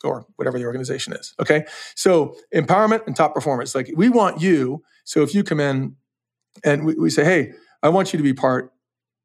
or 0.03 0.27
whatever 0.37 0.59
the 0.59 0.67
organization 0.67 1.15
is. 1.15 1.35
Okay. 1.41 1.65
So 1.97 2.37
empowerment 2.55 3.07
and 3.07 3.17
top 3.17 3.35
performance. 3.35 3.75
Like 3.75 3.91
we 3.97 4.11
want 4.11 4.41
you. 4.41 4.83
So 5.05 5.23
if 5.23 5.35
you 5.35 5.43
come 5.43 5.61
in 5.61 5.97
and 6.63 6.85
we, 6.85 6.95
we 6.95 7.11
say, 7.11 7.25
hey, 7.25 7.53
I 7.83 7.89
want 7.89 8.13
you 8.13 8.19
to 8.19 8.23
be 8.23 8.35
part 8.35 8.71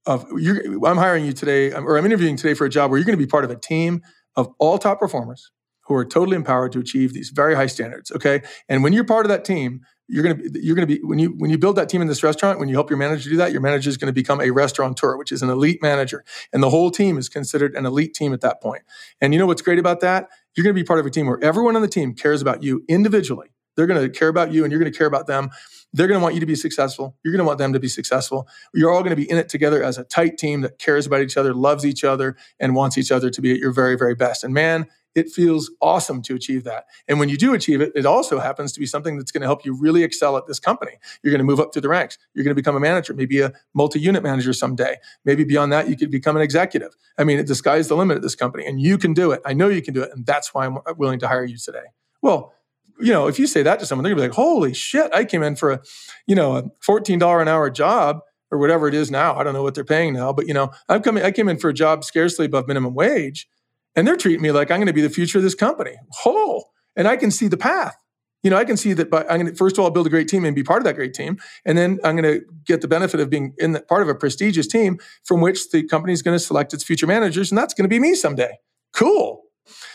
of 0.06 0.26
I'm 0.32 0.98
hiring 0.98 1.26
you 1.26 1.34
today, 1.34 1.74
or 1.74 1.98
I'm 1.98 2.06
interviewing 2.06 2.38
today 2.38 2.54
for 2.54 2.66
a 2.66 2.70
job 2.70 2.90
where 2.90 2.98
you're 2.98 3.06
going 3.06 3.18
to 3.18 3.24
be 3.24 3.30
part 3.30 3.44
of 3.44 3.52
a 3.52 3.56
team 3.56 4.02
of 4.36 4.50
all 4.58 4.78
top 4.78 5.00
performers 5.00 5.52
who 5.90 5.96
are 5.96 6.06
totally 6.06 6.38
empowered 6.38 6.72
to 6.72 6.80
achieve 6.80 7.14
these 7.14 7.32
very 7.32 7.56
high 7.56 7.66
standards. 7.66 8.12
Okay. 8.12 8.44
And 8.70 8.84
when 8.84 8.94
you're 8.94 9.04
part 9.04 9.26
of 9.26 9.30
that 9.30 9.44
team, 9.44 9.82
you're 10.10 10.24
to 10.24 10.36
be, 10.36 10.60
you're 10.60 10.76
to 10.76 10.86
be 10.86 11.00
when 11.04 11.20
you 11.20 11.30
when 11.38 11.50
you 11.52 11.58
build 11.58 11.76
that 11.76 11.88
team 11.88 12.02
in 12.02 12.08
this 12.08 12.24
restaurant 12.24 12.60
when 12.60 12.68
you 12.68 12.76
help 12.76 12.90
your 12.90 12.98
manager 12.98 13.30
do 13.30 13.38
that 13.38 13.52
your 13.52 13.62
manager 13.62 13.90
is 13.90 13.98
going 13.98 14.08
to 14.08 14.14
become 14.14 14.42
a 14.42 14.50
restaurateur 14.50 15.16
which 15.18 15.32
is 15.32 15.44
an 15.44 15.50
elite 15.50 15.82
manager 15.82 16.26
and 16.52 16.64
the 16.64 16.70
whole 16.70 16.90
team 16.90 17.18
is 17.18 17.30
considered 17.30 17.76
an 17.76 17.86
elite 17.86 18.14
team 18.16 18.34
at 18.34 18.42
that 18.42 18.60
point. 18.60 18.82
point 18.82 18.84
and 19.22 19.34
you 19.34 19.40
know 19.40 19.46
what's 19.46 19.62
great 19.62 19.78
about 19.78 20.00
that 20.00 20.28
you're 20.56 20.64
going 20.64 20.76
to 20.76 20.82
be 20.82 20.86
part 20.86 21.00
of 21.00 21.06
a 21.06 21.10
team 21.12 21.28
where 21.28 21.42
everyone 21.44 21.76
on 21.76 21.84
the 21.84 21.88
team 21.88 22.14
cares 22.14 22.42
about 22.42 22.64
you 22.64 22.84
individually 22.90 23.50
they're 23.76 23.86
going 23.86 24.02
to 24.02 24.10
care 24.10 24.30
about 24.30 24.52
you 24.52 24.64
and 24.64 24.72
you're 24.72 24.80
going 24.82 24.92
to 24.92 24.98
care 24.98 25.08
about 25.08 25.28
them 25.28 25.50
they're 25.94 26.08
going 26.08 26.20
to 26.20 26.24
want 26.24 26.34
you 26.34 26.40
to 26.40 26.48
be 26.48 26.56
successful 26.56 27.16
you're 27.24 27.32
going 27.32 27.44
to 27.44 27.48
want 27.48 27.60
them 27.60 27.72
to 27.72 27.80
be 27.80 27.88
successful 27.88 28.48
you're 28.74 28.92
all 28.92 29.02
going 29.02 29.12
to 29.12 29.16
be 29.16 29.30
in 29.30 29.38
it 29.38 29.48
together 29.48 29.84
as 29.84 30.00
a 30.00 30.04
tight 30.04 30.40
team 30.40 30.62
that 30.62 30.80
cares 30.80 31.06
about 31.06 31.22
each 31.22 31.38
other 31.38 31.54
loves 31.54 31.86
each 31.86 32.04
other 32.04 32.36
and 32.60 32.76
wants 32.76 32.98
each 32.98 33.12
other 33.12 33.30
to 33.30 33.42
be 33.42 33.52
at 33.52 33.60
your 33.60 33.72
very 33.72 33.96
very 33.96 34.16
best 34.16 34.44
and 34.44 34.56
man 34.56 34.88
it 35.16 35.30
feels 35.30 35.72
awesome 35.82 36.22
to 36.24 36.36
achieve 36.36 36.64
that. 36.64 36.86
And 37.08 37.20
when 37.20 37.30
you 37.30 37.38
do 37.38 37.54
achieve 37.54 37.82
it, 37.82 37.92
it 37.96 38.06
also 38.06 38.40
happens 38.40 38.72
to 38.74 38.80
be 38.80 38.86
something 38.86 39.18
that's 39.18 39.32
going 39.32 39.42
to 39.42 39.48
help 39.48 39.66
you 39.66 39.74
really 39.74 40.04
excel 40.04 40.38
at 40.38 40.46
this 40.48 40.60
company. 40.60 40.94
You're 41.24 41.32
going 41.32 41.40
to 41.40 41.46
move 41.46 41.60
up 41.60 41.74
through 41.74 41.82
the 41.82 41.90
ranks. 41.90 42.18
You're 42.34 42.44
going 42.44 42.56
to 42.56 42.60
become 42.60 42.76
a 42.76 42.80
manager, 42.80 43.14
maybe 43.14 43.42
a 43.42 43.52
multi 43.74 44.00
unit 44.00 44.24
manager 44.24 44.54
someday. 44.54 44.98
Maybe 45.26 45.44
beyond 45.44 45.72
that, 45.74 45.90
you 45.90 45.98
could 45.98 46.12
become 46.12 46.36
an 46.36 46.42
executive. 46.42 46.96
I 47.18 47.24
mean, 47.24 47.44
the 47.46 47.56
sky's 47.56 47.88
the 47.88 47.96
limit 47.96 48.18
at 48.18 48.22
this 48.22 48.36
company, 48.36 48.66
and 48.66 48.80
you 48.80 48.98
can 48.98 49.14
do 49.14 49.32
it. 49.32 49.42
I 49.46 49.54
know 49.54 49.68
you 49.68 49.82
can 49.82 49.94
do 49.94 50.04
it. 50.04 50.12
And 50.14 50.26
that's 50.26 50.54
why 50.54 50.66
I'm 50.66 50.78
willing 50.98 51.20
to 51.20 51.28
hire 51.28 51.46
you 51.46 51.58
today. 51.58 51.86
Well, 52.22 52.54
you 53.00 53.14
know, 53.14 53.28
if 53.28 53.40
you 53.40 53.48
say 53.48 53.64
that 53.64 53.80
to 53.80 53.86
someone, 53.86 54.04
they're 54.04 54.12
gonna 54.12 54.24
be 54.24 54.28
like, 54.28 54.36
holy 54.36 54.74
shit, 54.74 55.12
I 55.14 55.26
came 55.26 55.42
in 55.42 55.56
for 55.56 55.72
a, 55.72 55.82
you 56.28 56.36
know, 56.36 56.58
a 56.58 56.64
$14 56.86 57.42
an 57.42 57.48
hour 57.48 57.70
job 57.70 58.20
or 58.52 58.58
whatever 58.58 58.88
it 58.88 58.94
is 58.94 59.10
now. 59.10 59.36
I 59.36 59.44
don't 59.44 59.54
know 59.54 59.64
what 59.64 59.76
they're 59.76 59.86
paying 59.86 60.14
now, 60.14 60.34
but 60.34 60.48
you 60.48 60.54
know, 60.54 60.72
I've 60.90 61.04
come 61.04 61.18
I 61.18 61.32
came 61.32 61.48
in 61.48 61.58
for 61.58 61.70
a 61.70 61.74
job 61.74 62.04
scarcely 62.04 62.46
above 62.46 62.68
minimum 62.68 62.94
wage 62.94 63.48
and 63.96 64.08
they're 64.08 64.18
treating 64.18 64.42
me 64.42 64.52
like 64.52 64.72
I'm 64.72 64.78
going 64.78 64.88
to 64.88 64.94
be 64.94 65.02
the 65.02 65.10
future 65.10 65.38
of 65.38 65.44
this 65.44 65.56
company. 65.56 65.96
Whole. 66.12 66.72
And 66.96 67.08
I 67.08 67.18
can 67.18 67.32
see 67.32 67.48
the 67.48 67.58
path. 67.58 67.96
You 68.44 68.50
know, 68.50 68.58
I 68.58 68.64
can 68.64 68.78
see 68.78 68.94
that 68.94 69.10
by, 69.10 69.22
I'm 69.24 69.42
going 69.42 69.48
to, 69.48 69.56
first 69.56 69.78
of 69.78 69.84
all, 69.84 69.92
build 69.92 70.08
a 70.08 70.10
great 70.10 70.30
team 70.30 70.46
and 70.46 70.56
be 70.56 70.64
part 70.64 70.80
of 70.80 70.86
that 70.86 70.96
great 70.96 71.14
team. 71.14 71.38
And 71.66 71.78
then 71.78 72.00
I'm 72.06 72.16
going 72.16 72.40
to 72.40 72.46
get 72.66 72.82
the 72.82 72.88
benefit 72.88 73.20
of 73.20 73.30
being 73.30 73.54
in 73.58 73.74
the, 73.74 73.82
part 73.82 74.02
of 74.02 74.08
a 74.08 74.16
prestigious 74.16 74.66
team 74.66 74.98
from 75.26 75.42
which 75.42 75.72
the 75.72 75.84
company 75.84 76.14
is 76.14 76.22
going 76.22 76.36
to 76.36 76.44
select 76.44 76.74
its 76.74 76.84
future 76.84 77.08
managers. 77.08 77.52
And 77.52 77.58
that's 77.58 77.74
going 77.74 77.84
to 77.84 77.90
be 77.90 78.00
me 78.00 78.16
someday. 78.16 78.58
Cool. 78.94 79.42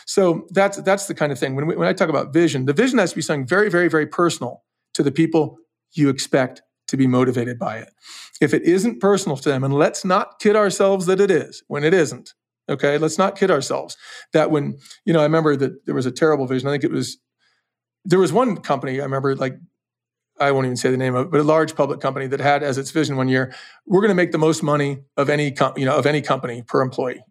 So 0.05 0.45
that's, 0.51 0.77
that's 0.77 1.07
the 1.07 1.15
kind 1.15 1.31
of 1.31 1.39
thing. 1.39 1.55
When, 1.55 1.65
we, 1.65 1.75
when 1.75 1.87
I 1.87 1.93
talk 1.93 2.09
about 2.09 2.33
vision, 2.33 2.65
the 2.65 2.73
vision 2.73 2.99
has 2.99 3.09
to 3.11 3.15
be 3.15 3.21
something 3.23 3.47
very, 3.47 3.69
very, 3.69 3.87
very 3.87 4.05
personal 4.05 4.63
to 4.93 5.01
the 5.01 5.11
people 5.11 5.57
you 5.93 6.09
expect 6.09 6.61
to 6.87 6.97
be 6.97 7.07
motivated 7.07 7.57
by 7.57 7.77
it. 7.77 7.89
If 8.39 8.53
it 8.53 8.61
isn't 8.61 8.99
personal 8.99 9.37
to 9.37 9.49
them, 9.49 9.63
and 9.63 9.73
let's 9.73 10.05
not 10.05 10.39
kid 10.39 10.55
ourselves 10.55 11.07
that 11.07 11.19
it 11.19 11.31
is 11.31 11.63
when 11.67 11.83
it 11.83 11.95
isn't, 11.95 12.35
Okay, 12.67 12.97
let's 12.97 13.17
not 13.17 13.37
kid 13.37 13.51
ourselves. 13.51 13.95
That 14.33 14.51
when 14.51 14.77
you 15.05 15.13
know, 15.13 15.19
I 15.19 15.23
remember 15.23 15.55
that 15.55 15.85
there 15.85 15.95
was 15.95 16.05
a 16.05 16.11
terrible 16.11 16.47
vision. 16.47 16.67
I 16.67 16.71
think 16.71 16.83
it 16.83 16.91
was 16.91 17.17
there 18.05 18.19
was 18.19 18.31
one 18.33 18.57
company 18.57 18.99
I 18.99 19.03
remember 19.03 19.35
like 19.35 19.57
I 20.39 20.51
won't 20.51 20.65
even 20.65 20.77
say 20.77 20.91
the 20.91 20.97
name 20.97 21.15
of 21.15 21.27
it, 21.27 21.31
but 21.31 21.39
a 21.39 21.43
large 21.43 21.75
public 21.75 22.01
company 22.01 22.27
that 22.27 22.39
had 22.39 22.61
as 22.61 22.77
its 22.77 22.91
vision 22.91 23.15
one 23.15 23.29
year, 23.29 23.53
we're 23.85 24.01
going 24.01 24.09
to 24.09 24.15
make 24.15 24.31
the 24.31 24.37
most 24.37 24.63
money 24.63 24.99
of 25.15 25.29
any 25.29 25.51
com- 25.51 25.73
you 25.77 25.85
know 25.85 25.95
of 25.95 26.05
any 26.05 26.21
company 26.21 26.61
per 26.61 26.81
employee. 26.81 27.23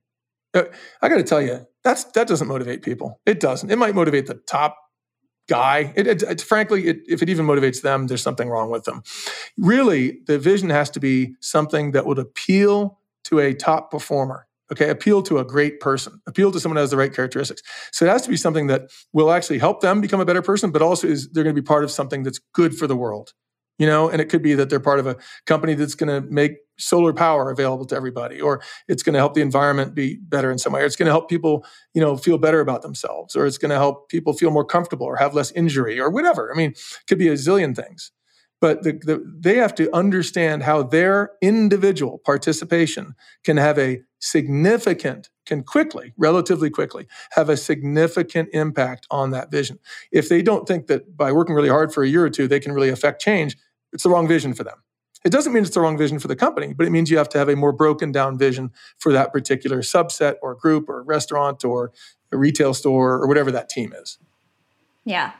Uh, 0.54 0.64
I 1.02 1.08
got 1.08 1.16
to 1.16 1.24
tell 1.24 1.42
you, 1.42 1.66
that's 1.82 2.04
that 2.04 2.28
doesn't 2.28 2.48
motivate 2.48 2.82
people. 2.82 3.20
It 3.26 3.40
doesn't. 3.40 3.70
It 3.70 3.76
might 3.76 3.94
motivate 3.94 4.26
the 4.26 4.34
top 4.34 4.78
guy. 5.48 5.92
It, 5.96 6.06
it, 6.06 6.22
it 6.22 6.40
frankly, 6.40 6.86
it, 6.86 7.00
if 7.06 7.22
it 7.22 7.28
even 7.28 7.46
motivates 7.46 7.82
them, 7.82 8.06
there's 8.06 8.22
something 8.22 8.48
wrong 8.48 8.70
with 8.70 8.84
them. 8.84 9.02
Really, 9.58 10.20
the 10.26 10.38
vision 10.38 10.70
has 10.70 10.88
to 10.90 11.00
be 11.00 11.34
something 11.40 11.90
that 11.92 12.06
would 12.06 12.18
appeal 12.18 13.00
to 13.24 13.40
a 13.40 13.52
top 13.52 13.90
performer 13.90 14.46
Okay, 14.74 14.90
appeal 14.90 15.22
to 15.22 15.38
a 15.38 15.44
great 15.44 15.78
person, 15.78 16.20
appeal 16.26 16.50
to 16.50 16.58
someone 16.58 16.76
who 16.76 16.80
has 16.80 16.90
the 16.90 16.96
right 16.96 17.14
characteristics. 17.14 17.62
So 17.92 18.04
it 18.04 18.08
has 18.08 18.22
to 18.22 18.28
be 18.28 18.36
something 18.36 18.66
that 18.66 18.90
will 19.12 19.30
actually 19.30 19.60
help 19.60 19.80
them 19.80 20.00
become 20.00 20.18
a 20.18 20.24
better 20.24 20.42
person, 20.42 20.72
but 20.72 20.82
also 20.82 21.06
is 21.06 21.30
they're 21.30 21.44
going 21.44 21.54
to 21.54 21.62
be 21.62 21.64
part 21.64 21.84
of 21.84 21.92
something 21.92 22.24
that's 22.24 22.40
good 22.52 22.76
for 22.76 22.88
the 22.88 22.96
world. 22.96 23.32
You 23.78 23.86
know, 23.86 24.08
and 24.08 24.20
it 24.20 24.26
could 24.26 24.42
be 24.42 24.54
that 24.54 24.70
they're 24.70 24.80
part 24.80 25.00
of 25.00 25.06
a 25.06 25.16
company 25.46 25.74
that's 25.74 25.96
going 25.96 26.08
to 26.08 26.28
make 26.30 26.52
solar 26.78 27.12
power 27.12 27.50
available 27.50 27.84
to 27.86 27.96
everybody, 27.96 28.40
or 28.40 28.62
it's 28.88 29.02
going 29.02 29.14
to 29.14 29.18
help 29.18 29.34
the 29.34 29.40
environment 29.40 29.94
be 29.94 30.16
better 30.22 30.50
in 30.50 30.58
some 30.58 30.72
way, 30.72 30.82
or 30.82 30.84
it's 30.84 30.96
going 30.96 31.06
to 31.06 31.12
help 31.12 31.28
people, 31.28 31.64
you 31.92 32.00
know, 32.00 32.16
feel 32.16 32.38
better 32.38 32.60
about 32.60 32.82
themselves, 32.82 33.34
or 33.34 33.46
it's 33.46 33.58
going 33.58 33.70
to 33.70 33.76
help 33.76 34.08
people 34.08 34.32
feel 34.32 34.52
more 34.52 34.64
comfortable 34.64 35.06
or 35.06 35.16
have 35.16 35.34
less 35.34 35.50
injury 35.52 35.98
or 35.98 36.08
whatever. 36.10 36.52
I 36.52 36.56
mean, 36.56 36.70
it 36.70 37.06
could 37.08 37.18
be 37.18 37.28
a 37.28 37.34
zillion 37.34 37.74
things 37.74 38.12
but 38.64 38.82
the, 38.82 38.92
the, 38.92 39.22
they 39.40 39.56
have 39.56 39.74
to 39.74 39.94
understand 39.94 40.62
how 40.62 40.82
their 40.82 41.32
individual 41.42 42.16
participation 42.24 43.14
can 43.42 43.58
have 43.58 43.78
a 43.78 44.00
significant 44.20 45.28
can 45.44 45.62
quickly 45.62 46.14
relatively 46.16 46.70
quickly 46.70 47.06
have 47.32 47.50
a 47.50 47.58
significant 47.58 48.48
impact 48.54 49.06
on 49.10 49.32
that 49.32 49.50
vision. 49.50 49.78
If 50.10 50.30
they 50.30 50.40
don't 50.40 50.66
think 50.66 50.86
that 50.86 51.14
by 51.14 51.30
working 51.30 51.54
really 51.54 51.68
hard 51.68 51.92
for 51.92 52.02
a 52.02 52.08
year 52.08 52.24
or 52.24 52.30
two 52.30 52.48
they 52.48 52.58
can 52.58 52.72
really 52.72 52.88
affect 52.88 53.20
change 53.20 53.54
it's 53.92 54.04
the 54.04 54.08
wrong 54.08 54.26
vision 54.26 54.54
for 54.54 54.64
them. 54.64 54.78
It 55.26 55.30
doesn't 55.30 55.52
mean 55.52 55.62
it's 55.62 55.74
the 55.74 55.82
wrong 55.82 55.98
vision 55.98 56.18
for 56.18 56.28
the 56.28 56.36
company 56.36 56.72
but 56.72 56.86
it 56.86 56.90
means 56.90 57.10
you 57.10 57.18
have 57.18 57.28
to 57.28 57.38
have 57.38 57.50
a 57.50 57.56
more 57.56 57.72
broken 57.72 58.12
down 58.12 58.38
vision 58.38 58.70
for 58.96 59.12
that 59.12 59.30
particular 59.30 59.82
subset 59.82 60.36
or 60.40 60.54
group 60.54 60.88
or 60.88 61.02
restaurant 61.02 61.66
or 61.66 61.92
a 62.32 62.38
retail 62.38 62.72
store 62.72 63.16
or 63.16 63.28
whatever 63.28 63.50
that 63.50 63.68
team 63.68 63.92
is. 63.92 64.16
Yeah 65.04 65.32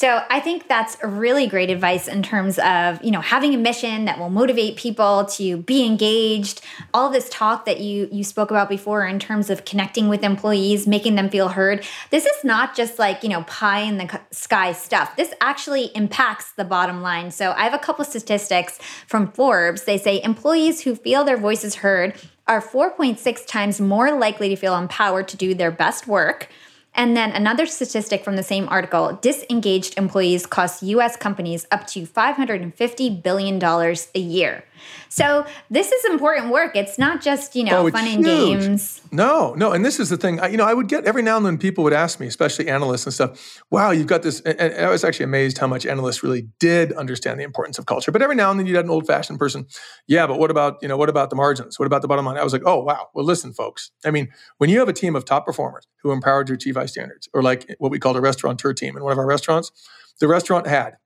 so 0.00 0.24
I 0.30 0.40
think 0.40 0.66
that's 0.66 0.96
really 1.04 1.46
great 1.46 1.68
advice 1.68 2.08
in 2.08 2.22
terms 2.22 2.58
of, 2.58 3.04
you 3.04 3.10
know, 3.10 3.20
having 3.20 3.54
a 3.54 3.58
mission 3.58 4.06
that 4.06 4.18
will 4.18 4.30
motivate 4.30 4.76
people 4.76 5.26
to 5.32 5.58
be 5.58 5.84
engaged. 5.84 6.62
All 6.94 7.10
this 7.10 7.28
talk 7.28 7.66
that 7.66 7.80
you 7.80 8.08
you 8.10 8.24
spoke 8.24 8.50
about 8.50 8.70
before 8.70 9.04
in 9.04 9.18
terms 9.18 9.50
of 9.50 9.66
connecting 9.66 10.08
with 10.08 10.24
employees, 10.24 10.86
making 10.86 11.16
them 11.16 11.28
feel 11.28 11.48
heard. 11.48 11.84
This 12.08 12.24
is 12.24 12.44
not 12.44 12.74
just 12.74 12.98
like, 12.98 13.22
you 13.22 13.28
know, 13.28 13.42
pie 13.42 13.80
in 13.80 13.98
the 13.98 14.18
sky 14.30 14.72
stuff. 14.72 15.16
This 15.16 15.34
actually 15.42 15.90
impacts 15.94 16.52
the 16.52 16.64
bottom 16.64 17.02
line. 17.02 17.30
So 17.30 17.52
I 17.52 17.64
have 17.64 17.74
a 17.74 17.78
couple 17.78 18.02
statistics 18.06 18.78
from 19.06 19.30
Forbes. 19.32 19.84
They 19.84 19.98
say 19.98 20.22
employees 20.22 20.80
who 20.80 20.96
feel 20.96 21.24
their 21.24 21.36
voices 21.36 21.74
heard 21.74 22.18
are 22.46 22.62
4.6 22.62 23.46
times 23.46 23.82
more 23.82 24.18
likely 24.18 24.48
to 24.48 24.56
feel 24.56 24.78
empowered 24.78 25.28
to 25.28 25.36
do 25.36 25.52
their 25.52 25.70
best 25.70 26.08
work 26.08 26.48
And 26.94 27.16
then 27.16 27.30
another 27.32 27.66
statistic 27.66 28.24
from 28.24 28.36
the 28.36 28.42
same 28.42 28.68
article 28.68 29.18
disengaged 29.22 29.96
employees 29.96 30.46
cost 30.46 30.82
US 30.82 31.16
companies 31.16 31.66
up 31.70 31.86
to 31.88 32.02
$550 32.02 33.22
billion 33.22 33.62
a 33.62 34.18
year. 34.18 34.64
So 35.08 35.46
this 35.70 35.92
is 35.92 36.04
important 36.06 36.50
work. 36.50 36.76
It's 36.76 36.98
not 36.98 37.20
just, 37.20 37.56
you 37.56 37.64
know, 37.64 37.86
oh, 37.86 37.90
fun 37.90 38.06
and 38.06 38.24
games. 38.24 39.00
No, 39.12 39.54
no. 39.54 39.72
And 39.72 39.84
this 39.84 39.98
is 39.98 40.08
the 40.08 40.16
thing, 40.16 40.40
I, 40.40 40.48
you 40.48 40.56
know, 40.56 40.64
I 40.64 40.74
would 40.74 40.88
get 40.88 41.04
every 41.04 41.22
now 41.22 41.36
and 41.36 41.44
then 41.44 41.58
people 41.58 41.82
would 41.84 41.92
ask 41.92 42.20
me, 42.20 42.26
especially 42.26 42.68
analysts 42.68 43.06
and 43.06 43.12
stuff, 43.12 43.62
wow, 43.70 43.90
you've 43.90 44.06
got 44.06 44.22
this. 44.22 44.40
And, 44.40 44.72
I 44.74 44.88
was 44.88 45.02
actually 45.04 45.24
amazed 45.24 45.58
how 45.58 45.66
much 45.66 45.84
analysts 45.86 46.22
really 46.22 46.48
did 46.58 46.92
understand 46.92 47.40
the 47.40 47.44
importance 47.44 47.78
of 47.78 47.86
culture. 47.86 48.12
But 48.12 48.22
every 48.22 48.36
now 48.36 48.50
and 48.50 48.60
then 48.60 48.66
you'd 48.66 48.76
have 48.76 48.84
an 48.84 48.90
old 48.90 49.06
fashioned 49.06 49.38
person, 49.38 49.66
yeah, 50.06 50.26
but 50.26 50.38
what 50.38 50.50
about, 50.50 50.78
you 50.80 50.88
know, 50.88 50.96
what 50.96 51.08
about 51.08 51.30
the 51.30 51.36
margins? 51.36 51.78
What 51.78 51.86
about 51.86 52.02
the 52.02 52.08
bottom 52.08 52.24
line? 52.24 52.36
I 52.36 52.44
was 52.44 52.52
like, 52.52 52.62
oh, 52.64 52.80
wow. 52.82 53.08
Well, 53.14 53.24
listen, 53.24 53.52
folks. 53.52 53.90
I 54.04 54.10
mean, 54.10 54.28
when 54.58 54.70
you 54.70 54.78
have 54.78 54.88
a 54.88 54.92
team 54.92 55.16
of 55.16 55.24
top 55.24 55.44
performers 55.44 55.86
who 56.02 56.12
empowered 56.12 56.46
to 56.48 56.52
achieve 56.52 56.76
high 56.76 56.86
standards, 56.86 57.28
or 57.34 57.42
like 57.42 57.74
what 57.78 57.90
we 57.90 57.98
called 57.98 58.16
a 58.16 58.20
restaurateur 58.20 58.72
team 58.72 58.96
in 58.96 59.02
one 59.02 59.12
of 59.12 59.18
our 59.18 59.26
restaurants, 59.26 59.72
the 60.20 60.28
restaurant 60.28 60.66
had 60.66 60.96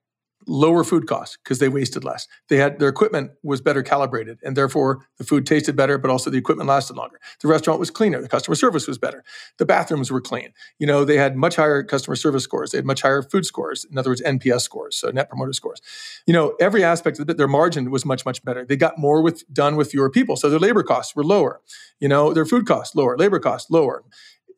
lower 0.47 0.84
food 0.84 1.07
costs 1.07 1.36
because 1.42 1.59
they 1.59 1.68
wasted 1.68 2.05
less. 2.05 2.26
They 2.49 2.57
had 2.57 2.78
their 2.78 2.88
equipment 2.88 3.32
was 3.42 3.61
better 3.61 3.82
calibrated 3.82 4.38
and 4.42 4.57
therefore 4.57 5.07
the 5.18 5.24
food 5.24 5.47
tasted 5.47 5.76
better, 5.76 5.99
but 5.99 6.11
also 6.11 6.30
the 6.30 6.38
equipment 6.38 6.68
lasted 6.68 6.97
longer. 6.97 7.18
The 7.40 7.49
restaurant 7.49 7.80
was 7.80 7.90
cleaner. 7.90 8.20
The 8.20 8.28
customer 8.28 8.55
service 8.55 8.86
was 8.86 8.99
better. 8.99 9.24
The 9.59 9.66
bathrooms 9.66 10.11
were 10.11 10.20
clean. 10.20 10.53
You 10.78 10.86
know, 10.86 11.05
they 11.05 11.16
had 11.16 11.36
much 11.36 11.57
higher 11.57 11.82
customer 11.82 12.16
service 12.16 12.45
scores. 12.45 12.70
They 12.70 12.78
had 12.78 12.86
much 12.86 13.03
higher 13.03 13.22
food 13.22 13.47
scores. 13.47 13.84
In 13.90 13.99
other 13.99 14.11
words, 14.11 14.22
NPS 14.22 14.62
scores, 14.62 14.97
so 14.97 15.11
net 15.11 15.28
promoter 15.28 15.53
scores. 15.53 15.80
You 16.26 16.32
know, 16.32 16.55
every 16.61 16.84
aspect 16.84 17.18
of 17.18 17.28
it, 17.28 17.36
their 17.36 17.49
margin 17.49 17.90
was 17.90 18.05
much, 18.05 18.24
much 18.24 18.42
better. 18.45 18.64
They 18.64 18.76
got 18.76 18.99
more 18.99 19.22
with 19.22 19.45
done 19.53 19.76
with 19.76 19.90
fewer 19.90 20.11
people. 20.11 20.36
So 20.36 20.51
their 20.51 20.59
labor 20.59 20.82
costs 20.82 21.14
were 21.14 21.24
lower. 21.24 21.61
You 22.01 22.09
know, 22.09 22.32
their 22.32 22.47
food 22.47 22.66
costs 22.66 22.95
lower, 22.95 23.16
labor 23.16 23.38
costs 23.38 23.70
lower 23.70 24.05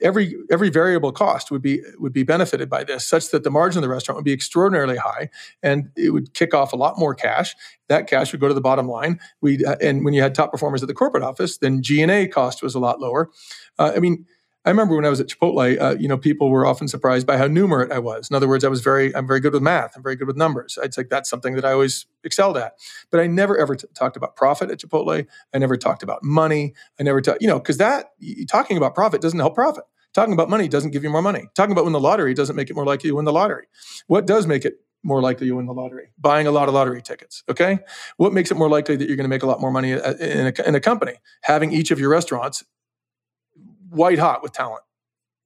every 0.03 0.37
every 0.51 0.71
variable 0.71 1.13
cost 1.13 1.51
would 1.51 1.63
be 1.63 1.81
would 1.99 2.13
be 2.13 2.23
benefited 2.23 2.69
by 2.69 2.85
this 2.85 3.07
such 3.07 3.31
that 3.31 3.45
the 3.45 3.51
margin 3.51 3.79
of 3.79 3.83
the 3.83 3.89
restaurant 3.89 4.17
would 4.17 4.25
be 4.25 4.33
extraordinarily 4.33 4.97
high 4.97 5.31
and 5.63 5.91
it 5.97 6.11
would 6.11 6.35
kick 6.35 6.55
off 6.55 6.73
a 6.73 6.77
lot 6.77 6.99
more 6.99 7.15
cash. 7.15 7.55
That 7.89 8.07
cash 8.07 8.33
would 8.33 8.41
go 8.41 8.49
to 8.49 8.55
the 8.55 8.61
bottom 8.61 8.89
line. 8.89 9.21
We 9.41 9.65
and 9.81 10.05
when 10.05 10.15
you 10.15 10.23
had 10.23 10.35
top 10.35 10.51
performers 10.51 10.83
at 10.83 10.89
the 10.89 10.95
corporate 10.95 11.23
office 11.23 11.59
then 11.59 11.83
g&a 11.83 12.29
cost 12.29 12.63
was 12.63 12.75
a 12.75 12.81
lot 12.81 13.01
lower. 13.01 13.31
Uh, 13.79 13.93
i 13.95 14.01
mean 14.01 14.25
I 14.67 14.71
remember 14.71 14.97
when 14.97 15.05
I 15.05 15.11
was 15.11 15.21
at 15.21 15.29
Chipotle, 15.29 15.81
uh, 15.81 15.97
you 15.97 16.09
know, 16.09 16.19
people 16.19 16.51
were 16.51 16.67
often 16.67 16.89
surprised 16.89 17.25
by 17.25 17.37
how 17.37 17.47
numerate 17.47 17.93
I 17.93 18.01
was. 18.01 18.29
In 18.29 18.35
other 18.35 18.49
words, 18.49 18.65
I 18.65 18.69
was 18.69 18.81
very, 18.81 19.15
I'm 19.15 19.27
very 19.27 19.39
good 19.39 19.53
with 19.53 19.63
math. 19.63 19.97
I'm 19.97 20.03
very 20.03 20.17
good 20.17 20.27
with 20.27 20.37
numbers. 20.37 20.77
I'd 20.83 20.93
say 20.93 21.05
that's 21.09 21.31
something 21.31 21.55
that 21.55 21.65
I 21.65 21.71
always 21.71 22.07
excelled 22.25 22.57
at. 22.57 22.73
But 23.13 23.21
I 23.21 23.29
never 23.29 23.57
ever 23.57 23.77
t- 23.77 23.87
talked 23.95 24.17
about 24.17 24.35
profit 24.35 24.71
at 24.73 24.81
Chipotle. 24.81 25.25
I 25.55 25.59
never 25.59 25.77
talked 25.77 26.03
about 26.03 26.25
money. 26.25 26.75
I 26.99 27.05
never 27.05 27.21
talked, 27.21 27.41
you 27.41 27.49
know, 27.49 27.61
because 27.61 27.79
that 27.79 28.11
talking 28.49 28.77
about 28.77 28.97
profit 28.97 29.23
doesn't 29.23 29.39
help 29.39 29.55
profit. 29.55 29.85
Talking 30.13 30.35
about 30.35 30.51
money 30.51 30.67
doesn't 30.67 30.91
give 30.91 31.05
you 31.05 31.11
more 31.11 31.23
money. 31.23 31.45
Talking 31.55 31.73
about 31.73 31.85
win 31.85 31.93
the 31.93 32.01
lottery 32.01 32.35
doesn't 32.35 32.57
make 32.57 32.69
it 32.69 32.75
more 32.75 32.87
likely 32.87 33.09
you 33.09 33.17
win 33.17 33.25
the 33.25 33.33
lottery. 33.33 33.67
What 34.09 34.27
does 34.27 34.49
make 34.49 34.65
it 34.65 34.81
more 35.05 35.21
likely 35.21 35.47
you 35.47 35.55
win 35.55 35.67
the 35.67 35.75
lottery? 35.75 36.11
Buying 36.19 36.49
a 36.49 36.51
lot 36.51 36.69
of 36.69 36.75
lottery 36.75 37.03
tickets. 37.03 37.45
Okay. 37.49 37.79
What 38.17 38.33
makes 38.33 38.51
it 38.51 38.57
more 38.57 38.69
likely 38.69 38.97
that 38.97 39.07
you're 39.07 39.17
going 39.17 39.25
to 39.25 39.29
make 39.29 39.45
a 39.45 39.47
lot 39.47 39.61
more 39.61 39.71
money 39.71 39.93
uh, 39.93 40.15
in 40.15 40.47
a, 40.47 40.69
in 40.69 40.75
a 40.75 40.81
company? 40.81 41.15
Having 41.43 41.73
each 41.73 41.91
of 41.93 42.01
your 42.01 42.09
restaurants 42.09 42.65
white 43.91 44.19
hot 44.19 44.43
with 44.43 44.53
talent 44.53 44.83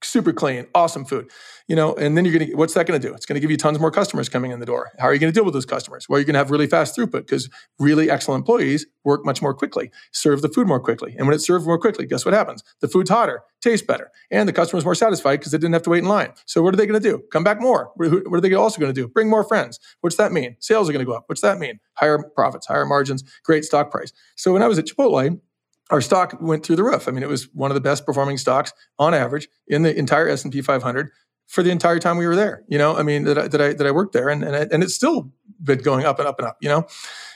super 0.03 0.32
clean, 0.32 0.66
awesome 0.74 1.05
food. 1.05 1.30
You 1.68 1.76
know, 1.76 1.95
and 1.95 2.16
then 2.16 2.24
you're 2.24 2.38
gonna 2.38 2.57
what's 2.57 2.74
that 2.74 2.86
gonna 2.86 2.99
do? 2.99 3.14
It's 3.14 3.26
gonna 3.26 3.41
give 3.41 3.51
you 3.51 3.57
tons 3.57 3.78
more 3.78 3.91
customers 3.91 4.28
coming 4.28 4.51
in 4.51 4.59
the 4.61 4.66
door. 4.66 4.91
How 4.99 5.07
are 5.07 5.14
you 5.14 5.20
gonna 5.20 5.32
deal 5.32 5.45
with 5.45 5.55
those 5.55 5.66
customers? 5.66 6.09
Well, 6.09 6.18
you're 6.18 6.24
gonna 6.24 6.38
have 6.38 6.51
really 6.51 6.66
fast 6.66 6.97
throughput 6.97 7.12
because 7.26 7.49
really 7.78 8.11
excellent 8.11 8.41
employees 8.41 8.86
work 9.05 9.24
much 9.24 9.41
more 9.41 9.55
quickly, 9.55 9.91
serve 10.12 10.43
the 10.43 10.49
food 10.49 10.66
more 10.66 10.80
quickly. 10.80 11.14
And 11.16 11.26
when 11.26 11.34
it's 11.34 11.47
served 11.47 11.66
more 11.66 11.78
quickly, 11.78 12.07
guess 12.07 12.24
what 12.24 12.34
happens? 12.34 12.62
The 12.80 12.88
food's 12.88 13.11
hotter, 13.11 13.43
tastes 13.61 13.86
better, 13.86 14.11
and 14.30 14.49
the 14.49 14.53
customer's 14.53 14.84
more 14.84 14.95
satisfied 14.95 15.36
because 15.36 15.53
they 15.53 15.59
didn't 15.59 15.74
have 15.74 15.82
to 15.82 15.91
wait 15.91 16.03
in 16.03 16.09
line. 16.09 16.32
So 16.47 16.62
what 16.62 16.74
are 16.74 16.76
they 16.76 16.86
gonna 16.86 17.01
do? 17.01 17.22
Come 17.32 17.45
back 17.45 17.61
more. 17.61 17.93
What 17.97 18.32
are 18.32 18.41
they 18.41 18.55
also 18.55 18.80
gonna 18.80 18.93
do? 18.93 19.09
Bring 19.09 19.28
more 19.28 19.45
friends. 19.45 19.78
What's 20.01 20.16
that 20.16 20.32
mean? 20.32 20.57
Sales 20.59 20.88
are 20.88 20.93
gonna 20.93 21.05
go 21.05 21.12
up. 21.12 21.24
What's 21.26 21.43
that 21.43 21.59
mean? 21.59 21.78
Higher 21.95 22.18
profits, 22.34 22.66
higher 22.66 22.86
margins, 22.86 23.22
great 23.45 23.64
stock 23.64 23.91
price. 23.91 24.12
So 24.36 24.53
when 24.53 24.62
I 24.62 24.66
was 24.66 24.78
at 24.78 24.86
Chipotle, 24.86 25.41
our 25.91 26.01
stock 26.01 26.36
went 26.41 26.64
through 26.64 26.76
the 26.76 26.84
roof. 26.84 27.09
I 27.09 27.11
mean, 27.11 27.22
it 27.22 27.28
was 27.28 27.45
one 27.53 27.70
of 27.70 27.74
the 27.74 27.80
best 27.80 28.07
performing 28.07 28.38
stocks 28.38 28.72
on 28.99 29.14
average 29.14 29.49
in 29.66 29.82
the 29.82 29.97
entire 29.97 30.28
S 30.28 30.45
and 30.45 30.53
P 30.53 30.62
500 30.62 31.11
for 31.47 31.64
the 31.64 31.70
entire 31.70 31.99
time 31.99 32.16
we 32.16 32.26
were 32.26 32.36
there. 32.36 32.62
You 32.68 32.78
know, 32.78 32.97
I 32.97 33.03
mean, 33.03 33.24
that 33.24 33.36
I, 33.36 33.49
that 33.49 33.61
I 33.61 33.72
that 33.72 33.86
I 33.86 33.91
worked 33.91 34.12
there, 34.12 34.28
and 34.28 34.45
and, 34.45 34.72
and 34.72 34.82
it's 34.82 34.95
still 34.95 35.32
been 35.62 35.80
going 35.80 36.07
up 36.07 36.18
and 36.18 36.28
up 36.28 36.38
and 36.38 36.49
up. 36.49 36.57
You 36.61 36.68
know, 36.68 36.86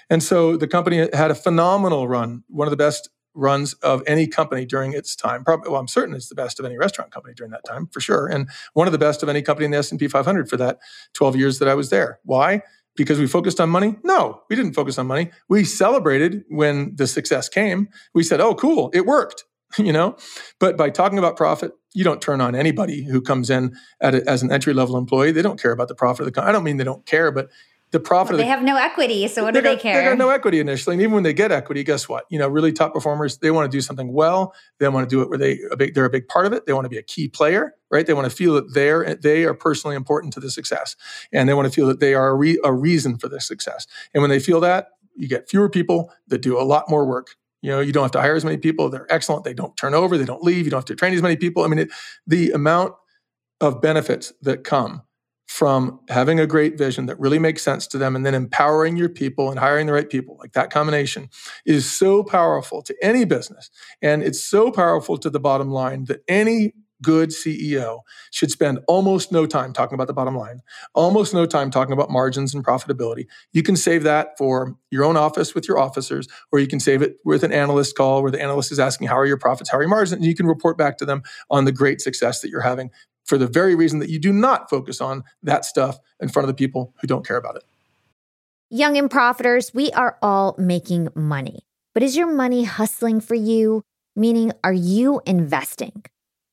and 0.08 0.22
so 0.22 0.56
the 0.56 0.68
company 0.68 1.08
had 1.12 1.30
a 1.30 1.34
phenomenal 1.34 2.08
run, 2.08 2.44
one 2.48 2.66
of 2.66 2.70
the 2.70 2.76
best 2.76 3.10
runs 3.36 3.74
of 3.74 4.00
any 4.06 4.28
company 4.28 4.64
during 4.64 4.92
its 4.92 5.16
time. 5.16 5.42
Probably, 5.42 5.68
well, 5.68 5.80
I'm 5.80 5.88
certain 5.88 6.14
it's 6.14 6.28
the 6.28 6.36
best 6.36 6.60
of 6.60 6.64
any 6.64 6.76
restaurant 6.76 7.10
company 7.10 7.34
during 7.34 7.50
that 7.50 7.64
time 7.66 7.88
for 7.88 8.00
sure, 8.00 8.28
and 8.28 8.48
one 8.74 8.86
of 8.86 8.92
the 8.92 8.98
best 8.98 9.22
of 9.24 9.28
any 9.28 9.42
company 9.42 9.64
in 9.64 9.72
the 9.72 9.78
S 9.78 9.90
and 9.90 9.98
P 9.98 10.06
500 10.06 10.48
for 10.48 10.56
that 10.58 10.78
12 11.14 11.36
years 11.36 11.58
that 11.58 11.68
I 11.68 11.74
was 11.74 11.90
there. 11.90 12.20
Why? 12.24 12.62
Because 12.96 13.18
we 13.18 13.26
focused 13.26 13.60
on 13.60 13.70
money? 13.70 13.96
No, 14.02 14.42
we 14.48 14.56
didn't 14.56 14.74
focus 14.74 14.98
on 14.98 15.06
money. 15.06 15.30
We 15.48 15.64
celebrated 15.64 16.44
when 16.48 16.94
the 16.96 17.06
success 17.06 17.48
came. 17.48 17.88
We 18.14 18.22
said, 18.22 18.40
"Oh, 18.40 18.54
cool, 18.54 18.90
it 18.92 19.06
worked." 19.06 19.44
you 19.78 19.92
know, 19.92 20.16
but 20.60 20.76
by 20.76 20.90
talking 20.90 21.18
about 21.18 21.36
profit, 21.36 21.72
you 21.94 22.04
don't 22.04 22.20
turn 22.20 22.40
on 22.40 22.54
anybody 22.54 23.04
who 23.04 23.20
comes 23.20 23.50
in 23.50 23.74
a, 24.00 24.22
as 24.28 24.42
an 24.42 24.52
entry 24.52 24.72
level 24.72 24.96
employee. 24.96 25.32
They 25.32 25.42
don't 25.42 25.60
care 25.60 25.72
about 25.72 25.88
the 25.88 25.94
profit 25.94 26.20
of 26.20 26.26
the 26.26 26.32
company. 26.32 26.50
I 26.50 26.52
don't 26.52 26.64
mean 26.64 26.76
they 26.76 26.84
don't 26.84 27.06
care, 27.06 27.32
but 27.32 27.48
the 27.94 28.00
profit. 28.00 28.32
Well, 28.32 28.38
they 28.38 28.42
the, 28.42 28.48
have 28.48 28.62
no 28.62 28.76
equity, 28.76 29.26
so 29.28 29.44
what 29.44 29.54
do 29.54 29.62
they 29.62 29.76
care? 29.76 29.96
They 29.96 30.04
got 30.04 30.18
no 30.18 30.28
equity 30.28 30.58
initially, 30.58 30.94
and 30.94 31.00
even 31.00 31.14
when 31.14 31.22
they 31.22 31.32
get 31.32 31.52
equity, 31.52 31.82
guess 31.84 32.08
what? 32.08 32.26
You 32.28 32.38
know, 32.38 32.48
really 32.48 32.72
top 32.72 32.92
performers, 32.92 33.38
they 33.38 33.50
want 33.50 33.70
to 33.70 33.74
do 33.74 33.80
something 33.80 34.12
well. 34.12 34.52
They 34.80 34.88
want 34.88 35.08
to 35.08 35.14
do 35.14 35.22
it 35.22 35.28
where 35.28 35.38
they 35.38 35.60
a 35.70 35.76
big, 35.76 35.94
they're 35.94 36.04
a 36.04 36.10
big 36.10 36.28
part 36.28 36.44
of 36.44 36.52
it. 36.52 36.66
They 36.66 36.72
want 36.72 36.86
to 36.86 36.88
be 36.90 36.98
a 36.98 37.02
key 37.02 37.28
player, 37.28 37.74
right? 37.90 38.04
They 38.04 38.12
want 38.12 38.28
to 38.28 38.36
feel 38.36 38.54
that 38.54 38.74
they're 38.74 39.14
they 39.14 39.44
are 39.44 39.54
personally 39.54 39.96
important 39.96 40.32
to 40.34 40.40
the 40.40 40.50
success, 40.50 40.96
and 41.32 41.48
they 41.48 41.54
want 41.54 41.66
to 41.66 41.72
feel 41.72 41.86
that 41.86 42.00
they 42.00 42.14
are 42.14 42.28
a, 42.28 42.34
re, 42.34 42.60
a 42.64 42.72
reason 42.72 43.16
for 43.16 43.28
the 43.28 43.40
success. 43.40 43.86
And 44.12 44.22
when 44.22 44.30
they 44.30 44.40
feel 44.40 44.60
that, 44.60 44.88
you 45.14 45.28
get 45.28 45.48
fewer 45.48 45.70
people 45.70 46.12
that 46.26 46.42
do 46.42 46.60
a 46.60 46.62
lot 46.62 46.90
more 46.90 47.06
work 47.06 47.36
you 47.62 47.70
know, 47.70 47.80
you 47.80 47.92
don't 47.92 48.04
have 48.04 48.10
to 48.10 48.20
hire 48.20 48.34
as 48.34 48.44
many 48.44 48.58
people. 48.58 48.90
They're 48.90 49.10
excellent. 49.10 49.44
They 49.44 49.54
don't 49.54 49.74
turn 49.74 49.94
over. 49.94 50.18
They 50.18 50.26
don't 50.26 50.42
leave. 50.42 50.66
You 50.66 50.70
don't 50.70 50.80
have 50.80 50.84
to 50.84 50.94
train 50.94 51.14
as 51.14 51.22
many 51.22 51.36
people. 51.36 51.64
I 51.64 51.68
mean, 51.68 51.78
it, 51.78 51.88
the 52.26 52.50
amount 52.50 52.92
of 53.58 53.80
benefits 53.80 54.34
that 54.42 54.64
come 54.64 55.00
from 55.54 56.00
having 56.08 56.40
a 56.40 56.48
great 56.48 56.76
vision 56.76 57.06
that 57.06 57.16
really 57.20 57.38
makes 57.38 57.62
sense 57.62 57.86
to 57.86 57.96
them 57.96 58.16
and 58.16 58.26
then 58.26 58.34
empowering 58.34 58.96
your 58.96 59.08
people 59.08 59.50
and 59.50 59.60
hiring 59.60 59.86
the 59.86 59.92
right 59.92 60.10
people 60.10 60.36
like 60.40 60.52
that 60.52 60.68
combination 60.68 61.30
is 61.64 61.88
so 61.88 62.24
powerful 62.24 62.82
to 62.82 62.92
any 63.00 63.24
business 63.24 63.70
and 64.02 64.24
it's 64.24 64.42
so 64.42 64.72
powerful 64.72 65.16
to 65.16 65.30
the 65.30 65.38
bottom 65.38 65.70
line 65.70 66.06
that 66.06 66.22
any 66.26 66.72
good 67.02 67.28
CEO 67.28 68.00
should 68.32 68.50
spend 68.50 68.80
almost 68.88 69.30
no 69.30 69.46
time 69.46 69.72
talking 69.72 69.94
about 69.94 70.06
the 70.06 70.12
bottom 70.12 70.36
line, 70.36 70.60
almost 70.94 71.34
no 71.34 71.46
time 71.46 71.70
talking 71.70 71.92
about 71.92 72.10
margins 72.10 72.54
and 72.54 72.64
profitability. 72.64 73.26
You 73.52 73.62
can 73.62 73.76
save 73.76 74.02
that 74.04 74.38
for 74.38 74.74
your 74.90 75.04
own 75.04 75.16
office 75.16 75.54
with 75.54 75.68
your 75.68 75.78
officers, 75.78 76.26
or 76.50 76.58
you 76.58 76.66
can 76.66 76.80
save 76.80 77.02
it 77.02 77.16
with 77.24 77.44
an 77.44 77.52
analyst 77.52 77.96
call 77.96 78.22
where 78.22 78.30
the 78.30 78.40
analyst 78.40 78.72
is 78.72 78.78
asking, 78.78 79.08
How 79.08 79.18
are 79.18 79.26
your 79.26 79.36
profits? 79.36 79.70
How 79.70 79.78
are 79.78 79.82
your 79.82 79.90
margins? 79.90 80.12
And 80.12 80.24
you 80.24 80.34
can 80.34 80.46
report 80.46 80.78
back 80.78 80.96
to 80.98 81.04
them 81.04 81.22
on 81.50 81.64
the 81.64 81.72
great 81.72 82.00
success 82.00 82.40
that 82.40 82.48
you're 82.48 82.62
having 82.62 82.90
for 83.24 83.38
the 83.38 83.46
very 83.46 83.74
reason 83.74 83.98
that 83.98 84.10
you 84.10 84.18
do 84.18 84.32
not 84.32 84.70
focus 84.70 85.00
on 85.00 85.24
that 85.42 85.64
stuff 85.64 85.98
in 86.20 86.28
front 86.28 86.44
of 86.44 86.48
the 86.48 86.54
people 86.54 86.94
who 87.00 87.06
don't 87.06 87.26
care 87.26 87.36
about 87.36 87.56
it. 87.56 87.64
Young 88.70 88.96
and 88.96 89.10
profiters, 89.10 89.74
we 89.74 89.90
are 89.92 90.18
all 90.22 90.54
making 90.58 91.08
money. 91.14 91.60
But 91.92 92.02
is 92.02 92.16
your 92.16 92.26
money 92.26 92.64
hustling 92.64 93.20
for 93.20 93.34
you? 93.34 93.82
Meaning, 94.16 94.52
are 94.62 94.72
you 94.72 95.20
investing? 95.26 96.04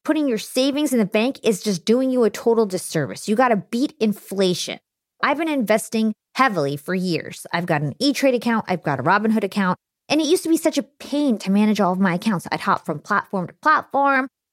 Putting 0.04 0.28
your 0.28 0.38
savings 0.38 0.94
in 0.94 1.00
the 1.00 1.06
bank 1.06 1.40
is 1.44 1.62
just 1.62 1.86
doing 1.86 2.10
you 2.10 2.24
a 2.24 2.30
total 2.30 2.66
disservice. 2.66 3.28
You 3.28 3.36
got 3.36 3.50
to 3.50 3.58
beat 3.58 3.94
inflation. 4.00 4.80
I've 5.24 5.38
been 5.38 5.48
investing 5.48 6.14
heavily 6.36 6.78
for 6.78 6.96
years. 6.96 7.46
I've 7.54 7.66
got 7.66 7.82
an 7.82 7.94
E 8.00 8.14
Trade 8.14 8.36
account, 8.36 8.66
I've 8.68 8.84
got 8.84 9.00
a 9.00 9.04
Robinhood 9.04 9.44
account, 9.44 9.78
and 10.10 10.20
it 10.20 10.28
used 10.28 10.44
to 10.44 10.50
be 10.50 10.58
such 10.58 10.78
a 10.78 10.84
pain 10.84 11.38
to 11.40 11.52
manage 11.52 11.80
all 11.80 11.94
of 11.94 12.00
my 12.00 12.16
accounts. 12.16 12.48
I'd 12.52 12.62
hop 12.62 12.86
from 12.86 13.00
platform 13.00 13.48
to 13.48 13.54
platform. 13.56 14.28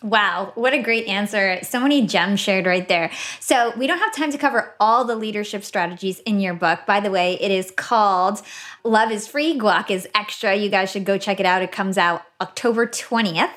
Wow, 0.00 0.52
what 0.54 0.74
a 0.74 0.80
great 0.80 1.08
answer. 1.08 1.58
So 1.64 1.80
many 1.80 2.06
gems 2.06 2.38
shared 2.38 2.66
right 2.66 2.86
there. 2.86 3.10
So, 3.40 3.72
we 3.76 3.88
don't 3.88 3.98
have 3.98 4.14
time 4.14 4.30
to 4.30 4.38
cover 4.38 4.72
all 4.78 5.04
the 5.04 5.16
leadership 5.16 5.64
strategies 5.64 6.20
in 6.20 6.38
your 6.38 6.54
book. 6.54 6.86
By 6.86 7.00
the 7.00 7.10
way, 7.10 7.34
it 7.40 7.50
is 7.50 7.72
called 7.72 8.40
Love 8.84 9.10
is 9.10 9.26
Free, 9.26 9.58
Guac 9.58 9.90
is 9.90 10.06
Extra. 10.14 10.54
You 10.54 10.68
guys 10.68 10.88
should 10.92 11.04
go 11.04 11.18
check 11.18 11.40
it 11.40 11.46
out. 11.46 11.62
It 11.62 11.72
comes 11.72 11.98
out 11.98 12.22
October 12.40 12.86
20th. 12.86 13.50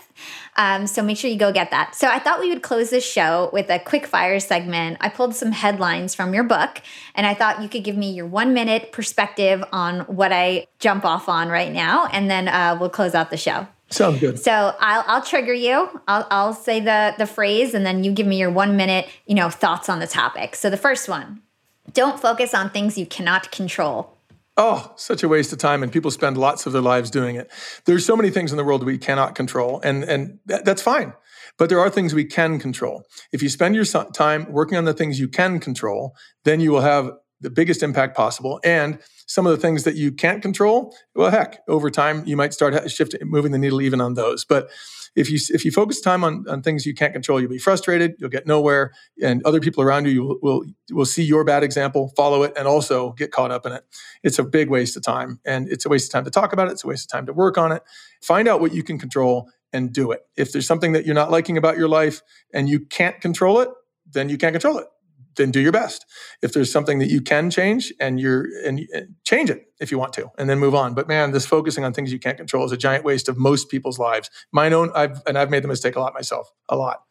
Um, 0.56 0.88
so, 0.88 1.04
make 1.04 1.18
sure 1.18 1.30
you 1.30 1.38
go 1.38 1.52
get 1.52 1.70
that. 1.70 1.94
So, 1.94 2.08
I 2.08 2.18
thought 2.18 2.40
we 2.40 2.50
would 2.50 2.64
close 2.64 2.90
this 2.90 3.08
show 3.08 3.52
with 3.54 3.70
a 3.70 3.78
quick 3.78 4.08
fire 4.08 4.40
segment. 4.40 4.98
I 5.00 5.10
pulled 5.10 5.36
some 5.36 5.52
headlines 5.52 6.16
from 6.16 6.34
your 6.34 6.44
book, 6.44 6.82
and 7.14 7.28
I 7.28 7.36
thought 7.36 7.62
you 7.62 7.70
could 7.70 7.84
give 7.84 7.96
me 7.96 8.14
your 8.14 8.26
one 8.26 8.52
minute 8.56 8.92
perspective 8.92 9.64
on 9.72 10.00
what 10.02 10.32
I 10.32 10.66
jump 10.80 11.06
off 11.06 11.30
on 11.30 11.50
right 11.50 11.72
now, 11.72 12.08
and 12.08 12.32
then 12.32 12.48
uh, 12.48 12.78
we'll 12.80 12.90
close 12.90 13.14
out 13.14 13.30
the 13.30 13.38
show. 13.38 13.68
Sounds 13.92 14.20
good. 14.20 14.40
So 14.40 14.74
I'll 14.80 15.04
I'll 15.06 15.22
trigger 15.22 15.54
you. 15.54 15.88
I'll 16.08 16.26
I'll 16.32 16.54
say 16.54 16.80
the 16.80 17.14
the 17.18 17.28
phrase 17.28 17.74
and 17.74 17.86
then 17.86 18.04
you 18.04 18.12
give 18.12 18.26
me 18.26 18.38
your 18.38 18.50
1 18.50 18.76
minute, 18.76 19.08
you 19.26 19.36
know, 19.36 19.50
thoughts 19.50 19.90
on 19.90 20.00
the 20.00 20.08
topic. 20.08 20.56
So 20.56 20.70
the 20.70 20.78
first 20.78 21.08
one. 21.08 21.42
Don't 21.94 22.20
focus 22.20 22.54
on 22.54 22.70
things 22.70 22.98
you 22.98 23.06
cannot 23.06 23.52
control. 23.52 24.16
Oh, 24.56 24.94
such 24.96 25.24
a 25.24 25.28
waste 25.28 25.52
of 25.52 25.60
time 25.60 25.84
and 25.84 25.92
people 25.92 26.12
spend 26.12 26.38
lots 26.38 26.66
of 26.66 26.74
their 26.74 26.82
lives 26.82 27.10
doing 27.10 27.36
it. 27.36 27.52
There's 27.86 28.06
so 28.06 28.16
many 28.16 28.30
things 28.30 28.52
in 28.52 28.58
the 28.58 28.64
world 28.64 28.86
we 28.86 28.98
cannot 28.98 29.36
control 29.36 29.82
and 29.84 30.04
and 30.04 30.40
that's 30.46 30.82
fine. 30.82 31.14
But 31.58 31.70
there 31.70 31.80
are 31.80 31.90
things 31.90 32.14
we 32.14 32.26
can 32.26 32.60
control. 32.60 33.04
If 33.34 33.44
you 33.44 33.50
spend 33.50 33.76
your 33.76 33.86
time 33.86 34.52
working 34.52 34.78
on 34.78 34.86
the 34.86 34.94
things 34.94 35.20
you 35.20 35.28
can 35.28 35.60
control, 35.60 36.16
then 36.46 36.62
you 36.62 36.72
will 36.72 36.82
have 36.82 37.12
the 37.42 37.50
biggest 37.50 37.84
impact 37.84 38.16
possible. 38.16 38.60
And 38.64 39.00
some 39.26 39.46
of 39.46 39.52
the 39.52 39.58
things 39.58 39.84
that 39.84 39.96
you 39.96 40.12
can't 40.12 40.42
control, 40.42 40.96
well, 41.16 41.32
heck, 41.32 41.62
over 41.68 41.90
time 41.90 42.24
you 42.26 42.38
might 42.38 42.54
start 42.54 42.90
shifting, 42.90 43.20
moving 43.24 43.52
the 43.52 43.58
needle 43.58 43.82
even 43.82 44.00
on 44.00 44.14
those. 44.14 44.46
But 44.46 44.70
if 45.16 45.30
you 45.30 45.40
if 45.50 45.66
you 45.66 45.72
focus 45.72 46.00
time 46.00 46.24
on, 46.24 46.46
on 46.48 46.62
things 46.62 46.86
you 46.86 46.94
can't 46.94 47.12
control, 47.12 47.42
you'll 47.42 47.50
be 47.50 47.58
frustrated, 47.58 48.16
you'll 48.18 48.30
get 48.30 48.48
nowhere, 48.48 48.94
and 49.22 49.44
other 49.44 49.60
people 49.60 49.84
around 49.84 50.08
you 50.08 50.24
will, 50.24 50.40
will 50.42 50.66
will 50.92 51.06
see 51.06 51.24
your 51.24 51.44
bad 51.44 51.64
example, 51.64 52.14
follow 52.16 52.44
it, 52.44 52.54
and 52.56 52.68
also 52.68 53.12
get 53.14 53.32
caught 53.32 53.52
up 53.52 53.66
in 53.66 53.74
it. 53.74 53.84
It's 54.24 54.40
a 54.40 54.44
big 54.44 54.70
waste 54.70 54.96
of 54.96 55.04
time, 55.04 55.40
and 55.44 55.70
it's 55.70 55.86
a 55.86 55.90
waste 55.90 56.10
of 56.10 56.14
time 56.14 56.24
to 56.26 56.32
talk 56.32 56.54
about 56.54 56.70
it. 56.70 56.72
It's 56.72 56.86
a 56.86 56.88
waste 56.88 57.12
of 57.12 57.18
time 57.18 57.26
to 57.26 57.34
work 57.34 57.58
on 57.58 57.74
it. 57.74 57.84
Find 58.22 58.48
out 58.48 58.62
what 58.62 58.74
you 58.74 58.84
can 58.84 58.98
control 58.98 59.50
and 59.74 59.92
do 59.92 60.12
it. 60.12 60.22
If 60.38 60.54
there's 60.54 60.68
something 60.68 60.94
that 60.94 61.06
you're 61.06 61.16
not 61.16 61.32
liking 61.32 61.58
about 61.58 61.78
your 61.78 61.90
life 61.90 62.22
and 62.54 62.70
you 62.70 62.80
can't 62.80 63.20
control 63.20 63.60
it, 63.60 63.70
then 64.10 64.30
you 64.30 64.38
can't 64.38 64.54
control 64.54 64.78
it 64.78 64.88
then 65.36 65.52
do 65.52 65.60
your 65.60 65.72
best. 65.72 66.06
If 66.42 66.54
there's 66.54 66.72
something 66.72 67.00
that 67.00 67.10
you 67.10 67.22
can 67.22 67.50
change 67.50 67.94
and 68.00 68.20
you're 68.20 68.48
and, 68.66 68.80
and, 68.94 69.16
change 69.24 69.50
it 69.50 69.66
if 69.80 69.92
you 69.92 69.98
want 69.98 70.14
to, 70.14 70.30
and 70.38 70.50
then 70.50 70.60
move 70.60 70.76
on. 70.76 70.94
But 70.94 71.08
man, 71.08 71.32
this 71.32 71.46
focusing 71.46 71.84
on 71.84 71.94
things 71.94 72.12
you 72.12 72.20
can't 72.20 72.38
control 72.38 72.66
is 72.66 72.72
a 72.72 72.78
giant 72.78 73.04
waste 73.04 73.30
of 73.30 73.38
most 73.38 73.70
people's 73.70 74.00
lives. 74.00 74.30
Mine 74.52 74.74
own, 74.74 74.92
I've 74.94 75.22
and 75.26 75.38
I've 75.38 75.50
made 75.50 75.64
the 75.64 75.68
mistake 75.68 75.96
a 75.96 76.00
lot 76.00 76.14
myself, 76.14 76.52
a 76.70 76.76
lot. 76.76 77.04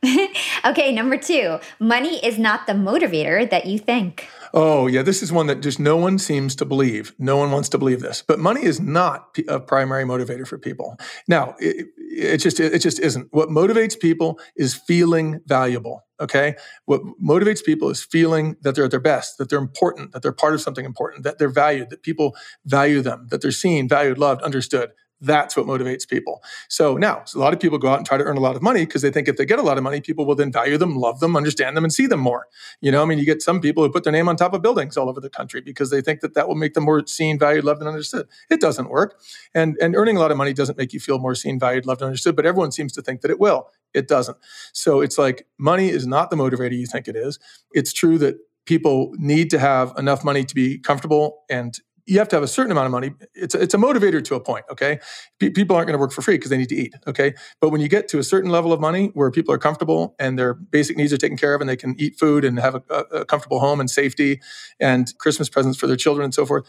okay, 0.64 0.92
number 0.92 1.16
two, 1.16 1.58
money 1.80 2.24
is 2.24 2.38
not 2.38 2.66
the 2.66 2.72
motivator 2.72 3.48
that 3.50 3.66
you 3.66 3.78
think. 3.78 4.28
Oh, 4.54 4.86
yeah, 4.86 5.02
this 5.02 5.22
is 5.22 5.32
one 5.32 5.46
that 5.48 5.60
just 5.60 5.80
no 5.80 5.96
one 5.96 6.18
seems 6.18 6.54
to 6.56 6.64
believe. 6.64 7.12
No 7.18 7.36
one 7.36 7.50
wants 7.50 7.68
to 7.70 7.78
believe 7.78 8.00
this. 8.00 8.22
But 8.26 8.38
money 8.38 8.64
is 8.64 8.80
not 8.80 9.36
a 9.48 9.58
primary 9.58 10.04
motivator 10.04 10.46
for 10.46 10.56
people. 10.56 10.96
Now, 11.26 11.56
it, 11.58 11.88
it 11.96 12.38
just 12.38 12.60
it 12.60 12.78
just 12.78 13.00
isn't. 13.00 13.28
What 13.32 13.48
motivates 13.48 13.98
people 13.98 14.38
is 14.56 14.74
feeling 14.74 15.40
valuable, 15.46 16.04
okay? 16.20 16.56
What 16.86 17.02
motivates 17.22 17.64
people 17.64 17.90
is 17.90 18.02
feeling 18.02 18.56
that 18.62 18.74
they're 18.74 18.84
at 18.84 18.90
their 18.90 19.00
best, 19.00 19.38
that 19.38 19.50
they're 19.50 19.58
important, 19.58 20.12
that 20.12 20.22
they're 20.22 20.32
part 20.32 20.54
of 20.54 20.60
something 20.60 20.84
important, 20.84 21.24
that 21.24 21.38
they're 21.38 21.48
valued, 21.48 21.90
that 21.90 22.02
people 22.02 22.36
value 22.66 23.00
them, 23.00 23.26
that 23.30 23.42
they're 23.42 23.50
seen, 23.52 23.88
valued, 23.88 24.18
loved, 24.18 24.42
understood. 24.42 24.90
That's 25.20 25.56
what 25.56 25.66
motivates 25.66 26.08
people. 26.08 26.42
So 26.68 26.96
now, 26.96 27.22
so 27.24 27.38
a 27.38 27.40
lot 27.40 27.52
of 27.52 27.58
people 27.58 27.78
go 27.78 27.88
out 27.88 27.98
and 27.98 28.06
try 28.06 28.16
to 28.16 28.24
earn 28.24 28.36
a 28.36 28.40
lot 28.40 28.54
of 28.54 28.62
money 28.62 28.86
because 28.86 29.02
they 29.02 29.10
think 29.10 29.26
if 29.26 29.36
they 29.36 29.44
get 29.44 29.58
a 29.58 29.62
lot 29.62 29.76
of 29.76 29.82
money, 29.82 30.00
people 30.00 30.24
will 30.26 30.36
then 30.36 30.52
value 30.52 30.78
them, 30.78 30.96
love 30.96 31.18
them, 31.18 31.36
understand 31.36 31.76
them, 31.76 31.84
and 31.84 31.92
see 31.92 32.06
them 32.06 32.20
more. 32.20 32.46
You 32.80 32.92
know, 32.92 33.02
I 33.02 33.04
mean, 33.04 33.18
you 33.18 33.24
get 33.24 33.42
some 33.42 33.60
people 33.60 33.82
who 33.82 33.90
put 33.90 34.04
their 34.04 34.12
name 34.12 34.28
on 34.28 34.36
top 34.36 34.54
of 34.54 34.62
buildings 34.62 34.96
all 34.96 35.08
over 35.08 35.20
the 35.20 35.30
country 35.30 35.60
because 35.60 35.90
they 35.90 36.00
think 36.00 36.20
that 36.20 36.34
that 36.34 36.46
will 36.46 36.54
make 36.54 36.74
them 36.74 36.84
more 36.84 37.04
seen, 37.06 37.38
valued, 37.38 37.64
loved, 37.64 37.80
and 37.80 37.88
understood. 37.88 38.28
It 38.48 38.60
doesn't 38.60 38.90
work. 38.90 39.20
And 39.54 39.76
and 39.80 39.96
earning 39.96 40.16
a 40.16 40.20
lot 40.20 40.30
of 40.30 40.36
money 40.36 40.52
doesn't 40.52 40.78
make 40.78 40.92
you 40.92 41.00
feel 41.00 41.18
more 41.18 41.34
seen, 41.34 41.58
valued, 41.58 41.86
loved, 41.86 42.00
and 42.00 42.06
understood. 42.06 42.36
But 42.36 42.46
everyone 42.46 42.70
seems 42.70 42.92
to 42.92 43.02
think 43.02 43.22
that 43.22 43.30
it 43.30 43.40
will. 43.40 43.68
It 43.94 44.06
doesn't. 44.06 44.36
So 44.72 45.00
it's 45.00 45.18
like 45.18 45.46
money 45.58 45.88
is 45.88 46.06
not 46.06 46.30
the 46.30 46.36
motivator 46.36 46.78
you 46.78 46.86
think 46.86 47.08
it 47.08 47.16
is. 47.16 47.38
It's 47.72 47.92
true 47.92 48.18
that 48.18 48.36
people 48.66 49.12
need 49.16 49.48
to 49.48 49.58
have 49.58 49.94
enough 49.96 50.22
money 50.22 50.44
to 50.44 50.54
be 50.54 50.78
comfortable 50.78 51.44
and 51.48 51.78
you 52.08 52.18
have 52.18 52.28
to 52.28 52.36
have 52.36 52.42
a 52.42 52.48
certain 52.48 52.72
amount 52.72 52.86
of 52.86 52.92
money. 52.92 53.12
It's 53.34 53.54
a, 53.54 53.60
it's 53.60 53.74
a 53.74 53.76
motivator 53.76 54.24
to 54.24 54.34
a 54.34 54.40
point, 54.40 54.64
okay? 54.70 54.98
P- 55.38 55.50
people 55.50 55.76
aren't 55.76 55.88
going 55.88 55.96
to 55.96 56.00
work 56.00 56.12
for 56.12 56.22
free 56.22 56.36
because 56.36 56.48
they 56.48 56.56
need 56.56 56.70
to 56.70 56.74
eat, 56.74 56.94
okay? 57.06 57.34
But 57.60 57.68
when 57.68 57.82
you 57.82 57.88
get 57.88 58.08
to 58.08 58.18
a 58.18 58.24
certain 58.24 58.50
level 58.50 58.72
of 58.72 58.80
money 58.80 59.10
where 59.12 59.30
people 59.30 59.54
are 59.54 59.58
comfortable 59.58 60.16
and 60.18 60.38
their 60.38 60.54
basic 60.54 60.96
needs 60.96 61.12
are 61.12 61.18
taken 61.18 61.36
care 61.36 61.54
of 61.54 61.60
and 61.60 61.68
they 61.68 61.76
can 61.76 61.94
eat 61.98 62.18
food 62.18 62.44
and 62.46 62.58
have 62.58 62.76
a, 62.76 62.80
a 63.12 63.24
comfortable 63.26 63.60
home 63.60 63.78
and 63.78 63.90
safety 63.90 64.40
and 64.80 65.12
Christmas 65.18 65.50
presents 65.50 65.78
for 65.78 65.86
their 65.86 65.96
children 65.96 66.24
and 66.24 66.34
so 66.34 66.46
forth, 66.46 66.66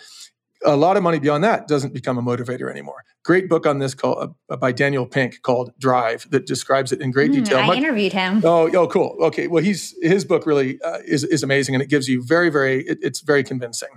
a 0.66 0.76
lot 0.76 0.98
of 0.98 1.04
money 1.04 1.20
beyond 1.20 1.44
that 1.44 1.68
doesn't 1.68 1.94
become 1.94 2.18
a 2.18 2.22
motivator 2.22 2.70
anymore. 2.70 3.04
Great 3.24 3.48
book 3.48 3.66
on 3.66 3.80
this 3.80 3.94
called 3.94 4.36
uh, 4.50 4.58
by 4.58 4.72
Daniel 4.72 5.06
Pink 5.06 5.42
called 5.42 5.72
Drive 5.80 6.30
that 6.32 6.46
describes 6.46 6.92
it 6.92 7.02
in 7.02 7.12
great 7.12 7.32
mm, 7.32 7.36
detail. 7.36 7.60
I 7.60 7.68
Much, 7.68 7.78
interviewed 7.78 8.14
him. 8.14 8.42
Oh, 8.44 8.70
oh, 8.76 8.88
cool. 8.88 9.16
Okay, 9.22 9.48
well, 9.48 9.64
he's 9.64 9.96
his 10.02 10.26
book 10.26 10.46
really 10.46 10.82
uh, 10.82 11.00
is 11.06 11.24
is 11.24 11.44
amazing, 11.44 11.76
and 11.76 11.82
it 11.82 11.90
gives 11.90 12.08
you 12.08 12.22
very, 12.24 12.50
very. 12.50 12.84
It, 12.86 12.98
it's 13.02 13.22
very 13.22 13.44
convincing 13.44 13.90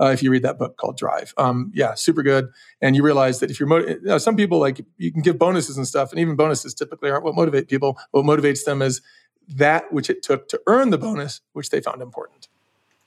uh, 0.00 0.06
if 0.06 0.22
you 0.22 0.30
read 0.30 0.42
that 0.42 0.58
book 0.58 0.76
called 0.76 0.96
Drive. 0.98 1.32
Um, 1.38 1.70
yeah, 1.74 1.94
super 1.94 2.22
good. 2.22 2.48
And 2.82 2.96
you 2.96 3.02
realize 3.02 3.40
that 3.40 3.50
if 3.50 3.58
you're 3.58 3.88
you 3.88 4.00
know, 4.02 4.18
some 4.18 4.36
people 4.36 4.58
like 4.58 4.84
you 4.98 5.12
can 5.12 5.22
give 5.22 5.38
bonuses 5.38 5.76
and 5.76 5.86
stuff, 5.88 6.10
and 6.10 6.20
even 6.20 6.36
bonuses 6.36 6.74
typically 6.74 7.10
aren't 7.10 7.24
what 7.24 7.34
motivate 7.34 7.68
people. 7.68 7.98
What 8.10 8.24
motivates 8.24 8.64
them 8.64 8.82
is 8.82 9.00
that 9.48 9.92
which 9.92 10.10
it 10.10 10.22
took 10.22 10.48
to 10.48 10.60
earn 10.66 10.90
the 10.90 10.98
bonus, 10.98 11.40
which 11.54 11.70
they 11.70 11.80
found 11.80 12.02
important. 12.02 12.48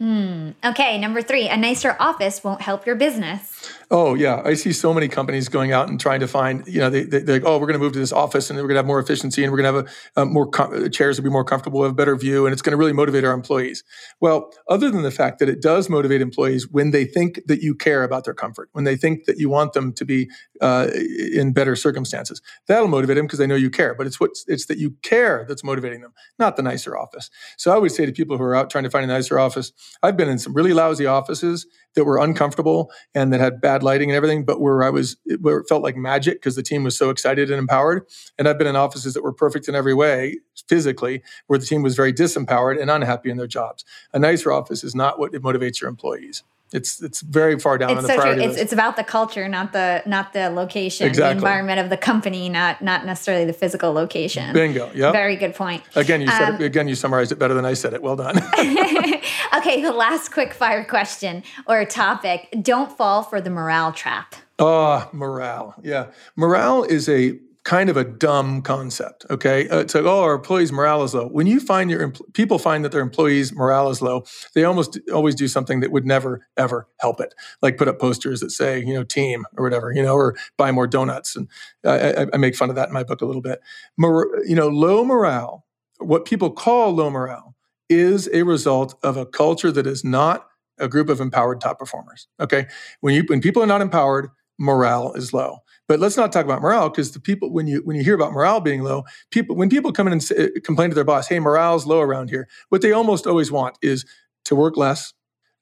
Hmm. 0.03 0.49
Okay, 0.65 0.97
number 0.97 1.21
three, 1.21 1.47
a 1.47 1.55
nicer 1.55 1.95
office 1.97 2.43
won't 2.43 2.59
help 2.59 2.85
your 2.85 2.97
business. 2.97 3.71
Oh 3.95 4.15
yeah, 4.15 4.41
I 4.43 4.55
see 4.55 4.73
so 4.73 4.91
many 4.91 5.07
companies 5.07 5.49
going 5.49 5.71
out 5.71 5.87
and 5.87 5.99
trying 5.99 6.19
to 6.21 6.27
find, 6.27 6.65
you 6.65 6.79
know, 6.79 6.89
they, 6.89 7.03
they, 7.03 7.19
are 7.19 7.35
like, 7.35 7.43
oh, 7.45 7.59
we're 7.59 7.67
going 7.67 7.79
to 7.79 7.79
move 7.79 7.93
to 7.93 7.99
this 7.99 8.11
office 8.11 8.49
and 8.49 8.57
we're 8.57 8.63
going 8.63 8.73
to 8.73 8.79
have 8.79 8.87
more 8.87 8.99
efficiency 8.99 9.43
and 9.43 9.51
we're 9.51 9.61
going 9.61 9.71
to 9.71 9.83
have 9.83 9.97
a, 10.15 10.21
a 10.23 10.25
more 10.25 10.49
com- 10.49 10.89
chairs 10.89 11.19
will 11.19 11.23
be 11.23 11.29
more 11.29 11.43
comfortable, 11.43 11.83
have 11.83 11.91
a 11.91 11.93
better 11.95 12.15
view, 12.15 12.47
and 12.47 12.53
it's 12.53 12.63
going 12.63 12.71
to 12.71 12.77
really 12.77 12.91
motivate 12.91 13.23
our 13.23 13.33
employees. 13.33 13.83
Well, 14.19 14.51
other 14.67 14.89
than 14.89 15.03
the 15.03 15.11
fact 15.11 15.37
that 15.37 15.47
it 15.47 15.61
does 15.61 15.91
motivate 15.91 16.21
employees 16.21 16.67
when 16.67 16.89
they 16.89 17.05
think 17.05 17.39
that 17.45 17.61
you 17.61 17.75
care 17.75 18.03
about 18.03 18.25
their 18.25 18.33
comfort, 18.33 18.69
when 18.71 18.83
they 18.83 18.95
think 18.95 19.25
that 19.25 19.37
you 19.37 19.47
want 19.47 19.73
them 19.73 19.93
to 19.93 20.05
be 20.05 20.27
uh, 20.59 20.87
in 21.31 21.53
better 21.53 21.75
circumstances, 21.75 22.41
that'll 22.67 22.87
motivate 22.87 23.17
them 23.17 23.27
because 23.27 23.37
they 23.37 23.45
know 23.45 23.53
you 23.53 23.69
care. 23.69 23.93
But 23.93 24.07
it's 24.07 24.19
what 24.19 24.31
it's 24.47 24.65
that 24.65 24.79
you 24.79 24.95
care 25.03 25.45
that's 25.47 25.63
motivating 25.63 26.01
them, 26.01 26.13
not 26.39 26.55
the 26.55 26.63
nicer 26.63 26.97
office. 26.97 27.29
So 27.59 27.71
I 27.71 27.77
would 27.77 27.91
say 27.91 28.07
to 28.07 28.11
people 28.11 28.39
who 28.39 28.43
are 28.43 28.55
out 28.55 28.71
trying 28.71 28.85
to 28.85 28.89
find 28.89 29.03
a 29.03 29.13
nicer 29.13 29.37
office 29.37 29.71
I've 30.01 30.17
been 30.17 30.29
in 30.29 30.39
some 30.39 30.55
really 30.55 30.73
lousy 30.73 31.05
offices 31.05 31.67
that 31.95 32.05
were 32.05 32.17
uncomfortable 32.17 32.91
and 33.13 33.31
that 33.31 33.39
had 33.39 33.61
bad 33.61 33.82
lighting 33.83 34.09
and 34.09 34.15
everything, 34.15 34.45
but 34.45 34.59
where 34.59 34.83
I 34.83 34.89
was, 34.89 35.17
where 35.39 35.57
it 35.57 35.67
felt 35.69 35.83
like 35.83 35.95
magic 35.95 36.35
because 36.35 36.55
the 36.55 36.63
team 36.63 36.83
was 36.83 36.97
so 36.97 37.09
excited 37.09 37.51
and 37.51 37.59
empowered. 37.59 38.07
And 38.37 38.47
I've 38.47 38.57
been 38.57 38.67
in 38.67 38.75
offices 38.75 39.13
that 39.13 39.23
were 39.23 39.33
perfect 39.33 39.67
in 39.67 39.75
every 39.75 39.93
way 39.93 40.39
physically, 40.67 41.21
where 41.47 41.59
the 41.59 41.65
team 41.65 41.83
was 41.83 41.95
very 41.95 42.13
disempowered 42.13 42.81
and 42.81 42.89
unhappy 42.89 43.29
in 43.29 43.37
their 43.37 43.47
jobs. 43.47 43.83
A 44.13 44.19
nicer 44.19 44.51
office 44.51 44.83
is 44.83 44.95
not 44.95 45.19
what 45.19 45.33
motivates 45.33 45.81
your 45.81 45.89
employees. 45.89 46.43
It's 46.73 47.01
it's 47.01 47.21
very 47.21 47.59
far 47.59 47.77
down 47.77 47.91
it's 47.91 47.97
on 47.97 48.03
the 48.03 48.09
so 48.09 48.15
priority 48.15 48.41
true. 48.41 48.49
It's, 48.49 48.53
list. 48.53 48.63
it's 48.63 48.73
about 48.73 48.95
the 48.95 49.03
culture, 49.03 49.47
not 49.47 49.73
the 49.73 50.01
not 50.05 50.33
the 50.33 50.49
location, 50.49 51.07
exactly. 51.07 51.33
the 51.33 51.37
environment 51.37 51.79
of 51.79 51.89
the 51.89 51.97
company, 51.97 52.49
not 52.49 52.81
not 52.81 53.05
necessarily 53.05 53.45
the 53.45 53.53
physical 53.53 53.93
location. 53.93 54.53
Bingo. 54.53 54.91
Yeah. 54.95 55.11
Very 55.11 55.35
good 55.35 55.53
point. 55.53 55.83
Again, 55.95 56.21
you 56.21 56.27
said 56.27 56.49
um, 56.49 56.55
it, 56.55 56.61
again 56.63 56.87
you 56.87 56.95
summarized 56.95 57.31
it 57.31 57.37
better 57.37 57.53
than 57.53 57.65
I 57.65 57.73
said 57.73 57.93
it. 57.93 58.01
Well 58.01 58.15
done. 58.15 58.37
okay, 59.57 59.81
the 59.81 59.93
last 59.95 60.31
quick 60.31 60.53
fire 60.53 60.83
question 60.83 61.43
or 61.67 61.85
topic: 61.85 62.49
Don't 62.61 62.91
fall 62.91 63.21
for 63.21 63.39
the 63.39 63.51
morale 63.51 63.91
trap. 63.91 64.35
Oh, 64.59 65.07
morale. 65.13 65.75
Yeah, 65.83 66.07
morale 66.35 66.83
is 66.83 67.07
a 67.07 67.39
kind 67.63 67.89
of 67.89 67.95
a 67.95 68.03
dumb 68.03 68.61
concept. 68.61 69.25
Okay, 69.29 69.67
uh, 69.69 69.79
it's 69.79 69.95
like 69.95 70.03
oh, 70.03 70.21
our 70.21 70.35
employees' 70.35 70.71
morale 70.71 71.03
is 71.03 71.13
low. 71.13 71.27
When 71.27 71.47
you 71.47 71.59
find 71.59 71.89
your 71.89 72.07
empl- 72.09 72.33
people 72.33 72.59
find 72.59 72.83
that 72.83 72.91
their 72.91 73.01
employees' 73.01 73.53
morale 73.53 73.89
is 73.89 74.01
low, 74.01 74.23
they 74.53 74.63
almost 74.63 74.99
always 75.13 75.35
do 75.35 75.47
something 75.47 75.79
that 75.79 75.91
would 75.91 76.05
never 76.05 76.45
ever 76.57 76.87
help 76.99 77.21
it, 77.21 77.33
like 77.61 77.77
put 77.77 77.87
up 77.87 77.99
posters 77.99 78.41
that 78.41 78.51
say 78.51 78.79
you 78.79 78.93
know 78.93 79.03
team 79.03 79.45
or 79.57 79.63
whatever, 79.63 79.91
you 79.93 80.03
know, 80.03 80.15
or 80.15 80.35
buy 80.57 80.71
more 80.71 80.87
donuts. 80.87 81.35
And 81.35 81.47
I, 81.85 82.27
I 82.33 82.37
make 82.37 82.55
fun 82.55 82.69
of 82.69 82.75
that 82.75 82.89
in 82.89 82.93
my 82.93 83.03
book 83.03 83.21
a 83.21 83.25
little 83.25 83.41
bit. 83.41 83.59
Mor- 83.97 84.43
you 84.45 84.55
know, 84.55 84.67
low 84.67 85.03
morale, 85.05 85.65
what 85.99 86.25
people 86.25 86.51
call 86.51 86.91
low 86.91 87.09
morale, 87.09 87.55
is 87.89 88.29
a 88.33 88.43
result 88.43 88.95
of 89.03 89.15
a 89.17 89.25
culture 89.25 89.71
that 89.71 89.87
is 89.87 90.03
not 90.03 90.47
a 90.79 90.87
group 90.87 91.07
of 91.09 91.21
empowered 91.21 91.61
top 91.61 91.79
performers. 91.79 92.27
Okay, 92.39 92.67
when 92.99 93.13
you 93.13 93.23
when 93.27 93.39
people 93.39 93.63
are 93.63 93.67
not 93.67 93.81
empowered, 93.81 94.29
morale 94.59 95.13
is 95.13 95.33
low. 95.33 95.59
But 95.87 95.99
let's 95.99 96.15
not 96.17 96.31
talk 96.31 96.45
about 96.45 96.61
morale 96.61 96.89
because 96.89 97.11
the 97.11 97.19
people 97.19 97.51
when 97.51 97.67
you 97.67 97.81
when 97.83 97.95
you 97.95 98.03
hear 98.03 98.15
about 98.15 98.31
morale 98.31 98.61
being 98.61 98.83
low, 98.83 99.03
people 99.31 99.55
when 99.55 99.69
people 99.69 99.91
come 99.91 100.07
in 100.07 100.13
and 100.13 100.23
say, 100.23 100.49
complain 100.63 100.89
to 100.89 100.95
their 100.95 101.03
boss, 101.03 101.27
"Hey, 101.27 101.39
morale's 101.39 101.85
low 101.85 101.99
around 102.01 102.29
here," 102.29 102.47
what 102.69 102.81
they 102.81 102.91
almost 102.91 103.27
always 103.27 103.51
want 103.51 103.77
is 103.81 104.05
to 104.45 104.55
work 104.55 104.77
less, 104.77 105.13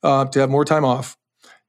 uh, 0.03 0.26
to 0.26 0.39
have 0.39 0.49
more 0.49 0.65
time 0.65 0.86
off, 0.86 1.17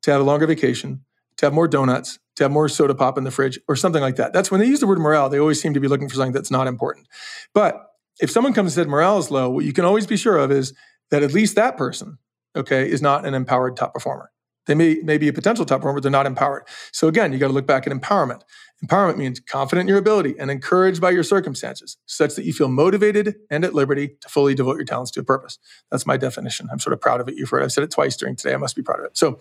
to 0.03 0.11
have 0.11 0.20
a 0.20 0.24
longer 0.24 0.46
vacation, 0.46 1.05
to 1.38 1.46
have 1.46 1.55
more 1.55 1.68
donuts, 1.68 2.18
to 2.36 2.44
have 2.44 2.50
more 2.50 2.68
soda 2.68 2.94
pop 2.94 3.16
in 3.18 3.24
the 3.24 3.30
fridge, 3.30 3.59
or 3.68 3.76
something 3.76 4.03
like 4.03 4.16
that. 4.16 4.32
That's 4.32 4.50
when 4.50 4.61
they 4.61 4.66
use 4.66 4.80
the 4.80 4.86
word 4.86 4.98
morale. 4.98 5.28
They 5.28 5.38
always 5.38 5.61
seem 5.61 5.74
to 5.74 5.80
be 5.80 5.88
looking 5.88 6.09
for 6.09 6.16
something 6.16 6.32
that's 6.32 6.50
not 6.50 6.66
important. 6.66 7.07
But 7.55 7.86
if 8.20 8.30
someone 8.30 8.53
comes 8.53 8.76
and 8.76 8.84
said 8.84 8.88
morale 8.88 9.18
is 9.18 9.30
low, 9.30 9.50
what 9.50 9.64
you 9.64 9.72
can 9.72 9.84
always 9.84 10.07
be 10.07 10.16
sure 10.16 10.36
of 10.38 10.50
is 10.50 10.74
that 11.11 11.22
at 11.22 11.32
least 11.32 11.57
that 11.57 11.76
person, 11.76 12.18
okay, 12.57 12.90
is 12.90 13.03
not 13.03 13.24
an 13.26 13.34
empowered 13.34 13.76
top 13.76 13.94
performer. 13.94 14.31
They 14.66 14.74
may, 14.74 14.96
may 15.02 15.18
be 15.18 15.28
a 15.28 15.32
potential 15.32 15.64
top 15.64 15.80
performer, 15.80 15.96
but 15.96 16.02
they're 16.02 16.12
not 16.12 16.26
empowered. 16.26 16.64
So 16.92 17.08
again, 17.08 17.32
you 17.32 17.38
got 17.38 17.48
to 17.48 17.52
look 17.52 17.66
back 17.66 17.86
at 17.86 17.92
empowerment. 17.92 18.42
Empowerment 18.84 19.16
means 19.16 19.38
confident 19.38 19.82
in 19.84 19.88
your 19.88 19.98
ability 19.98 20.34
and 20.40 20.50
encouraged 20.50 21.00
by 21.00 21.10
your 21.10 21.22
circumstances, 21.22 21.98
such 22.06 22.34
that 22.34 22.44
you 22.44 22.52
feel 22.52 22.66
motivated 22.66 23.36
and 23.48 23.64
at 23.64 23.74
liberty 23.74 24.16
to 24.20 24.28
fully 24.28 24.56
devote 24.56 24.74
your 24.74 24.84
talents 24.84 25.12
to 25.12 25.20
a 25.20 25.22
purpose. 25.22 25.58
That's 25.90 26.04
my 26.04 26.16
definition. 26.16 26.68
I'm 26.72 26.80
sort 26.80 26.92
of 26.92 27.00
proud 27.00 27.20
of 27.20 27.28
it. 27.28 27.36
You've 27.36 27.48
heard 27.48 27.62
I've 27.62 27.70
said 27.70 27.84
it 27.84 27.92
twice 27.92 28.16
during 28.16 28.34
today. 28.34 28.54
I 28.54 28.56
must 28.56 28.74
be 28.74 28.82
proud 28.82 28.98
of 28.98 29.06
it. 29.06 29.16
So 29.16 29.38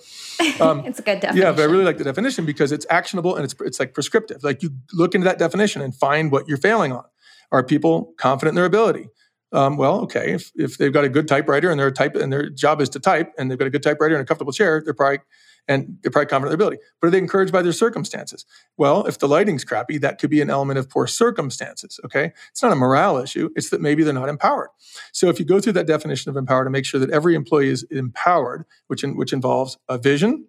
um, 0.63 0.85
it's 0.85 0.99
a 0.99 1.01
good 1.01 1.21
definition. 1.21 1.37
Yeah, 1.37 1.51
but 1.53 1.61
I 1.61 1.65
really 1.65 1.85
like 1.85 1.97
the 1.97 2.03
definition 2.03 2.45
because 2.45 2.71
it's 2.71 2.85
actionable 2.91 3.35
and 3.35 3.43
it's 3.43 3.55
it's 3.61 3.79
like 3.79 3.95
prescriptive. 3.95 4.43
Like 4.43 4.61
you 4.61 4.75
look 4.93 5.15
into 5.15 5.25
that 5.25 5.39
definition 5.39 5.81
and 5.81 5.95
find 5.95 6.31
what 6.31 6.47
you're 6.47 6.57
failing 6.57 6.91
on. 6.91 7.05
Are 7.51 7.63
people 7.63 8.13
confident 8.17 8.51
in 8.51 8.55
their 8.55 8.65
ability? 8.65 9.09
Um, 9.53 9.77
well, 9.77 10.01
okay, 10.01 10.31
if, 10.33 10.51
if 10.55 10.77
they've 10.77 10.93
got 10.93 11.03
a 11.03 11.09
good 11.09 11.27
typewriter 11.27 11.69
and 11.69 11.79
their 11.79 11.91
type 11.91 12.15
and 12.15 12.31
their 12.31 12.49
job 12.49 12.81
is 12.81 12.89
to 12.89 12.99
type 12.99 13.33
and 13.37 13.49
they've 13.49 13.57
got 13.57 13.67
a 13.67 13.71
good 13.71 13.83
typewriter 13.83 14.15
and 14.15 14.21
a 14.21 14.25
comfortable 14.25 14.53
chair, 14.53 14.81
they're 14.83 14.93
probably 14.93 15.19
and 15.67 15.97
they're 16.01 16.11
probably 16.11 16.27
confident 16.27 16.53
in 16.53 16.57
their 16.57 16.65
ability. 16.65 16.83
But 16.99 17.07
are 17.07 17.11
they 17.11 17.17
encouraged 17.17 17.53
by 17.53 17.61
their 17.61 17.71
circumstances? 17.71 18.45
Well, 18.77 19.05
if 19.05 19.19
the 19.19 19.27
lighting's 19.27 19.63
crappy, 19.63 19.97
that 19.99 20.19
could 20.19 20.29
be 20.29 20.41
an 20.41 20.49
element 20.49 20.79
of 20.79 20.89
poor 20.89 21.05
circumstances. 21.07 21.99
Okay, 22.05 22.31
it's 22.49 22.63
not 22.63 22.71
a 22.71 22.75
morale 22.75 23.17
issue; 23.17 23.49
it's 23.55 23.69
that 23.69 23.81
maybe 23.81 24.03
they're 24.03 24.13
not 24.13 24.29
empowered. 24.29 24.69
So 25.11 25.29
if 25.29 25.39
you 25.39 25.45
go 25.45 25.59
through 25.59 25.73
that 25.73 25.87
definition 25.87 26.29
of 26.29 26.37
empowered 26.37 26.65
to 26.65 26.71
make 26.71 26.85
sure 26.85 26.99
that 26.99 27.11
every 27.11 27.35
employee 27.35 27.69
is 27.69 27.83
empowered, 27.91 28.65
which 28.87 29.03
in, 29.03 29.15
which 29.15 29.33
involves 29.33 29.77
a 29.87 29.97
vision, 29.97 30.47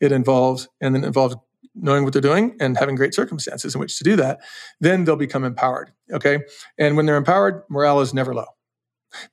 it 0.00 0.12
involves 0.12 0.68
and 0.80 0.94
then 0.94 1.04
involves 1.04 1.36
knowing 1.74 2.04
what 2.04 2.12
they're 2.12 2.22
doing 2.22 2.56
and 2.60 2.76
having 2.76 2.94
great 2.94 3.14
circumstances 3.14 3.74
in 3.74 3.80
which 3.80 3.98
to 3.98 4.04
do 4.04 4.16
that, 4.16 4.40
then 4.80 5.04
they'll 5.04 5.16
become 5.16 5.44
empowered. 5.44 5.92
Okay. 6.12 6.38
And 6.78 6.96
when 6.96 7.06
they're 7.06 7.16
empowered, 7.16 7.62
morale 7.68 8.00
is 8.00 8.14
never 8.14 8.34
low. 8.34 8.46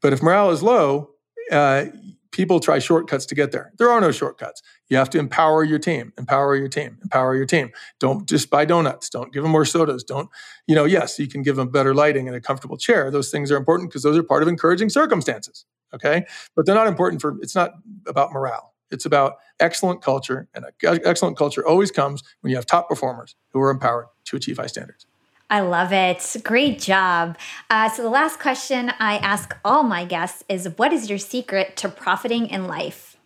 But 0.02 0.14
if 0.14 0.22
morale 0.22 0.52
is 0.52 0.62
low, 0.64 1.12
uh, 1.52 1.86
people 2.32 2.60
try 2.60 2.80
shortcuts 2.80 3.26
to 3.26 3.36
get 3.36 3.52
there. 3.52 3.74
There 3.78 3.90
are 3.90 4.00
no 4.00 4.12
shortcuts. 4.12 4.62
You 4.90 4.98
have 4.98 5.10
to 5.12 5.20
empower 5.20 5.64
your 5.64 5.80
team, 5.80 6.14
empower 6.18 6.56
your 6.56 6.70
team, 6.70 6.98
empower 7.04 7.36
your 7.36 7.46
team. 7.46 7.72
Don't 8.00 8.28
just 8.28 8.50
buy 8.50 8.66
donuts. 8.66 9.10
Don't 9.10 9.34
give 9.34 9.44
them 9.44 9.52
more 9.52 9.66
sodas. 9.66 10.04
Don't, 10.04 10.30
you 10.68 10.76
know, 10.76 10.86
yes, 10.86 11.20
you 11.20 11.28
can 11.28 11.44
give 11.44 11.58
them 11.58 11.70
better 11.70 11.94
lighting 11.94 12.28
and 12.28 12.36
a 12.36 12.42
comfortable 12.42 12.78
chair. 12.78 13.12
Those 13.12 13.32
things 13.32 13.52
are 13.52 13.58
important 13.58 13.90
because 13.90 14.04
those 14.04 14.18
are 14.18 14.24
part 14.24 14.44
of 14.44 14.48
encouraging 14.48 14.90
circumstances. 14.90 15.66
Okay. 15.94 16.26
But 16.56 16.66
they're 16.66 16.76
not 16.76 16.88
important 16.88 17.22
for, 17.22 17.38
it's 17.42 17.56
not 17.56 17.74
about 18.08 18.32
morale. 18.32 18.71
It's 18.92 19.06
about 19.06 19.38
excellent 19.60 20.02
culture, 20.02 20.48
and 20.54 20.66
excellent 20.84 21.38
culture 21.38 21.66
always 21.66 21.92
comes 21.92 22.24
when 22.42 22.52
you 22.52 22.58
have 22.58 22.66
top 22.66 22.90
performers 22.90 23.36
who 23.54 23.62
are 23.62 23.72
empowered 23.72 24.08
to 24.26 24.36
achieve 24.36 24.58
high 24.58 24.68
standards. 24.68 25.06
I 25.50 25.60
love 25.60 25.92
it. 25.92 26.38
Great 26.44 26.80
job. 26.80 27.38
Uh, 27.70 27.90
so, 27.90 28.04
the 28.04 28.10
last 28.10 28.40
question 28.40 28.92
I 29.00 29.18
ask 29.18 29.56
all 29.66 29.84
my 29.84 30.06
guests 30.06 30.44
is 30.48 30.70
What 30.78 30.94
is 30.94 31.10
your 31.10 31.20
secret 31.20 31.76
to 31.78 31.90
profiting 31.90 32.48
in 32.48 32.68
life? 32.68 33.18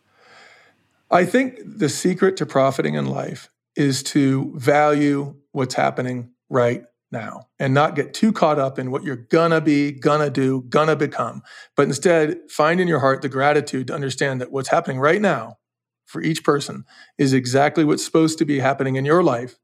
I 1.11 1.23
think 1.25 1.59
the 1.63 1.89
secret 1.89 2.35
to 2.37 2.45
profiting 2.45 2.95
in 2.95 3.05
life 3.05 3.49
is 3.75 4.01
to 4.03 4.51
value 4.55 5.35
what's 5.51 5.75
happening 5.75 6.31
right 6.49 6.83
now 7.15 7.47
and 7.57 7.73
not 7.73 7.95
get 7.95 8.13
too 8.13 8.31
caught 8.31 8.59
up 8.59 8.77
in 8.77 8.91
what 8.91 9.03
you're 9.03 9.15
gonna 9.15 9.61
be, 9.61 9.91
gonna 9.91 10.29
do, 10.29 10.61
gonna 10.69 10.95
become, 10.95 11.41
but 11.75 11.87
instead 11.87 12.37
find 12.49 12.79
in 12.79 12.87
your 12.87 12.99
heart 12.99 13.23
the 13.23 13.29
gratitude 13.29 13.87
to 13.87 13.95
understand 13.95 14.41
that 14.41 14.51
what's 14.51 14.69
happening 14.69 14.99
right 14.99 15.21
now 15.21 15.57
for 16.05 16.21
each 16.21 16.43
person 16.43 16.85
is 17.17 17.33
exactly 17.33 17.83
what's 17.83 18.05
supposed 18.05 18.37
to 18.37 18.45
be 18.45 18.59
happening 18.59 18.97
in 18.97 19.05
your 19.05 19.23
life 19.23 19.55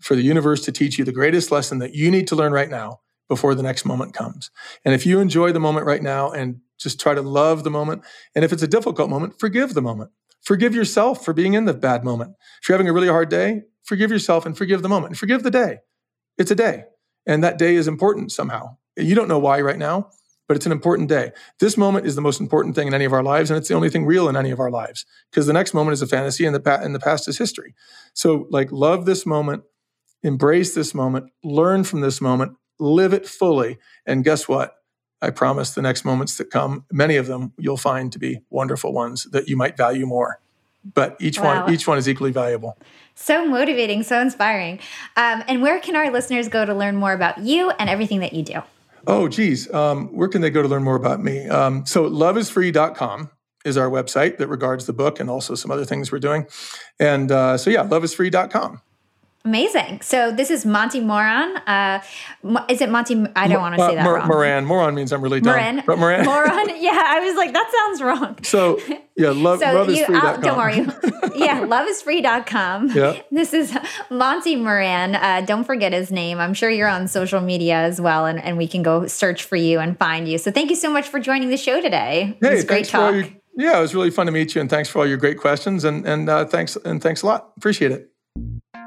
for 0.00 0.14
the 0.14 0.22
universe 0.22 0.64
to 0.64 0.72
teach 0.72 0.98
you 0.98 1.04
the 1.04 1.12
greatest 1.12 1.50
lesson 1.50 1.78
that 1.78 1.94
you 1.94 2.10
need 2.10 2.26
to 2.28 2.36
learn 2.36 2.52
right 2.52 2.70
now 2.70 3.00
before 3.28 3.54
the 3.54 3.62
next 3.62 3.84
moment 3.84 4.14
comes. 4.14 4.50
And 4.84 4.94
if 4.94 5.04
you 5.06 5.20
enjoy 5.20 5.52
the 5.52 5.60
moment 5.60 5.86
right 5.86 6.02
now 6.02 6.30
and 6.30 6.60
just 6.78 7.00
try 7.00 7.14
to 7.14 7.22
love 7.22 7.64
the 7.64 7.70
moment, 7.70 8.02
and 8.34 8.44
if 8.44 8.52
it's 8.52 8.62
a 8.62 8.68
difficult 8.68 9.10
moment, 9.10 9.38
forgive 9.38 9.74
the 9.74 9.82
moment. 9.82 10.10
Forgive 10.42 10.74
yourself 10.74 11.24
for 11.24 11.34
being 11.34 11.54
in 11.54 11.64
the 11.64 11.74
bad 11.74 12.04
moment. 12.04 12.34
If 12.62 12.68
you're 12.68 12.78
having 12.78 12.88
a 12.88 12.92
really 12.92 13.08
hard 13.08 13.28
day, 13.28 13.62
forgive 13.82 14.10
yourself 14.10 14.46
and 14.46 14.56
forgive 14.56 14.82
the 14.82 14.88
moment. 14.88 15.10
And 15.10 15.18
forgive 15.18 15.42
the 15.42 15.50
day. 15.50 15.78
It's 16.38 16.50
a 16.50 16.54
day. 16.54 16.84
And 17.26 17.44
that 17.44 17.58
day 17.58 17.74
is 17.74 17.88
important 17.88 18.32
somehow. 18.32 18.78
You 18.96 19.14
don't 19.14 19.28
know 19.28 19.38
why 19.38 19.60
right 19.60 19.78
now, 19.78 20.10
but 20.48 20.56
it's 20.56 20.66
an 20.66 20.72
important 20.72 21.08
day. 21.08 21.32
This 21.60 21.76
moment 21.76 22.06
is 22.06 22.14
the 22.14 22.22
most 22.22 22.40
important 22.40 22.74
thing 22.74 22.88
in 22.88 22.94
any 22.94 23.04
of 23.04 23.12
our 23.12 23.22
lives, 23.22 23.50
and 23.50 23.58
it's 23.58 23.68
the 23.68 23.74
only 23.74 23.90
thing 23.90 24.06
real 24.06 24.28
in 24.28 24.36
any 24.36 24.50
of 24.50 24.58
our 24.58 24.70
lives 24.70 25.04
because 25.30 25.46
the 25.46 25.52
next 25.52 25.74
moment 25.74 25.92
is 25.92 26.02
a 26.02 26.06
fantasy 26.06 26.46
and 26.46 26.54
the, 26.54 26.60
pa- 26.60 26.80
and 26.82 26.94
the 26.94 27.00
past 27.00 27.28
is 27.28 27.36
history. 27.36 27.74
So, 28.14 28.46
like, 28.50 28.72
love 28.72 29.04
this 29.04 29.26
moment, 29.26 29.62
embrace 30.22 30.74
this 30.74 30.94
moment, 30.94 31.30
learn 31.44 31.84
from 31.84 32.00
this 32.00 32.20
moment, 32.20 32.56
live 32.80 33.12
it 33.12 33.28
fully. 33.28 33.78
And 34.06 34.24
guess 34.24 34.48
what? 34.48 34.74
I 35.20 35.30
promise 35.30 35.72
the 35.72 35.82
next 35.82 36.04
moments 36.04 36.36
that 36.38 36.50
come, 36.50 36.86
many 36.90 37.16
of 37.16 37.26
them 37.26 37.52
you'll 37.58 37.76
find 37.76 38.10
to 38.12 38.18
be 38.18 38.40
wonderful 38.50 38.92
ones 38.92 39.24
that 39.32 39.48
you 39.48 39.56
might 39.56 39.76
value 39.76 40.06
more. 40.06 40.40
But 40.94 41.16
each 41.20 41.38
wow. 41.38 41.64
one, 41.64 41.74
each 41.74 41.86
one 41.86 41.98
is 41.98 42.08
equally 42.08 42.32
valuable. 42.32 42.78
So 43.14 43.44
motivating, 43.46 44.04
so 44.04 44.20
inspiring. 44.20 44.78
Um, 45.16 45.42
and 45.48 45.60
where 45.60 45.80
can 45.80 45.96
our 45.96 46.10
listeners 46.10 46.48
go 46.48 46.64
to 46.64 46.72
learn 46.72 46.96
more 46.96 47.12
about 47.12 47.38
you 47.38 47.70
and 47.70 47.90
everything 47.90 48.20
that 48.20 48.32
you 48.32 48.42
do? 48.42 48.62
Oh, 49.06 49.28
geez. 49.28 49.72
Um, 49.72 50.08
where 50.08 50.28
can 50.28 50.40
they 50.40 50.50
go 50.50 50.62
to 50.62 50.68
learn 50.68 50.82
more 50.82 50.96
about 50.96 51.22
me? 51.22 51.48
Um, 51.48 51.86
so, 51.86 52.08
loveisfree.com 52.08 53.30
is 53.64 53.76
our 53.76 53.88
website 53.90 54.38
that 54.38 54.48
regards 54.48 54.86
the 54.86 54.92
book 54.92 55.20
and 55.20 55.28
also 55.28 55.54
some 55.54 55.70
other 55.70 55.84
things 55.84 56.12
we're 56.12 56.18
doing. 56.18 56.46
And 57.00 57.32
uh, 57.32 57.56
so, 57.58 57.70
yeah, 57.70 57.84
loveisfree.com. 57.84 58.82
Amazing. 59.48 60.02
So 60.02 60.30
this 60.30 60.50
is 60.50 60.66
Monty 60.66 61.00
Moran. 61.00 61.56
Uh, 61.66 62.02
is 62.68 62.82
it 62.82 62.90
Monty? 62.90 63.24
I 63.34 63.48
don't 63.48 63.62
want 63.62 63.76
to 63.76 63.80
say 63.80 63.94
that 63.94 64.04
Mor- 64.04 64.16
wrong. 64.16 64.28
Moran. 64.28 64.64
Moran 64.66 64.94
means 64.94 65.10
I'm 65.10 65.22
really 65.22 65.40
dumb. 65.40 65.54
Moran. 65.54 65.82
But 65.86 65.98
Moran. 65.98 66.26
Moran. 66.26 66.68
Yeah, 66.78 67.02
I 67.02 67.20
was 67.20 67.34
like, 67.34 67.52
that 67.54 67.72
sounds 67.76 68.02
wrong. 68.02 68.38
So 68.44 68.78
yeah, 69.16 69.30
love, 69.30 69.60
so 69.60 69.72
love 69.72 69.88
is 69.88 70.04
free. 70.04 70.16
Uh, 70.16 70.36
don't 70.36 70.58
worry. 70.58 70.76
yeah, 71.34 71.62
loveisfree.com. 71.62 72.90
Yeah. 72.90 73.20
This 73.30 73.54
is 73.54 73.76
Monty 74.10 74.54
Moran. 74.54 75.14
Uh, 75.14 75.40
don't 75.46 75.64
forget 75.64 75.92
his 75.94 76.12
name. 76.12 76.38
I'm 76.38 76.52
sure 76.52 76.68
you're 76.68 76.88
on 76.88 77.08
social 77.08 77.40
media 77.40 77.76
as 77.76 78.00
well, 78.02 78.26
and, 78.26 78.38
and 78.42 78.58
we 78.58 78.68
can 78.68 78.82
go 78.82 79.06
search 79.06 79.44
for 79.44 79.56
you 79.56 79.80
and 79.80 79.98
find 79.98 80.28
you. 80.28 80.36
So 80.36 80.50
thank 80.50 80.68
you 80.68 80.76
so 80.76 80.90
much 80.90 81.08
for 81.08 81.20
joining 81.20 81.48
the 81.48 81.56
show 81.56 81.80
today. 81.80 82.36
Hey, 82.40 82.48
it 82.48 82.54
was 82.54 82.64
great 82.64 82.86
talk. 82.86 83.14
Your, 83.14 83.24
yeah, 83.56 83.78
it 83.78 83.80
was 83.80 83.94
really 83.94 84.10
fun 84.10 84.26
to 84.26 84.32
meet 84.32 84.54
you, 84.54 84.60
and 84.60 84.68
thanks 84.68 84.90
for 84.90 85.00
all 85.00 85.06
your 85.06 85.16
great 85.16 85.38
questions, 85.38 85.84
and 85.84 86.06
and 86.06 86.28
uh, 86.28 86.44
thanks 86.44 86.76
and 86.76 87.02
thanks 87.02 87.22
a 87.22 87.26
lot. 87.26 87.52
Appreciate 87.56 87.92
it. 87.92 88.10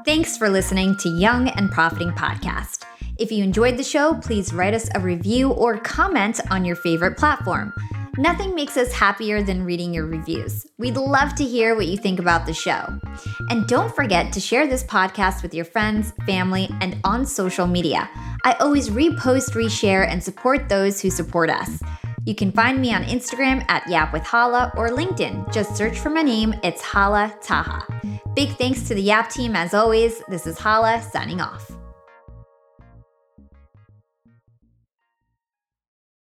Thanks 0.04 0.36
for 0.36 0.48
listening 0.48 0.96
to 0.96 1.08
Young 1.08 1.48
and 1.50 1.70
Profiting 1.70 2.10
Podcast. 2.10 2.82
If 3.18 3.30
you 3.30 3.44
enjoyed 3.44 3.76
the 3.76 3.84
show, 3.84 4.14
please 4.14 4.52
write 4.52 4.74
us 4.74 4.88
a 4.96 5.00
review 5.00 5.52
or 5.52 5.78
comment 5.78 6.40
on 6.50 6.64
your 6.64 6.74
favorite 6.74 7.16
platform. 7.16 7.72
Nothing 8.18 8.52
makes 8.56 8.76
us 8.76 8.92
happier 8.92 9.44
than 9.44 9.64
reading 9.64 9.94
your 9.94 10.06
reviews. 10.06 10.66
We'd 10.76 10.96
love 10.96 11.36
to 11.36 11.44
hear 11.44 11.76
what 11.76 11.86
you 11.86 11.96
think 11.96 12.18
about 12.18 12.46
the 12.46 12.52
show. 12.52 12.98
And 13.48 13.68
don't 13.68 13.94
forget 13.94 14.32
to 14.32 14.40
share 14.40 14.66
this 14.66 14.82
podcast 14.82 15.40
with 15.40 15.54
your 15.54 15.64
friends, 15.64 16.12
family, 16.26 16.68
and 16.80 16.98
on 17.04 17.24
social 17.24 17.68
media. 17.68 18.10
I 18.44 18.54
always 18.54 18.90
repost, 18.90 19.52
reshare, 19.52 20.06
and 20.06 20.22
support 20.22 20.68
those 20.68 21.00
who 21.00 21.10
support 21.10 21.48
us. 21.48 21.80
You 22.24 22.36
can 22.36 22.52
find 22.52 22.80
me 22.80 22.94
on 22.94 23.02
Instagram 23.02 23.64
at 23.68 23.88
Yap 23.88 24.12
with 24.12 24.22
Hala 24.22 24.72
or 24.76 24.90
LinkedIn. 24.90 25.52
Just 25.52 25.76
search 25.76 25.98
for 25.98 26.08
my 26.08 26.22
name, 26.22 26.54
it's 26.62 26.80
Hala 26.80 27.34
Taha. 27.42 27.84
Big 28.34 28.50
thanks 28.58 28.86
to 28.86 28.94
the 28.94 29.02
Yap 29.02 29.28
team 29.28 29.56
as 29.56 29.74
always. 29.74 30.22
This 30.28 30.46
is 30.46 30.56
Hala 30.56 31.02
signing 31.02 31.40
off. 31.40 31.81